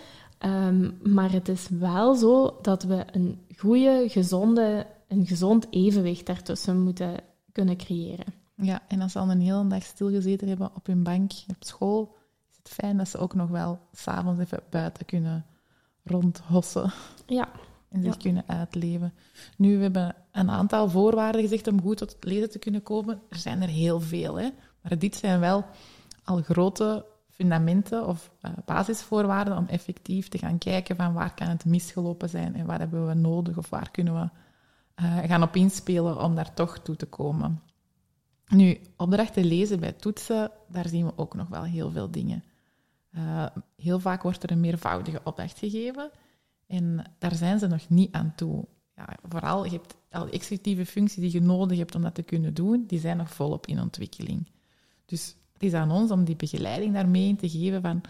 Um, 0.46 1.00
maar 1.04 1.32
het 1.32 1.48
is 1.48 1.70
wel 1.70 2.16
zo 2.16 2.58
dat 2.62 2.84
we 2.84 3.06
een 3.12 3.40
goede, 3.58 4.06
gezonde, 4.08 4.86
een 5.08 5.26
gezond 5.28 5.68
evenwicht 5.70 6.26
daartussen 6.26 6.82
moeten 6.82 7.16
kunnen 7.52 7.78
creëren. 7.78 8.34
Ja, 8.56 8.82
en 8.88 9.02
als 9.02 9.12
ze 9.12 9.20
al 9.20 9.30
een 9.30 9.42
hele 9.42 9.68
dag 9.68 9.84
stilgezeten 9.84 10.48
hebben 10.48 10.72
op 10.76 10.86
hun 10.86 11.04
bank 11.04 11.32
op 11.48 11.64
school, 11.64 12.16
is 12.52 12.58
het 12.58 12.70
fijn 12.70 12.98
dat 12.98 13.08
ze 13.08 13.18
ook 13.18 13.34
nog 13.34 13.50
wel 13.50 13.80
s'avonds 13.92 14.42
even 14.42 14.64
buiten 14.70 15.06
kunnen 15.06 15.46
rondhossen. 16.04 16.92
Ja. 17.26 17.50
En 17.90 18.04
zich 18.04 18.18
kunnen 18.18 18.44
uitleven. 18.48 19.14
Nu, 19.58 19.76
we 19.76 19.82
hebben 19.82 20.16
een 20.32 20.50
aantal 20.50 20.90
voorwaarden 20.90 21.42
gezegd 21.42 21.68
om 21.68 21.82
goed 21.82 21.98
tot 21.98 22.18
lezen 22.20 22.50
te 22.50 22.60
kunnen 22.60 22.84
komen. 22.84 23.22
Er 23.30 23.38
zijn 23.38 23.62
er 23.62 23.68
heel 23.68 24.00
veel, 24.00 24.40
hè. 24.40 24.50
Maar 24.82 25.00
dit 25.00 25.16
zijn 25.16 25.40
wel 25.40 25.66
al 26.24 26.42
grote 26.42 27.06
fundamenten 27.30 28.08
of 28.08 28.32
uh, 28.42 28.52
basisvoorwaarden 28.66 29.58
om 29.58 29.66
effectief 29.68 30.28
te 30.28 30.38
gaan 30.38 30.58
kijken 30.58 30.96
van 30.96 31.14
waar 31.14 31.34
kan 31.34 31.48
het 31.48 31.66
misgelopen 31.66 32.30
zijn 32.30 32.56
en 32.56 32.66
waar 32.66 32.80
hebben 32.80 33.08
we 33.08 33.14
nodig 33.14 33.58
of 33.58 33.70
waar 33.70 33.92
kunnen 33.92 34.14
we 34.14 34.30
uh, 35.04 35.18
gaan 35.18 35.44
op 35.44 35.56
inspelen 35.56 36.22
om 36.22 36.36
daar 36.36 36.54
toch 36.54 36.80
toe 36.80 36.96
te 36.96 37.06
komen. 37.06 37.62
Nu, 38.48 38.78
opdrachten 38.98 39.46
lezen 39.46 39.80
bij 39.80 39.92
toetsen, 39.92 40.52
daar 40.68 40.88
zien 40.88 41.06
we 41.06 41.12
ook 41.16 41.34
nog 41.34 41.48
wel 41.48 41.64
heel 41.64 41.92
veel 41.92 42.12
dingen. 42.12 42.44
Uh, 43.12 43.46
heel 43.76 44.00
vaak 44.00 44.24
wordt 44.24 44.44
er 44.44 44.52
een 44.52 44.60
meervoudige 44.60 45.22
opdracht 45.24 45.60
gegeven 45.60 46.12
en 46.70 47.12
daar 47.18 47.36
zijn 47.36 47.60
ze 47.60 47.68
nog 47.68 47.90
niet 47.90 48.12
aan 48.12 48.34
toe. 48.36 48.66
Ja, 48.96 49.18
vooral, 49.30 49.64
je 49.66 49.72
hebt 49.72 49.96
al 50.10 50.24
die 50.26 50.34
executieve 50.34 50.86
functies 50.86 51.22
die 51.22 51.32
je 51.32 51.42
nodig 51.42 51.78
hebt 51.78 51.96
om 51.96 52.02
dat 52.02 52.16
te 52.16 52.24
kunnen 52.24 52.54
doen, 52.54 52.84
die 52.88 53.00
zijn 53.00 53.18
nog 53.18 53.34
volop 53.34 53.68
in 53.68 53.82
ontwikkeling. 53.82 54.48
Dus 55.06 55.36
het 55.54 55.64
is 55.64 55.74
aan 55.74 55.92
ons 55.92 56.12
om 56.12 56.24
die 56.24 56.36
begeleiding 56.36 56.94
daarmee 56.94 57.28
in 57.28 57.38
te 57.38 57.50
geven 57.50 57.82
van 57.82 58.02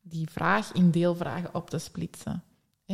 die 0.00 0.30
vraag 0.30 0.72
in 0.72 0.90
deelvragen 0.90 1.54
op 1.54 1.70
te 1.70 1.78
splitsen. 1.78 2.42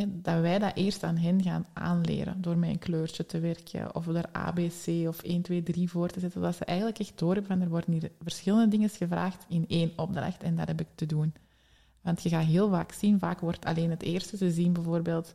dat 0.09 0.41
wij 0.41 0.59
dat 0.59 0.77
eerst 0.77 1.03
aan 1.03 1.17
hen 1.17 1.43
gaan 1.43 1.67
aanleren 1.73 2.43
door 2.43 2.59
met 2.59 2.71
een 2.71 2.79
kleurtje 2.79 3.27
te 3.27 3.39
werken 3.39 3.95
of 3.95 4.07
er 4.07 4.33
ABC 4.33 4.87
of 5.09 5.23
1, 5.23 5.43
2, 5.43 5.63
3 5.63 5.91
voor 5.91 6.09
te 6.09 6.21
zetten, 6.21 6.41
zodat 6.41 6.57
ze 6.57 6.65
eigenlijk 6.65 6.99
echt 6.99 7.19
doorhebben 7.19 7.53
van 7.53 7.61
er 7.61 7.69
worden 7.69 7.93
hier 7.93 8.11
verschillende 8.23 8.69
dingen 8.69 8.89
gevraagd 8.89 9.45
in 9.49 9.65
één 9.69 9.93
opdracht 9.97 10.43
en 10.43 10.57
dat 10.57 10.67
heb 10.67 10.81
ik 10.81 10.89
te 10.95 11.07
doen. 11.07 11.35
Want 12.05 12.23
je 12.23 12.29
gaat 12.29 12.45
heel 12.45 12.71
vaak 12.71 12.93
zien, 12.93 13.19
vaak 13.19 13.41
wordt 13.41 13.65
alleen 13.65 13.91
het 13.91 14.03
eerste 14.03 14.37
te 14.37 14.51
zien, 14.51 14.73
bijvoorbeeld, 14.73 15.35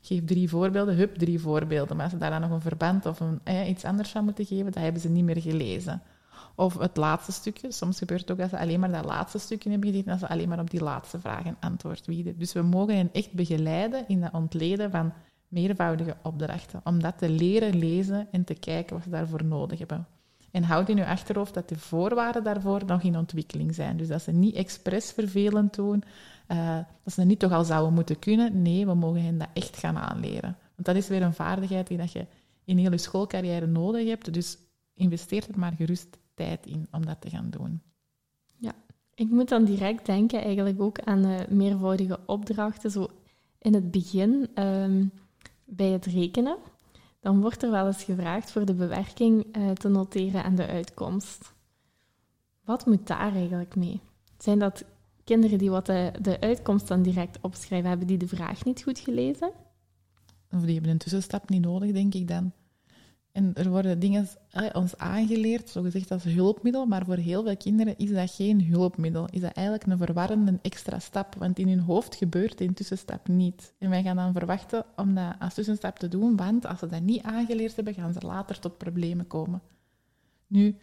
geef 0.00 0.24
drie 0.24 0.48
voorbeelden, 0.48 0.96
hup, 0.96 1.14
drie 1.14 1.40
voorbeelden. 1.40 1.96
Maar 1.96 2.04
als 2.04 2.14
ze 2.14 2.18
daar 2.18 2.30
dan 2.30 2.40
nog 2.40 2.50
een 2.50 2.60
verband 2.60 3.06
of 3.06 3.20
een, 3.20 3.40
iets 3.68 3.84
anders 3.84 4.10
van 4.10 4.24
moeten 4.24 4.44
geven, 4.44 4.72
dat 4.72 4.82
hebben 4.82 5.00
ze 5.00 5.08
niet 5.08 5.24
meer 5.24 5.40
gelezen. 5.40 6.02
Of 6.54 6.78
het 6.78 6.96
laatste 6.96 7.32
stukje. 7.32 7.72
Soms 7.72 7.98
gebeurt 7.98 8.20
het 8.20 8.30
ook 8.30 8.38
dat 8.38 8.50
ze 8.50 8.58
alleen 8.58 8.80
maar 8.80 8.92
dat 8.92 9.04
laatste 9.04 9.38
stukje 9.38 9.70
hebben 9.70 9.88
gelezen 9.88 10.12
en 10.12 10.18
dat 10.18 10.28
ze 10.28 10.34
alleen 10.34 10.48
maar 10.48 10.60
op 10.60 10.70
die 10.70 10.82
laatste 10.82 11.20
vragen 11.20 11.56
antwoord 11.60 12.06
bieden. 12.06 12.38
Dus 12.38 12.52
we 12.52 12.62
mogen 12.62 12.96
hen 12.96 13.12
echt 13.12 13.32
begeleiden 13.32 14.08
in 14.08 14.22
het 14.22 14.32
ontleden 14.32 14.90
van 14.90 15.12
meervoudige 15.48 16.16
opdrachten. 16.22 16.80
Om 16.84 17.02
dat 17.02 17.18
te 17.18 17.28
leren 17.28 17.78
lezen 17.78 18.28
en 18.30 18.44
te 18.44 18.54
kijken 18.54 18.94
wat 18.94 19.04
ze 19.04 19.10
daarvoor 19.10 19.44
nodig 19.44 19.78
hebben. 19.78 20.06
En 20.56 20.62
houd 20.62 20.88
in 20.88 20.96
je 20.96 21.06
achterhoofd 21.06 21.54
dat 21.54 21.68
de 21.68 21.78
voorwaarden 21.78 22.44
daarvoor 22.44 22.84
nog 22.84 23.02
in 23.02 23.16
ontwikkeling 23.16 23.74
zijn. 23.74 23.96
Dus 23.96 24.08
dat 24.08 24.22
ze 24.22 24.32
niet 24.32 24.54
expres 24.54 25.10
vervelend 25.10 25.74
doen, 25.74 26.02
uh, 26.48 26.78
dat 27.02 27.12
ze 27.12 27.20
het 27.20 27.28
niet 27.28 27.38
toch 27.38 27.52
al 27.52 27.64
zouden 27.64 27.94
moeten 27.94 28.18
kunnen. 28.18 28.62
Nee, 28.62 28.86
we 28.86 28.94
mogen 28.94 29.22
hen 29.22 29.38
dat 29.38 29.48
echt 29.52 29.76
gaan 29.76 29.96
aanleren. 29.96 30.56
Want 30.74 30.86
dat 30.86 30.96
is 30.96 31.08
weer 31.08 31.22
een 31.22 31.34
vaardigheid 31.34 31.86
die 31.86 31.96
dat 31.96 32.12
je 32.12 32.26
in 32.64 32.78
heel 32.78 32.90
je 32.90 32.98
schoolcarrière 32.98 33.66
nodig 33.66 34.08
hebt. 34.08 34.34
Dus 34.34 34.58
investeer 34.94 35.44
er 35.48 35.58
maar 35.58 35.72
gerust 35.72 36.18
tijd 36.34 36.66
in 36.66 36.86
om 36.90 37.06
dat 37.06 37.20
te 37.20 37.30
gaan 37.30 37.50
doen. 37.50 37.82
Ja, 38.58 38.72
ik 39.14 39.30
moet 39.30 39.48
dan 39.48 39.64
direct 39.64 40.06
denken 40.06 40.42
eigenlijk 40.42 40.80
ook 40.80 41.00
aan 41.00 41.26
uh, 41.26 41.40
meervoudige 41.48 42.18
opdrachten. 42.26 42.90
Zo 42.90 43.08
in 43.58 43.74
het 43.74 43.90
begin 43.90 44.48
um, 44.54 45.10
bij 45.64 45.90
het 45.90 46.06
rekenen 46.06 46.56
dan 47.26 47.40
wordt 47.40 47.62
er 47.62 47.70
wel 47.70 47.86
eens 47.86 48.04
gevraagd 48.04 48.50
voor 48.50 48.64
de 48.64 48.74
bewerking 48.74 49.56
uh, 49.56 49.70
te 49.70 49.88
noteren 49.88 50.44
aan 50.44 50.54
de 50.54 50.66
uitkomst. 50.66 51.54
Wat 52.64 52.86
moet 52.86 53.06
daar 53.06 53.34
eigenlijk 53.34 53.76
mee? 53.76 54.00
Zijn 54.38 54.58
dat 54.58 54.84
kinderen 55.24 55.58
die 55.58 55.70
wat 55.70 55.86
de, 55.86 56.12
de 56.20 56.40
uitkomst 56.40 56.88
dan 56.88 57.02
direct 57.02 57.38
opschrijven, 57.40 57.88
hebben 57.88 58.06
die 58.06 58.16
de 58.18 58.28
vraag 58.28 58.64
niet 58.64 58.82
goed 58.82 58.98
gelezen? 58.98 59.50
Of 60.50 60.60
die 60.60 60.74
hebben 60.74 60.90
een 60.90 60.98
tussenstap 60.98 61.48
niet 61.48 61.64
nodig, 61.64 61.92
denk 61.92 62.14
ik 62.14 62.28
dan. 62.28 62.52
En 63.36 63.54
er 63.54 63.70
worden 63.70 63.98
dingen 63.98 64.28
ons 64.72 64.96
aangeleerd, 64.96 65.68
zogezegd 65.68 66.10
als 66.10 66.24
hulpmiddel, 66.24 66.86
maar 66.86 67.04
voor 67.04 67.16
heel 67.16 67.42
veel 67.42 67.56
kinderen 67.56 67.98
is 67.98 68.12
dat 68.12 68.30
geen 68.30 68.64
hulpmiddel. 68.64 69.28
Is 69.30 69.40
dat 69.40 69.52
eigenlijk 69.52 69.86
een 69.86 69.98
verwarrende 69.98 70.58
extra 70.62 70.98
stap, 70.98 71.34
want 71.34 71.58
in 71.58 71.68
hun 71.68 71.80
hoofd 71.80 72.14
gebeurt 72.14 72.58
die 72.58 72.72
tussenstap 72.72 73.28
niet. 73.28 73.74
En 73.78 73.90
wij 73.90 74.02
gaan 74.02 74.16
dan 74.16 74.32
verwachten 74.32 74.84
om 74.96 75.14
dat 75.14 75.34
als 75.38 75.54
tussenstap 75.54 75.98
te 75.98 76.08
doen, 76.08 76.36
want 76.36 76.66
als 76.66 76.78
ze 76.78 76.86
dat 76.86 77.02
niet 77.02 77.22
aangeleerd 77.22 77.76
hebben, 77.76 77.94
gaan 77.94 78.12
ze 78.12 78.20
later 78.20 78.58
tot 78.58 78.78
problemen 78.78 79.26
komen. 79.26 79.62
Nu, 80.46 80.76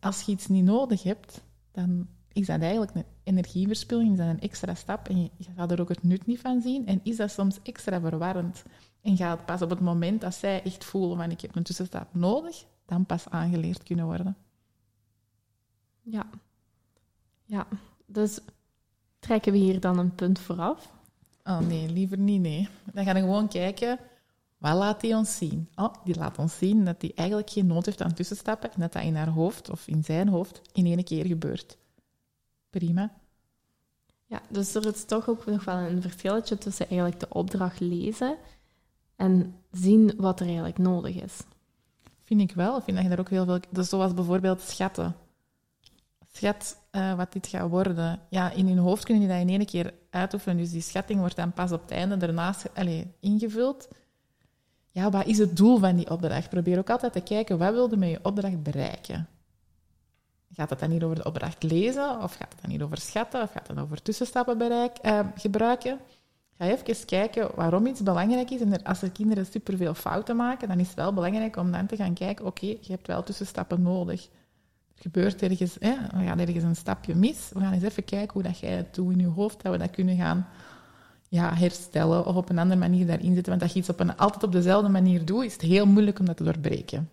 als 0.00 0.22
je 0.22 0.32
iets 0.32 0.46
niet 0.46 0.64
nodig 0.64 1.02
hebt, 1.02 1.42
dan 1.72 2.08
is 2.32 2.46
dat 2.46 2.60
eigenlijk 2.60 2.94
een 2.94 3.04
energieverspilling, 3.22 4.10
is 4.12 4.18
dat 4.18 4.28
een 4.28 4.40
extra 4.40 4.74
stap 4.74 5.08
en 5.08 5.22
je, 5.22 5.30
je 5.36 5.46
gaat 5.56 5.70
er 5.70 5.80
ook 5.80 5.88
het 5.88 6.02
nut 6.02 6.26
niet 6.26 6.40
van 6.40 6.60
zien 6.60 6.86
en 6.86 7.00
is 7.02 7.16
dat 7.16 7.30
soms 7.30 7.58
extra 7.62 8.00
verwarrend. 8.00 8.62
En 9.00 9.16
gaat 9.16 9.46
pas 9.46 9.62
op 9.62 9.70
het 9.70 9.80
moment 9.80 10.20
dat 10.20 10.34
zij 10.34 10.62
echt 10.62 10.84
voelen 10.84 11.16
van 11.16 11.30
ik 11.30 11.40
heb 11.40 11.56
een 11.56 11.62
tussenstap 11.62 12.14
nodig, 12.14 12.64
dan 12.86 13.06
pas 13.06 13.28
aangeleerd 13.28 13.82
kunnen 13.82 14.04
worden. 14.04 14.36
Ja. 16.02 16.26
Ja, 17.44 17.66
dus 18.06 18.40
trekken 19.18 19.52
we 19.52 19.58
hier 19.58 19.80
dan 19.80 19.98
een 19.98 20.14
punt 20.14 20.38
vooraf? 20.38 20.92
Oh 21.44 21.58
nee, 21.58 21.88
liever 21.88 22.18
niet, 22.18 22.40
nee. 22.40 22.68
Dan 22.92 23.04
gaan 23.04 23.14
we 23.14 23.20
gewoon 23.20 23.48
kijken, 23.48 23.98
wat 24.58 24.74
laat 24.74 25.00
die 25.00 25.14
ons 25.16 25.36
zien? 25.36 25.68
Oh, 25.74 25.94
die 26.04 26.16
laat 26.16 26.38
ons 26.38 26.58
zien 26.58 26.84
dat 26.84 27.00
hij 27.00 27.12
eigenlijk 27.14 27.50
geen 27.50 27.66
nood 27.66 27.86
heeft 27.86 28.02
aan 28.02 28.14
tussenstappen 28.14 28.72
en 28.72 28.80
dat 28.80 28.92
dat 28.92 29.02
in 29.02 29.16
haar 29.16 29.28
hoofd 29.28 29.70
of 29.70 29.86
in 29.86 30.04
zijn 30.04 30.28
hoofd 30.28 30.60
in 30.72 30.86
één 30.86 31.04
keer 31.04 31.26
gebeurt. 31.26 31.78
Prima. 32.70 33.12
Ja, 34.26 34.42
dus 34.48 34.74
er 34.74 34.86
is 34.86 35.04
toch 35.04 35.28
ook 35.28 35.46
nog 35.46 35.64
wel 35.64 35.76
een 35.76 36.02
verschilletje 36.02 36.58
tussen 36.58 36.88
eigenlijk 36.88 37.20
de 37.20 37.28
opdracht 37.28 37.80
lezen 37.80 38.36
en 39.18 39.54
zien 39.70 40.12
wat 40.16 40.40
er 40.40 40.46
eigenlijk 40.46 40.78
nodig 40.78 41.22
is. 41.22 41.40
Vind 42.24 42.40
ik 42.40 42.52
wel. 42.52 42.80
Vind 42.80 42.96
dat 42.96 43.04
je 43.04 43.10
daar 43.10 43.20
ook 43.20 43.30
heel 43.30 43.44
veel... 43.44 43.60
Dus 43.70 43.88
zoals 43.88 44.14
bijvoorbeeld 44.14 44.60
schatten. 44.60 45.16
Schat 46.32 46.78
uh, 46.92 47.14
wat 47.14 47.32
dit 47.32 47.46
gaat 47.46 47.70
worden. 47.70 48.20
Ja, 48.28 48.50
in 48.50 48.66
hun 48.66 48.78
hoofd 48.78 49.04
kunnen 49.04 49.22
die 49.22 49.32
dat 49.32 49.40
in 49.40 49.48
één 49.48 49.66
keer 49.66 49.94
uitoefenen. 50.10 50.56
Dus 50.56 50.70
die 50.70 50.80
schatting 50.80 51.20
wordt 51.20 51.36
dan 51.36 51.52
pas 51.52 51.72
op 51.72 51.82
het 51.82 51.90
einde 51.90 52.16
daarnaast 52.16 52.74
allez, 52.74 53.04
ingevuld. 53.20 53.88
Ja, 54.90 55.10
wat 55.10 55.26
is 55.26 55.38
het 55.38 55.56
doel 55.56 55.78
van 55.78 55.96
die 55.96 56.10
opdracht? 56.10 56.48
Probeer 56.48 56.78
ook 56.78 56.90
altijd 56.90 57.12
te 57.12 57.20
kijken, 57.20 57.58
wat 57.58 57.72
wilde 57.72 57.96
met 57.96 58.10
je 58.10 58.18
opdracht 58.22 58.62
bereiken? 58.62 59.28
Gaat 60.52 60.70
het 60.70 60.78
dan 60.78 60.90
niet 60.90 61.02
over 61.02 61.16
de 61.16 61.24
opdracht 61.24 61.62
lezen? 61.62 62.22
Of 62.22 62.34
gaat 62.34 62.52
het 62.52 62.60
dan 62.60 62.70
niet 62.70 62.82
over 62.82 62.98
schatten? 62.98 63.42
Of 63.42 63.52
gaat 63.52 63.68
het 63.68 63.78
over 63.78 64.02
tussenstappen 64.02 64.58
bereik, 64.58 64.96
uh, 65.02 65.20
gebruiken? 65.34 65.98
Ga 66.58 66.64
even 66.64 67.06
kijken 67.06 67.50
waarom 67.54 67.86
iets 67.86 68.02
belangrijk 68.02 68.50
is. 68.50 68.60
En 68.60 68.82
als 68.82 69.02
er 69.02 69.10
kinderen 69.10 69.46
superveel 69.46 69.94
fouten 69.94 70.36
maken, 70.36 70.68
dan 70.68 70.78
is 70.78 70.86
het 70.86 70.96
wel 70.96 71.12
belangrijk 71.12 71.56
om 71.56 71.72
dan 71.72 71.86
te 71.86 71.96
gaan 71.96 72.14
kijken, 72.14 72.46
oké, 72.46 72.66
je 72.66 72.88
hebt 72.88 73.06
wel 73.06 73.22
tussenstappen 73.22 73.82
nodig. 73.82 74.24
Er 74.94 75.02
gebeurt 75.02 75.42
ergens, 75.42 75.76
hè, 75.78 75.94
we 76.18 76.24
gaan 76.24 76.38
ergens 76.38 76.64
een 76.64 76.76
stapje 76.76 77.14
mis. 77.14 77.50
We 77.52 77.60
gaan 77.60 77.72
eens 77.72 77.82
even 77.82 78.04
kijken 78.04 78.32
hoe 78.32 78.42
dat 78.42 78.58
jij 78.58 78.70
het 78.70 78.94
doet 78.94 79.12
in 79.12 79.18
je 79.18 79.26
hoofd, 79.26 79.62
dat 79.62 79.72
we 79.72 79.78
dat 79.78 79.90
kunnen 79.90 80.16
gaan 80.16 80.48
ja, 81.28 81.54
herstellen 81.54 82.26
of 82.26 82.36
op 82.36 82.50
een 82.50 82.58
andere 82.58 82.80
manier 82.80 83.06
daarin 83.06 83.34
zetten. 83.34 83.50
Want 83.50 83.62
als 83.62 83.72
je 83.72 83.78
iets 83.78 83.88
op 83.88 84.00
een, 84.00 84.16
altijd 84.16 84.42
op 84.42 84.52
dezelfde 84.52 84.88
manier 84.88 85.24
doet, 85.24 85.44
is 85.44 85.52
het 85.52 85.62
heel 85.62 85.86
moeilijk 85.86 86.18
om 86.18 86.24
dat 86.24 86.36
te 86.36 86.44
doorbreken. 86.44 87.10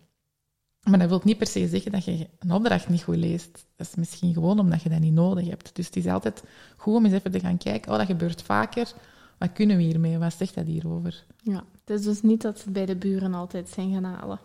Maar 0.90 1.00
dat 1.00 1.10
wil 1.10 1.22
niet 1.24 1.38
per 1.38 1.48
se 1.48 1.68
zeggen 1.68 1.92
dat 1.92 2.06
je 2.06 2.30
een 2.40 2.52
opdracht 2.52 2.90
niet 2.90 3.04
goed 3.04 3.16
leest. 3.16 3.66
Dat 3.76 3.88
is 3.88 3.96
misschien 3.96 4.34
gewoon 4.34 4.60
omdat 4.60 4.82
je 4.82 4.90
dat 4.90 5.00
niet 5.00 5.14
nodig 5.14 5.48
hebt. 5.50 5.76
Dus 5.76 5.86
het 5.86 5.96
is 5.96 6.08
altijd 6.08 6.44
goed 6.78 6.96
om 6.96 7.06
eens 7.06 7.14
even 7.14 7.32
te 7.32 7.40
gaan 7.40 7.58
kijken. 7.58 7.92
Oh, 7.92 7.98
dat 7.98 8.08
gebeurt 8.08 8.42
vaker 8.42 8.94
wat 9.38 9.52
kunnen 9.54 9.78
we 9.78 9.84
hiermee? 9.84 10.18
Wat 10.18 10.34
zegt 10.34 10.56
dat 10.56 10.66
hierover? 10.66 11.26
Ja, 11.44 11.64
het 11.86 12.00
is 12.00 12.04
dus 12.04 12.22
niet 12.22 12.42
dat 12.42 12.60
ze 12.60 12.72
bij 12.72 12.86
de 12.86 12.96
buren 12.96 13.34
altijd 13.34 13.70
zijn 13.70 13.94
gaan 13.94 14.04
halen. 14.04 14.40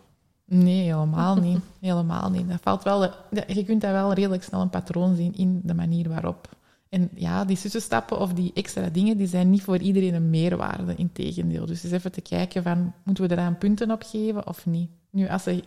Nee, 0.45 0.81
helemaal 0.81 1.35
niet. 1.47 1.59
Helemaal 1.79 2.29
niet. 2.29 2.49
Dat 2.49 2.61
valt 2.61 2.83
wel, 2.83 3.01
je 3.47 3.63
kunt 3.65 3.81
daar 3.81 3.93
wel 3.93 4.13
redelijk 4.13 4.43
snel 4.43 4.61
een 4.61 4.69
patroon 4.69 5.15
zien 5.15 5.35
in 5.35 5.61
de 5.63 5.73
manier 5.73 6.09
waarop. 6.09 6.49
En 6.89 7.09
ja, 7.15 7.45
die 7.45 7.57
tussenstappen 7.57 8.19
of 8.19 8.33
die 8.33 8.51
extra 8.53 8.89
dingen, 8.89 9.17
die 9.17 9.27
zijn 9.27 9.49
niet 9.49 9.61
voor 9.61 9.77
iedereen 9.77 10.13
een 10.13 10.29
meerwaarde, 10.29 10.95
integendeel. 10.95 11.65
Dus 11.65 11.83
eens 11.83 11.93
even 11.93 12.11
te 12.11 12.21
kijken 12.21 12.63
van, 12.63 12.93
moeten 13.03 13.27
we 13.27 13.33
eraan 13.33 13.57
punten 13.57 13.91
op 13.91 14.03
geven 14.03 14.47
of 14.47 14.65
niet? 14.65 14.89
Nu, 15.09 15.27
als 15.27 15.43
ze 15.43 15.63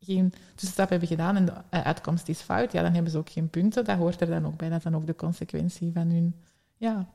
geen 0.00 0.32
tussenstap 0.54 0.88
hebben 0.88 1.08
gedaan 1.08 1.36
en 1.36 1.44
de 1.44 1.52
uitkomst 1.70 2.28
is 2.28 2.40
fout, 2.40 2.72
ja, 2.72 2.82
dan 2.82 2.92
hebben 2.92 3.12
ze 3.12 3.18
ook 3.18 3.30
geen 3.30 3.48
punten. 3.48 3.84
Dat 3.84 3.96
hoort 3.96 4.20
er 4.20 4.26
dan 4.26 4.46
ook 4.46 4.56
bij. 4.56 4.68
Dat 4.68 4.78
is 4.78 4.84
dan 4.84 4.96
ook 4.96 5.06
de 5.06 5.14
consequentie 5.14 5.92
van 5.92 6.08
hun 6.10 6.34
ja, 6.76 7.08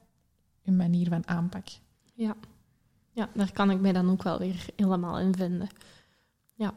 een 0.66 0.76
manier 0.76 1.07
van 1.09 1.28
aanpak. 1.28 1.68
Ja. 2.14 2.36
ja, 3.11 3.30
daar 3.34 3.51
kan 3.51 3.70
ik 3.70 3.80
mij 3.82 3.93
dan 3.93 4.11
ook 4.11 4.24
wel 4.24 4.39
weer 4.39 4.66
helemaal 4.76 5.20
in 5.20 5.36
vinden. 5.36 5.68
Ja. 6.53 6.74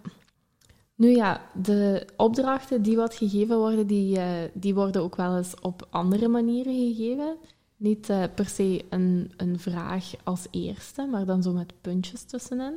Nu 0.95 1.09
ja, 1.09 1.41
de 1.55 2.07
opdrachten 2.17 2.83
die 2.83 2.97
wat 2.97 3.15
gegeven 3.15 3.59
worden, 3.59 3.87
die, 3.87 4.19
uh, 4.19 4.27
die 4.55 4.75
worden 4.75 5.03
ook 5.03 5.17
wel 5.17 5.37
eens 5.37 5.61
op 5.61 5.87
andere 5.91 6.29
manieren 6.29 6.75
gegeven. 6.75 7.37
Niet 7.77 8.09
uh, 8.09 8.25
per 8.35 8.49
se 8.49 8.85
een, 8.91 9.33
een 9.37 9.59
vraag 9.59 10.13
als 10.25 10.47
eerste, 10.51 11.07
maar 11.07 11.27
dan 11.27 11.43
zo 11.43 11.53
met 11.53 11.81
puntjes 11.81 12.23
tussenin. 12.23 12.75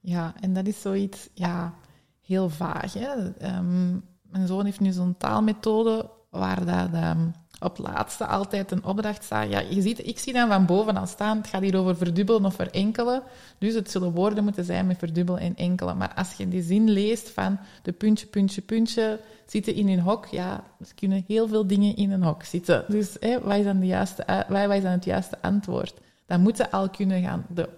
Ja, 0.00 0.34
en 0.40 0.52
dat 0.52 0.66
is 0.66 0.80
zoiets 0.80 1.28
ja, 1.34 1.74
heel 2.20 2.48
vaag. 2.48 2.92
Hè? 2.92 3.24
Um, 3.56 4.04
mijn 4.22 4.46
zoon 4.46 4.64
heeft 4.64 4.80
nu 4.80 4.92
zo'n 4.92 5.16
taalmethode 5.16 6.10
waar 6.30 6.64
dat, 6.64 7.02
um, 7.04 7.32
op 7.62 7.78
laatste 7.78 8.26
altijd 8.26 8.70
een 8.70 8.84
opdracht 8.84 9.24
staat. 9.24 9.50
Ja, 9.50 9.60
je 9.60 9.82
ziet, 9.82 10.06
ik 10.06 10.18
zie 10.18 10.32
dan 10.32 10.48
van 10.48 10.66
boven 10.66 10.96
al 10.96 11.06
staan, 11.06 11.36
het 11.36 11.46
gaat 11.46 11.62
hier 11.62 11.76
over 11.76 11.96
verdubbelen 11.96 12.44
of 12.44 12.54
verenkelen. 12.54 13.22
Dus 13.58 13.74
het 13.74 13.90
zullen 13.90 14.12
woorden 14.12 14.44
moeten 14.44 14.64
zijn 14.64 14.86
met 14.86 14.98
verdubbelen 14.98 15.40
en 15.40 15.56
enkelen. 15.56 15.96
Maar 15.96 16.14
als 16.14 16.32
je 16.32 16.48
die 16.48 16.62
zin 16.62 16.90
leest 16.90 17.30
van 17.30 17.58
de 17.82 17.92
puntje, 17.92 18.26
puntje, 18.26 18.60
puntje 18.60 19.20
zitten 19.46 19.74
in 19.74 19.88
een 19.88 20.00
hok, 20.00 20.26
ja, 20.26 20.64
er 20.78 20.94
kunnen 20.94 21.24
heel 21.26 21.48
veel 21.48 21.66
dingen 21.66 21.96
in 21.96 22.10
een 22.10 22.22
hok 22.22 22.42
zitten. 22.42 22.84
Dus 22.88 23.16
hè, 23.20 23.40
wat, 23.40 23.56
is 23.56 23.64
dan 23.64 23.80
de 23.80 23.86
juiste, 23.86 24.44
wat 24.48 24.70
is 24.70 24.82
dan 24.82 24.92
het 24.92 25.04
juiste 25.04 25.36
antwoord? 25.40 25.94
Dan 26.26 26.40
moeten 26.40 26.70
al 26.70 26.90
kunnen 26.90 27.22
gaan... 27.22 27.46
De, 27.48 27.68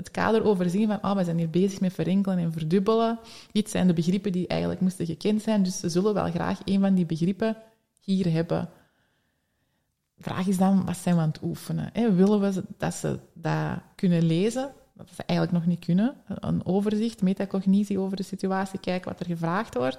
het 0.00 0.10
kader 0.10 0.44
overzien 0.44 0.86
van, 0.86 0.98
oh, 1.02 1.16
we 1.16 1.24
zijn 1.24 1.38
hier 1.38 1.50
bezig 1.50 1.80
met 1.80 1.92
verenkelen 1.92 2.38
en 2.38 2.52
verdubbelen. 2.52 3.18
Dit 3.52 3.70
zijn 3.70 3.86
de 3.86 3.92
begrippen 3.92 4.32
die 4.32 4.46
eigenlijk 4.46 4.80
moesten 4.80 5.06
gekend 5.06 5.42
zijn, 5.42 5.62
dus 5.62 5.78
ze 5.78 5.88
zullen 5.88 6.14
wel 6.14 6.30
graag 6.30 6.60
een 6.64 6.80
van 6.80 6.94
die 6.94 7.06
begrippen 7.06 7.56
hier 8.00 8.32
hebben 8.32 8.68
vraag 10.20 10.46
is 10.46 10.58
dan, 10.58 10.84
wat 10.84 10.96
zijn 10.96 11.14
we 11.14 11.20
aan 11.20 11.28
het 11.28 11.42
oefenen? 11.42 11.90
Hè? 11.92 12.14
Willen 12.14 12.40
we 12.40 12.62
dat 12.78 12.94
ze 12.94 13.18
dat 13.34 13.78
kunnen 13.94 14.22
lezen, 14.22 14.72
dat 14.94 15.08
ze 15.14 15.22
eigenlijk 15.26 15.58
nog 15.58 15.68
niet 15.68 15.84
kunnen? 15.84 16.14
Een 16.26 16.66
overzicht, 16.66 17.22
metacognitie 17.22 17.98
over 17.98 18.16
de 18.16 18.22
situatie, 18.22 18.80
kijken 18.80 19.10
wat 19.10 19.20
er 19.20 19.26
gevraagd 19.26 19.74
wordt. 19.74 19.98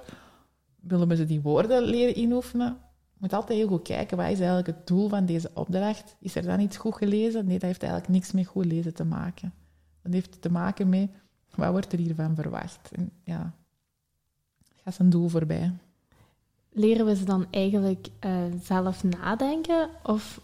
Willen 0.80 1.08
we 1.08 1.16
ze 1.16 1.24
die 1.24 1.40
woorden 1.40 1.82
leren 1.82 2.18
inoefenen? 2.18 2.76
Je 3.12 3.18
moet 3.18 3.32
altijd 3.32 3.58
heel 3.58 3.68
goed 3.68 3.82
kijken, 3.82 4.16
wat 4.16 4.26
is 4.26 4.38
eigenlijk 4.38 4.66
het 4.66 4.86
doel 4.86 5.08
van 5.08 5.26
deze 5.26 5.50
opdracht? 5.54 6.16
Is 6.20 6.34
er 6.34 6.42
dan 6.42 6.60
iets 6.60 6.76
goed 6.76 6.94
gelezen? 6.94 7.44
Nee, 7.44 7.58
dat 7.58 7.68
heeft 7.68 7.82
eigenlijk 7.82 8.12
niks 8.12 8.32
met 8.32 8.46
goed 8.46 8.64
lezen 8.64 8.94
te 8.94 9.04
maken. 9.04 9.52
Dat 10.02 10.12
heeft 10.12 10.42
te 10.42 10.50
maken 10.50 10.88
met, 10.88 11.10
wat 11.54 11.70
wordt 11.70 11.92
er 11.92 11.98
hiervan 11.98 12.34
verwacht? 12.34 12.90
En 12.92 13.10
ja, 13.24 13.54
gaat 14.84 14.94
zijn 14.94 15.10
doel 15.10 15.28
voorbij. 15.28 15.72
Leren 16.74 17.06
we 17.06 17.16
ze 17.16 17.24
dan 17.24 17.46
eigenlijk 17.50 18.08
uh, 18.20 18.32
zelf 18.62 19.04
nadenken? 19.04 19.88
Of 20.02 20.40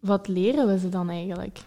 wat 0.00 0.28
leren 0.28 0.66
we 0.66 0.78
ze 0.78 0.88
dan 0.88 1.10
eigenlijk? 1.10 1.64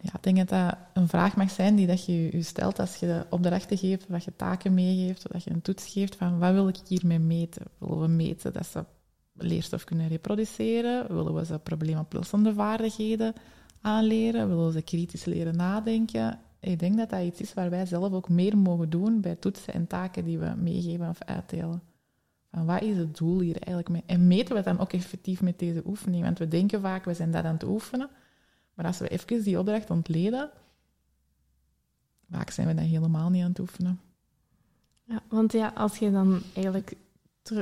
Ja, 0.00 0.14
ik 0.14 0.22
denk 0.22 0.36
dat 0.36 0.48
dat 0.48 0.76
een 0.92 1.08
vraag 1.08 1.36
mag 1.36 1.50
zijn 1.50 1.76
die 1.76 1.86
dat 1.86 2.04
je 2.06 2.36
je 2.36 2.42
stelt 2.42 2.78
als 2.78 2.96
je 2.96 3.26
opdrachten 3.30 3.78
geeft, 3.78 4.02
of 4.02 4.08
dat 4.08 4.24
je 4.24 4.36
taken 4.36 4.74
meegeeft, 4.74 5.24
of 5.24 5.32
dat 5.32 5.44
je 5.44 5.50
een 5.50 5.62
toets 5.62 5.92
geeft 5.92 6.16
van 6.16 6.38
wat 6.38 6.52
wil 6.52 6.68
ik 6.68 6.76
hiermee 6.88 7.18
meten? 7.18 7.66
Willen 7.78 8.00
we 8.00 8.08
meten 8.08 8.52
dat 8.52 8.66
ze 8.66 8.84
leerstof 9.32 9.84
kunnen 9.84 10.08
reproduceren? 10.08 11.14
Willen 11.14 11.34
we 11.34 11.44
ze 11.44 11.58
probleemoplossende 11.58 12.54
vaardigheden 12.54 13.34
aanleren? 13.80 14.48
Willen 14.48 14.66
we 14.66 14.72
ze 14.72 14.82
kritisch 14.82 15.24
leren 15.24 15.56
nadenken? 15.56 16.38
Ik 16.60 16.78
denk 16.78 16.96
dat 16.96 17.10
dat 17.10 17.22
iets 17.22 17.40
is 17.40 17.54
waar 17.54 17.70
wij 17.70 17.86
zelf 17.86 18.12
ook 18.12 18.28
meer 18.28 18.58
mogen 18.58 18.90
doen 18.90 19.20
bij 19.20 19.34
toetsen 19.34 19.74
en 19.74 19.86
taken 19.86 20.24
die 20.24 20.38
we 20.38 20.54
meegeven 20.56 21.08
of 21.08 21.22
uitdelen. 21.22 21.89
Van 22.50 22.66
wat 22.66 22.82
is 22.82 22.96
het 22.96 23.16
doel 23.16 23.40
hier 23.40 23.56
eigenlijk 23.56 23.88
mee? 23.88 24.02
En 24.06 24.26
meten 24.26 24.54
we 24.54 24.62
dan 24.62 24.78
ook 24.78 24.92
effectief 24.92 25.42
met 25.42 25.58
deze 25.58 25.82
oefening? 25.86 26.24
Want 26.24 26.38
we 26.38 26.48
denken 26.48 26.80
vaak, 26.80 27.04
we 27.04 27.14
zijn 27.14 27.30
dat 27.30 27.44
aan 27.44 27.52
het 27.52 27.64
oefenen. 27.64 28.08
Maar 28.74 28.86
als 28.86 28.98
we 28.98 29.08
even 29.08 29.42
die 29.42 29.58
opdracht 29.58 29.90
ontleden, 29.90 30.50
vaak 32.30 32.50
zijn 32.50 32.66
we 32.66 32.74
dat 32.74 32.84
helemaal 32.84 33.30
niet 33.30 33.42
aan 33.42 33.48
het 33.48 33.58
oefenen. 33.58 34.00
Ja, 35.04 35.22
want 35.28 35.52
ja, 35.52 35.72
als 35.74 35.98
je 35.98 36.10
dan 36.10 36.42
eigenlijk, 36.54 36.92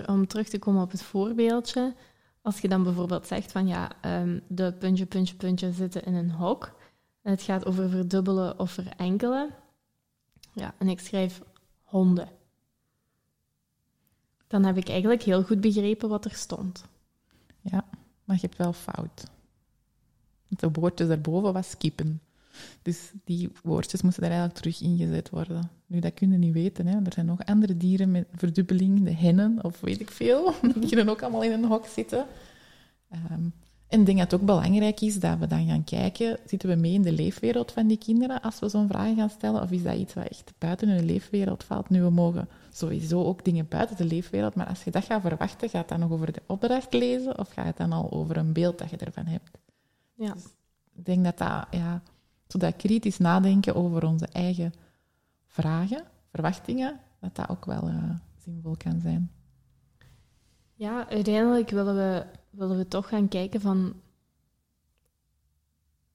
om 0.07 0.27
terug 0.27 0.49
te 0.49 0.59
komen 0.59 0.83
op 0.83 0.91
het 0.91 1.03
voorbeeldje, 1.03 1.95
als 2.43 2.61
je 2.61 2.69
dan 2.69 2.83
bijvoorbeeld 2.83 3.27
zegt 3.27 3.53
van 3.53 3.67
ja, 3.67 3.91
um, 4.23 4.41
de 4.47 4.73
puntje, 4.73 5.07
puntje, 5.07 5.35
puntje 5.35 5.73
zitten 5.73 6.05
in 6.05 6.15
een 6.15 6.31
hok, 6.31 6.77
en 7.23 7.31
het 7.31 7.43
gaat 7.43 7.67
over 7.67 7.89
verdubbelen 7.89 8.59
of 8.59 8.71
verenkelen, 8.71 9.51
ja, 10.53 10.75
en 10.79 10.89
ik 10.89 11.01
schrijf 11.01 11.43
honden 11.83 12.29
dan 14.49 14.65
heb 14.65 14.77
ik 14.77 14.89
eigenlijk 14.89 15.23
heel 15.23 15.43
goed 15.43 15.61
begrepen 15.61 16.09
wat 16.09 16.25
er 16.25 16.35
stond. 16.35 16.85
Ja, 17.61 17.85
maar 18.25 18.37
je 18.37 18.43
hebt 18.43 18.57
wel 18.57 18.73
fout. 18.73 19.25
De 20.49 20.71
woordjes 20.73 21.09
daarboven 21.09 21.53
was 21.53 21.77
kippen. 21.77 22.21
Dus 22.83 23.13
die 23.25 23.53
woordjes 23.63 24.03
moesten 24.03 24.23
daar 24.23 24.31
eigenlijk 24.31 24.61
terug 24.61 24.81
ingezet 24.81 25.31
worden. 25.31 25.71
Nu, 25.87 26.01
dat 26.01 26.15
kun 26.15 26.33
je 26.33 26.39
niet 26.39 26.53
weten. 26.53 26.87
Hè. 26.87 26.97
Er 27.05 27.13
zijn 27.13 27.27
nog 27.27 27.45
andere 27.45 27.77
dieren 27.77 28.11
met 28.11 28.27
verdubbeling, 28.33 29.05
de 29.05 29.15
hennen 29.15 29.65
of 29.65 29.81
weet 29.81 30.01
ik 30.01 30.11
veel. 30.11 30.55
Die 30.75 30.89
kunnen 30.89 31.09
ook 31.09 31.23
allemaal 31.23 31.43
in 31.43 31.53
een 31.53 31.65
hok 31.65 31.87
zitten. 31.87 32.27
Um, 33.31 33.53
en 33.89 34.01
ik 34.01 34.07
denk 34.07 34.19
dat 34.19 34.31
het 34.31 34.41
ook 34.41 34.47
belangrijk 34.47 35.01
is 35.01 35.21
dat 35.21 35.39
we 35.39 35.47
dan 35.47 35.67
gaan 35.67 35.85
kijken, 35.85 36.39
zitten 36.47 36.69
we 36.69 36.75
mee 36.75 36.93
in 36.93 37.03
de 37.03 37.13
leefwereld 37.13 37.73
van 37.73 37.87
die 37.87 37.99
kinderen 37.99 38.41
als 38.41 38.59
we 38.59 38.69
zo'n 38.69 38.89
vraag 38.89 39.15
gaan 39.15 39.31
stellen? 39.31 39.63
Of 39.63 39.71
is 39.71 39.83
dat 39.83 39.97
iets 39.97 40.15
wat 40.15 40.29
echt 40.29 40.53
buiten 40.59 40.89
hun 40.89 41.05
leefwereld 41.05 41.65
valt? 41.65 41.89
Nu, 41.89 42.03
we 42.03 42.11
mogen 42.11 42.49
sowieso 42.71 43.25
ook 43.25 43.45
dingen 43.45 43.69
buiten 43.69 43.97
de 43.97 44.05
leefwereld, 44.05 44.55
maar 44.55 44.67
als 44.67 44.85
je 44.85 44.91
dat 44.91 45.05
gaat 45.05 45.21
verwachten, 45.21 45.69
gaat 45.69 45.81
het 45.81 45.89
dan 45.89 46.01
nog 46.01 46.11
over 46.11 46.33
de 46.33 46.43
opdracht 46.47 46.93
lezen 46.93 47.39
of 47.39 47.53
gaat 47.53 47.65
het 47.65 47.77
dan 47.77 47.93
al 47.93 48.13
over 48.13 48.37
een 48.37 48.53
beeld 48.53 48.79
dat 48.79 48.91
je 48.91 48.97
ervan 48.97 49.27
hebt? 49.27 49.59
Ja. 50.15 50.33
Dus 50.33 50.45
ik 50.95 51.05
denk 51.05 51.25
dat 51.25 51.39
dat, 51.39 51.67
ja, 51.71 52.03
zodat 52.47 52.77
kritisch 52.77 53.19
nadenken 53.19 53.75
over 53.75 54.07
onze 54.07 54.27
eigen 54.27 54.73
vragen, 55.47 56.05
verwachtingen, 56.31 57.01
dat 57.21 57.37
dat 57.37 57.49
ook 57.49 57.65
wel 57.65 57.89
uh, 57.89 58.11
zinvol 58.37 58.77
kan 58.77 59.01
zijn. 59.01 59.31
Ja, 60.75 61.09
uiteindelijk 61.09 61.71
willen 61.71 61.95
we 61.95 62.27
willen 62.59 62.77
we 62.77 62.89
toch 62.89 63.09
gaan 63.09 63.29
kijken 63.29 63.61
van... 63.61 63.95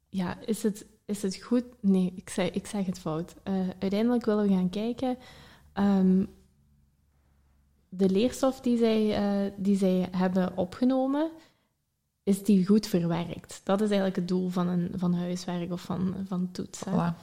Ja, 0.10 0.40
is 0.40 0.64
het, 0.64 0.86
is 1.06 1.22
het 1.22 1.36
goed? 1.36 1.64
Nee, 1.80 2.14
ik 2.16 2.30
zeg, 2.30 2.50
ik 2.50 2.68
zeg 2.68 2.86
het 2.86 3.00
fout. 3.00 3.36
Uh, 3.44 3.70
uiteindelijk 3.80 4.26
willen 4.26 4.48
we 4.48 4.54
gaan 4.54 4.70
kijken... 4.70 5.18
Um, 5.74 6.30
de 7.96 8.10
leerstof 8.10 8.62
die 8.62 8.78
zij, 8.78 9.06
uh, 9.46 9.52
die 9.58 9.78
zij 9.78 10.08
hebben 10.12 10.58
opgenomen, 10.58 11.32
is 12.24 12.44
die 12.44 12.66
goed 12.66 12.88
verwerkt? 12.88 13.62
Dat 13.64 13.82
is 13.82 13.88
eigenlijk 13.88 14.16
het 14.16 14.28
doel 14.28 14.50
van 14.50 14.68
een 14.68 14.92
van 14.96 15.14
huiswerk 15.14 15.72
of 15.72 15.82
van, 15.82 16.16
van 16.28 16.52
toets. 16.52 16.84
Voilà. 16.88 17.14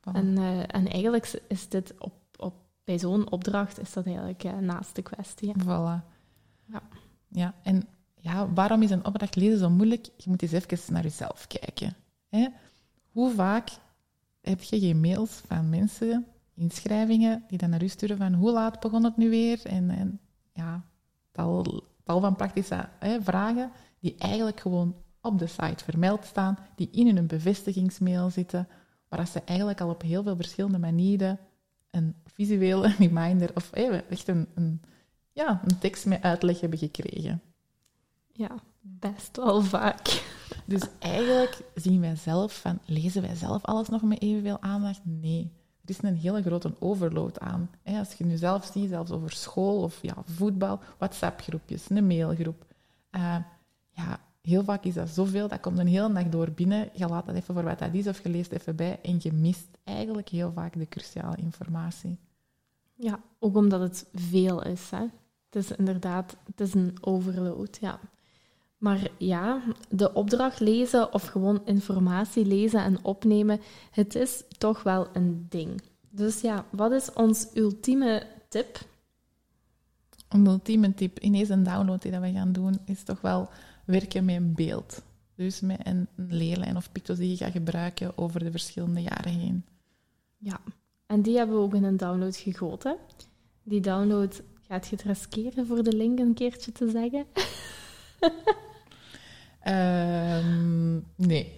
Voilà. 0.00 0.12
En, 0.12 0.26
uh, 0.38 0.58
en 0.60 0.88
eigenlijk 0.88 1.42
is 1.48 1.68
dit 1.68 1.94
op, 1.98 2.14
op, 2.36 2.54
bij 2.84 2.98
zo'n 2.98 3.30
opdracht 3.30 3.80
is 3.80 3.92
dat 3.92 4.06
eigenlijk 4.06 4.44
uh, 4.44 4.58
naast 4.58 4.94
de 4.94 5.02
kwestie. 5.02 5.52
Voilà. 5.62 6.00
Ja. 6.64 6.82
ja, 7.28 7.54
en 7.62 7.88
ja, 8.26 8.52
waarom 8.52 8.82
is 8.82 8.90
een 8.90 9.06
opdracht 9.06 9.36
lezen 9.36 9.58
zo 9.58 9.70
moeilijk? 9.70 10.08
Je 10.16 10.30
moet 10.30 10.42
eens 10.42 10.52
even 10.52 10.92
naar 10.92 11.02
jezelf 11.02 11.46
kijken. 11.46 11.94
Hè? 12.28 12.48
Hoe 13.10 13.34
vaak 13.34 13.70
heb 14.40 14.62
je 14.62 14.80
geen 14.80 15.00
mails 15.00 15.30
van 15.30 15.68
mensen, 15.68 16.26
inschrijvingen, 16.54 17.44
die 17.48 17.58
dan 17.58 17.70
naar 17.70 17.82
u 17.82 17.88
sturen 17.88 18.16
van 18.16 18.34
hoe 18.34 18.52
laat 18.52 18.80
begon 18.80 19.04
het 19.04 19.16
nu 19.16 19.30
weer? 19.30 19.66
En, 19.66 19.90
en 19.90 20.20
ja, 20.52 20.84
tal, 21.32 21.82
tal 22.04 22.20
van 22.20 22.36
praktische 22.36 22.88
hè, 22.98 23.22
vragen 23.22 23.70
die 24.00 24.14
eigenlijk 24.18 24.60
gewoon 24.60 24.94
op 25.20 25.38
de 25.38 25.46
site 25.46 25.84
vermeld 25.84 26.24
staan, 26.24 26.58
die 26.76 26.88
in 26.90 27.16
hun 27.16 27.26
bevestigingsmail 27.26 28.30
zitten, 28.30 28.68
waar 29.08 29.26
ze 29.26 29.42
eigenlijk 29.44 29.80
al 29.80 29.90
op 29.90 30.02
heel 30.02 30.22
veel 30.22 30.36
verschillende 30.36 30.78
manieren 30.78 31.38
een 31.90 32.14
visuele 32.24 32.94
reminder 32.98 33.50
of 33.54 33.70
echt 33.72 34.28
een, 34.28 34.48
een, 34.54 34.80
ja, 35.32 35.60
een 35.64 35.78
tekst 35.78 36.06
met 36.06 36.22
uitleg 36.22 36.60
hebben 36.60 36.78
gekregen. 36.78 37.42
Ja, 38.36 38.50
best 38.80 39.36
wel 39.36 39.62
vaak. 39.62 40.24
Dus 40.64 40.82
eigenlijk 40.98 41.60
zien 41.74 42.00
wij 42.00 42.16
zelf 42.16 42.60
van, 42.60 42.78
lezen 42.84 43.22
wij 43.22 43.34
zelf 43.34 43.64
alles 43.64 43.88
nog 43.88 44.02
met 44.02 44.22
evenveel 44.22 44.62
aandacht? 44.62 45.00
Nee. 45.04 45.52
Er 45.84 45.90
is 45.90 46.02
een 46.02 46.16
hele 46.16 46.42
grote 46.42 46.74
overload 46.78 47.40
aan. 47.40 47.70
Als 47.84 48.12
je 48.12 48.24
nu 48.24 48.36
zelf 48.36 48.70
ziet, 48.72 48.88
zelfs 48.88 49.10
over 49.10 49.32
school 49.32 49.82
of 49.82 49.98
ja, 50.02 50.14
voetbal, 50.24 50.80
WhatsApp-groepjes, 50.98 51.90
een 51.90 52.06
mailgroep. 52.06 52.64
Uh, 53.10 53.36
ja, 53.90 54.20
heel 54.42 54.64
vaak 54.64 54.84
is 54.84 54.94
dat 54.94 55.08
zoveel, 55.08 55.48
dat 55.48 55.60
komt 55.60 55.78
een 55.78 55.86
hele 55.86 56.12
dag 56.12 56.28
door 56.28 56.50
binnen. 56.50 56.90
Je 56.92 57.06
laat 57.06 57.26
dat 57.26 57.34
even 57.34 57.54
voor 57.54 57.62
wat 57.62 57.78
dat 57.78 57.94
is 57.94 58.06
of 58.06 58.22
je 58.22 58.28
leest 58.28 58.52
even 58.52 58.76
bij 58.76 58.98
en 59.02 59.16
je 59.18 59.32
mist 59.32 59.78
eigenlijk 59.84 60.28
heel 60.28 60.52
vaak 60.52 60.78
de 60.78 60.88
cruciale 60.88 61.36
informatie. 61.36 62.18
Ja, 62.94 63.20
ook 63.38 63.56
omdat 63.56 63.80
het 63.80 64.06
veel 64.14 64.62
is. 64.62 64.90
Hè? 64.90 65.04
Het 65.50 65.64
is 65.64 65.70
inderdaad 65.70 66.36
het 66.44 66.60
is 66.60 66.74
een 66.74 66.96
overload, 67.00 67.78
ja. 67.80 68.00
Maar 68.76 69.10
ja, 69.18 69.62
de 69.88 70.12
opdracht 70.12 70.60
lezen 70.60 71.12
of 71.12 71.26
gewoon 71.26 71.62
informatie 71.64 72.46
lezen 72.46 72.80
en 72.80 73.04
opnemen, 73.04 73.60
het 73.90 74.14
is 74.14 74.42
toch 74.58 74.82
wel 74.82 75.08
een 75.12 75.46
ding. 75.48 75.82
Dus 76.10 76.40
ja, 76.40 76.64
wat 76.70 76.92
is 76.92 77.12
ons 77.12 77.46
ultieme 77.54 78.26
tip? 78.48 78.78
Een 80.28 80.46
ultieme 80.46 80.94
tip, 80.94 81.18
ineens 81.18 81.48
een 81.48 81.62
download 81.62 82.02
die 82.02 82.18
we 82.20 82.32
gaan 82.32 82.52
doen, 82.52 82.78
is 82.84 83.02
toch 83.02 83.20
wel 83.20 83.48
werken 83.84 84.24
met 84.24 84.36
een 84.36 84.54
beeld. 84.54 85.02
Dus 85.34 85.60
met 85.60 85.86
een 85.86 86.08
leerlijn 86.14 86.76
of 86.76 86.92
picto's 86.92 87.18
die 87.18 87.30
je 87.30 87.36
gaat 87.36 87.52
gebruiken 87.52 88.18
over 88.18 88.44
de 88.44 88.50
verschillende 88.50 89.00
jaren 89.02 89.32
heen. 89.32 89.64
Ja, 90.36 90.60
en 91.06 91.22
die 91.22 91.36
hebben 91.36 91.56
we 91.56 91.62
ook 91.62 91.74
in 91.74 91.84
een 91.84 91.96
download 91.96 92.36
gegoten. 92.36 92.96
Die 93.62 93.80
download 93.80 94.42
gaat 94.68 94.86
je 94.86 94.96
het 94.96 95.04
riskeren 95.04 95.66
voor 95.66 95.82
de 95.82 95.96
link 95.96 96.18
een 96.18 96.34
keertje 96.34 96.72
te 96.72 96.90
zeggen? 96.90 97.24
Um, 99.68 101.04
nee. 101.16 101.54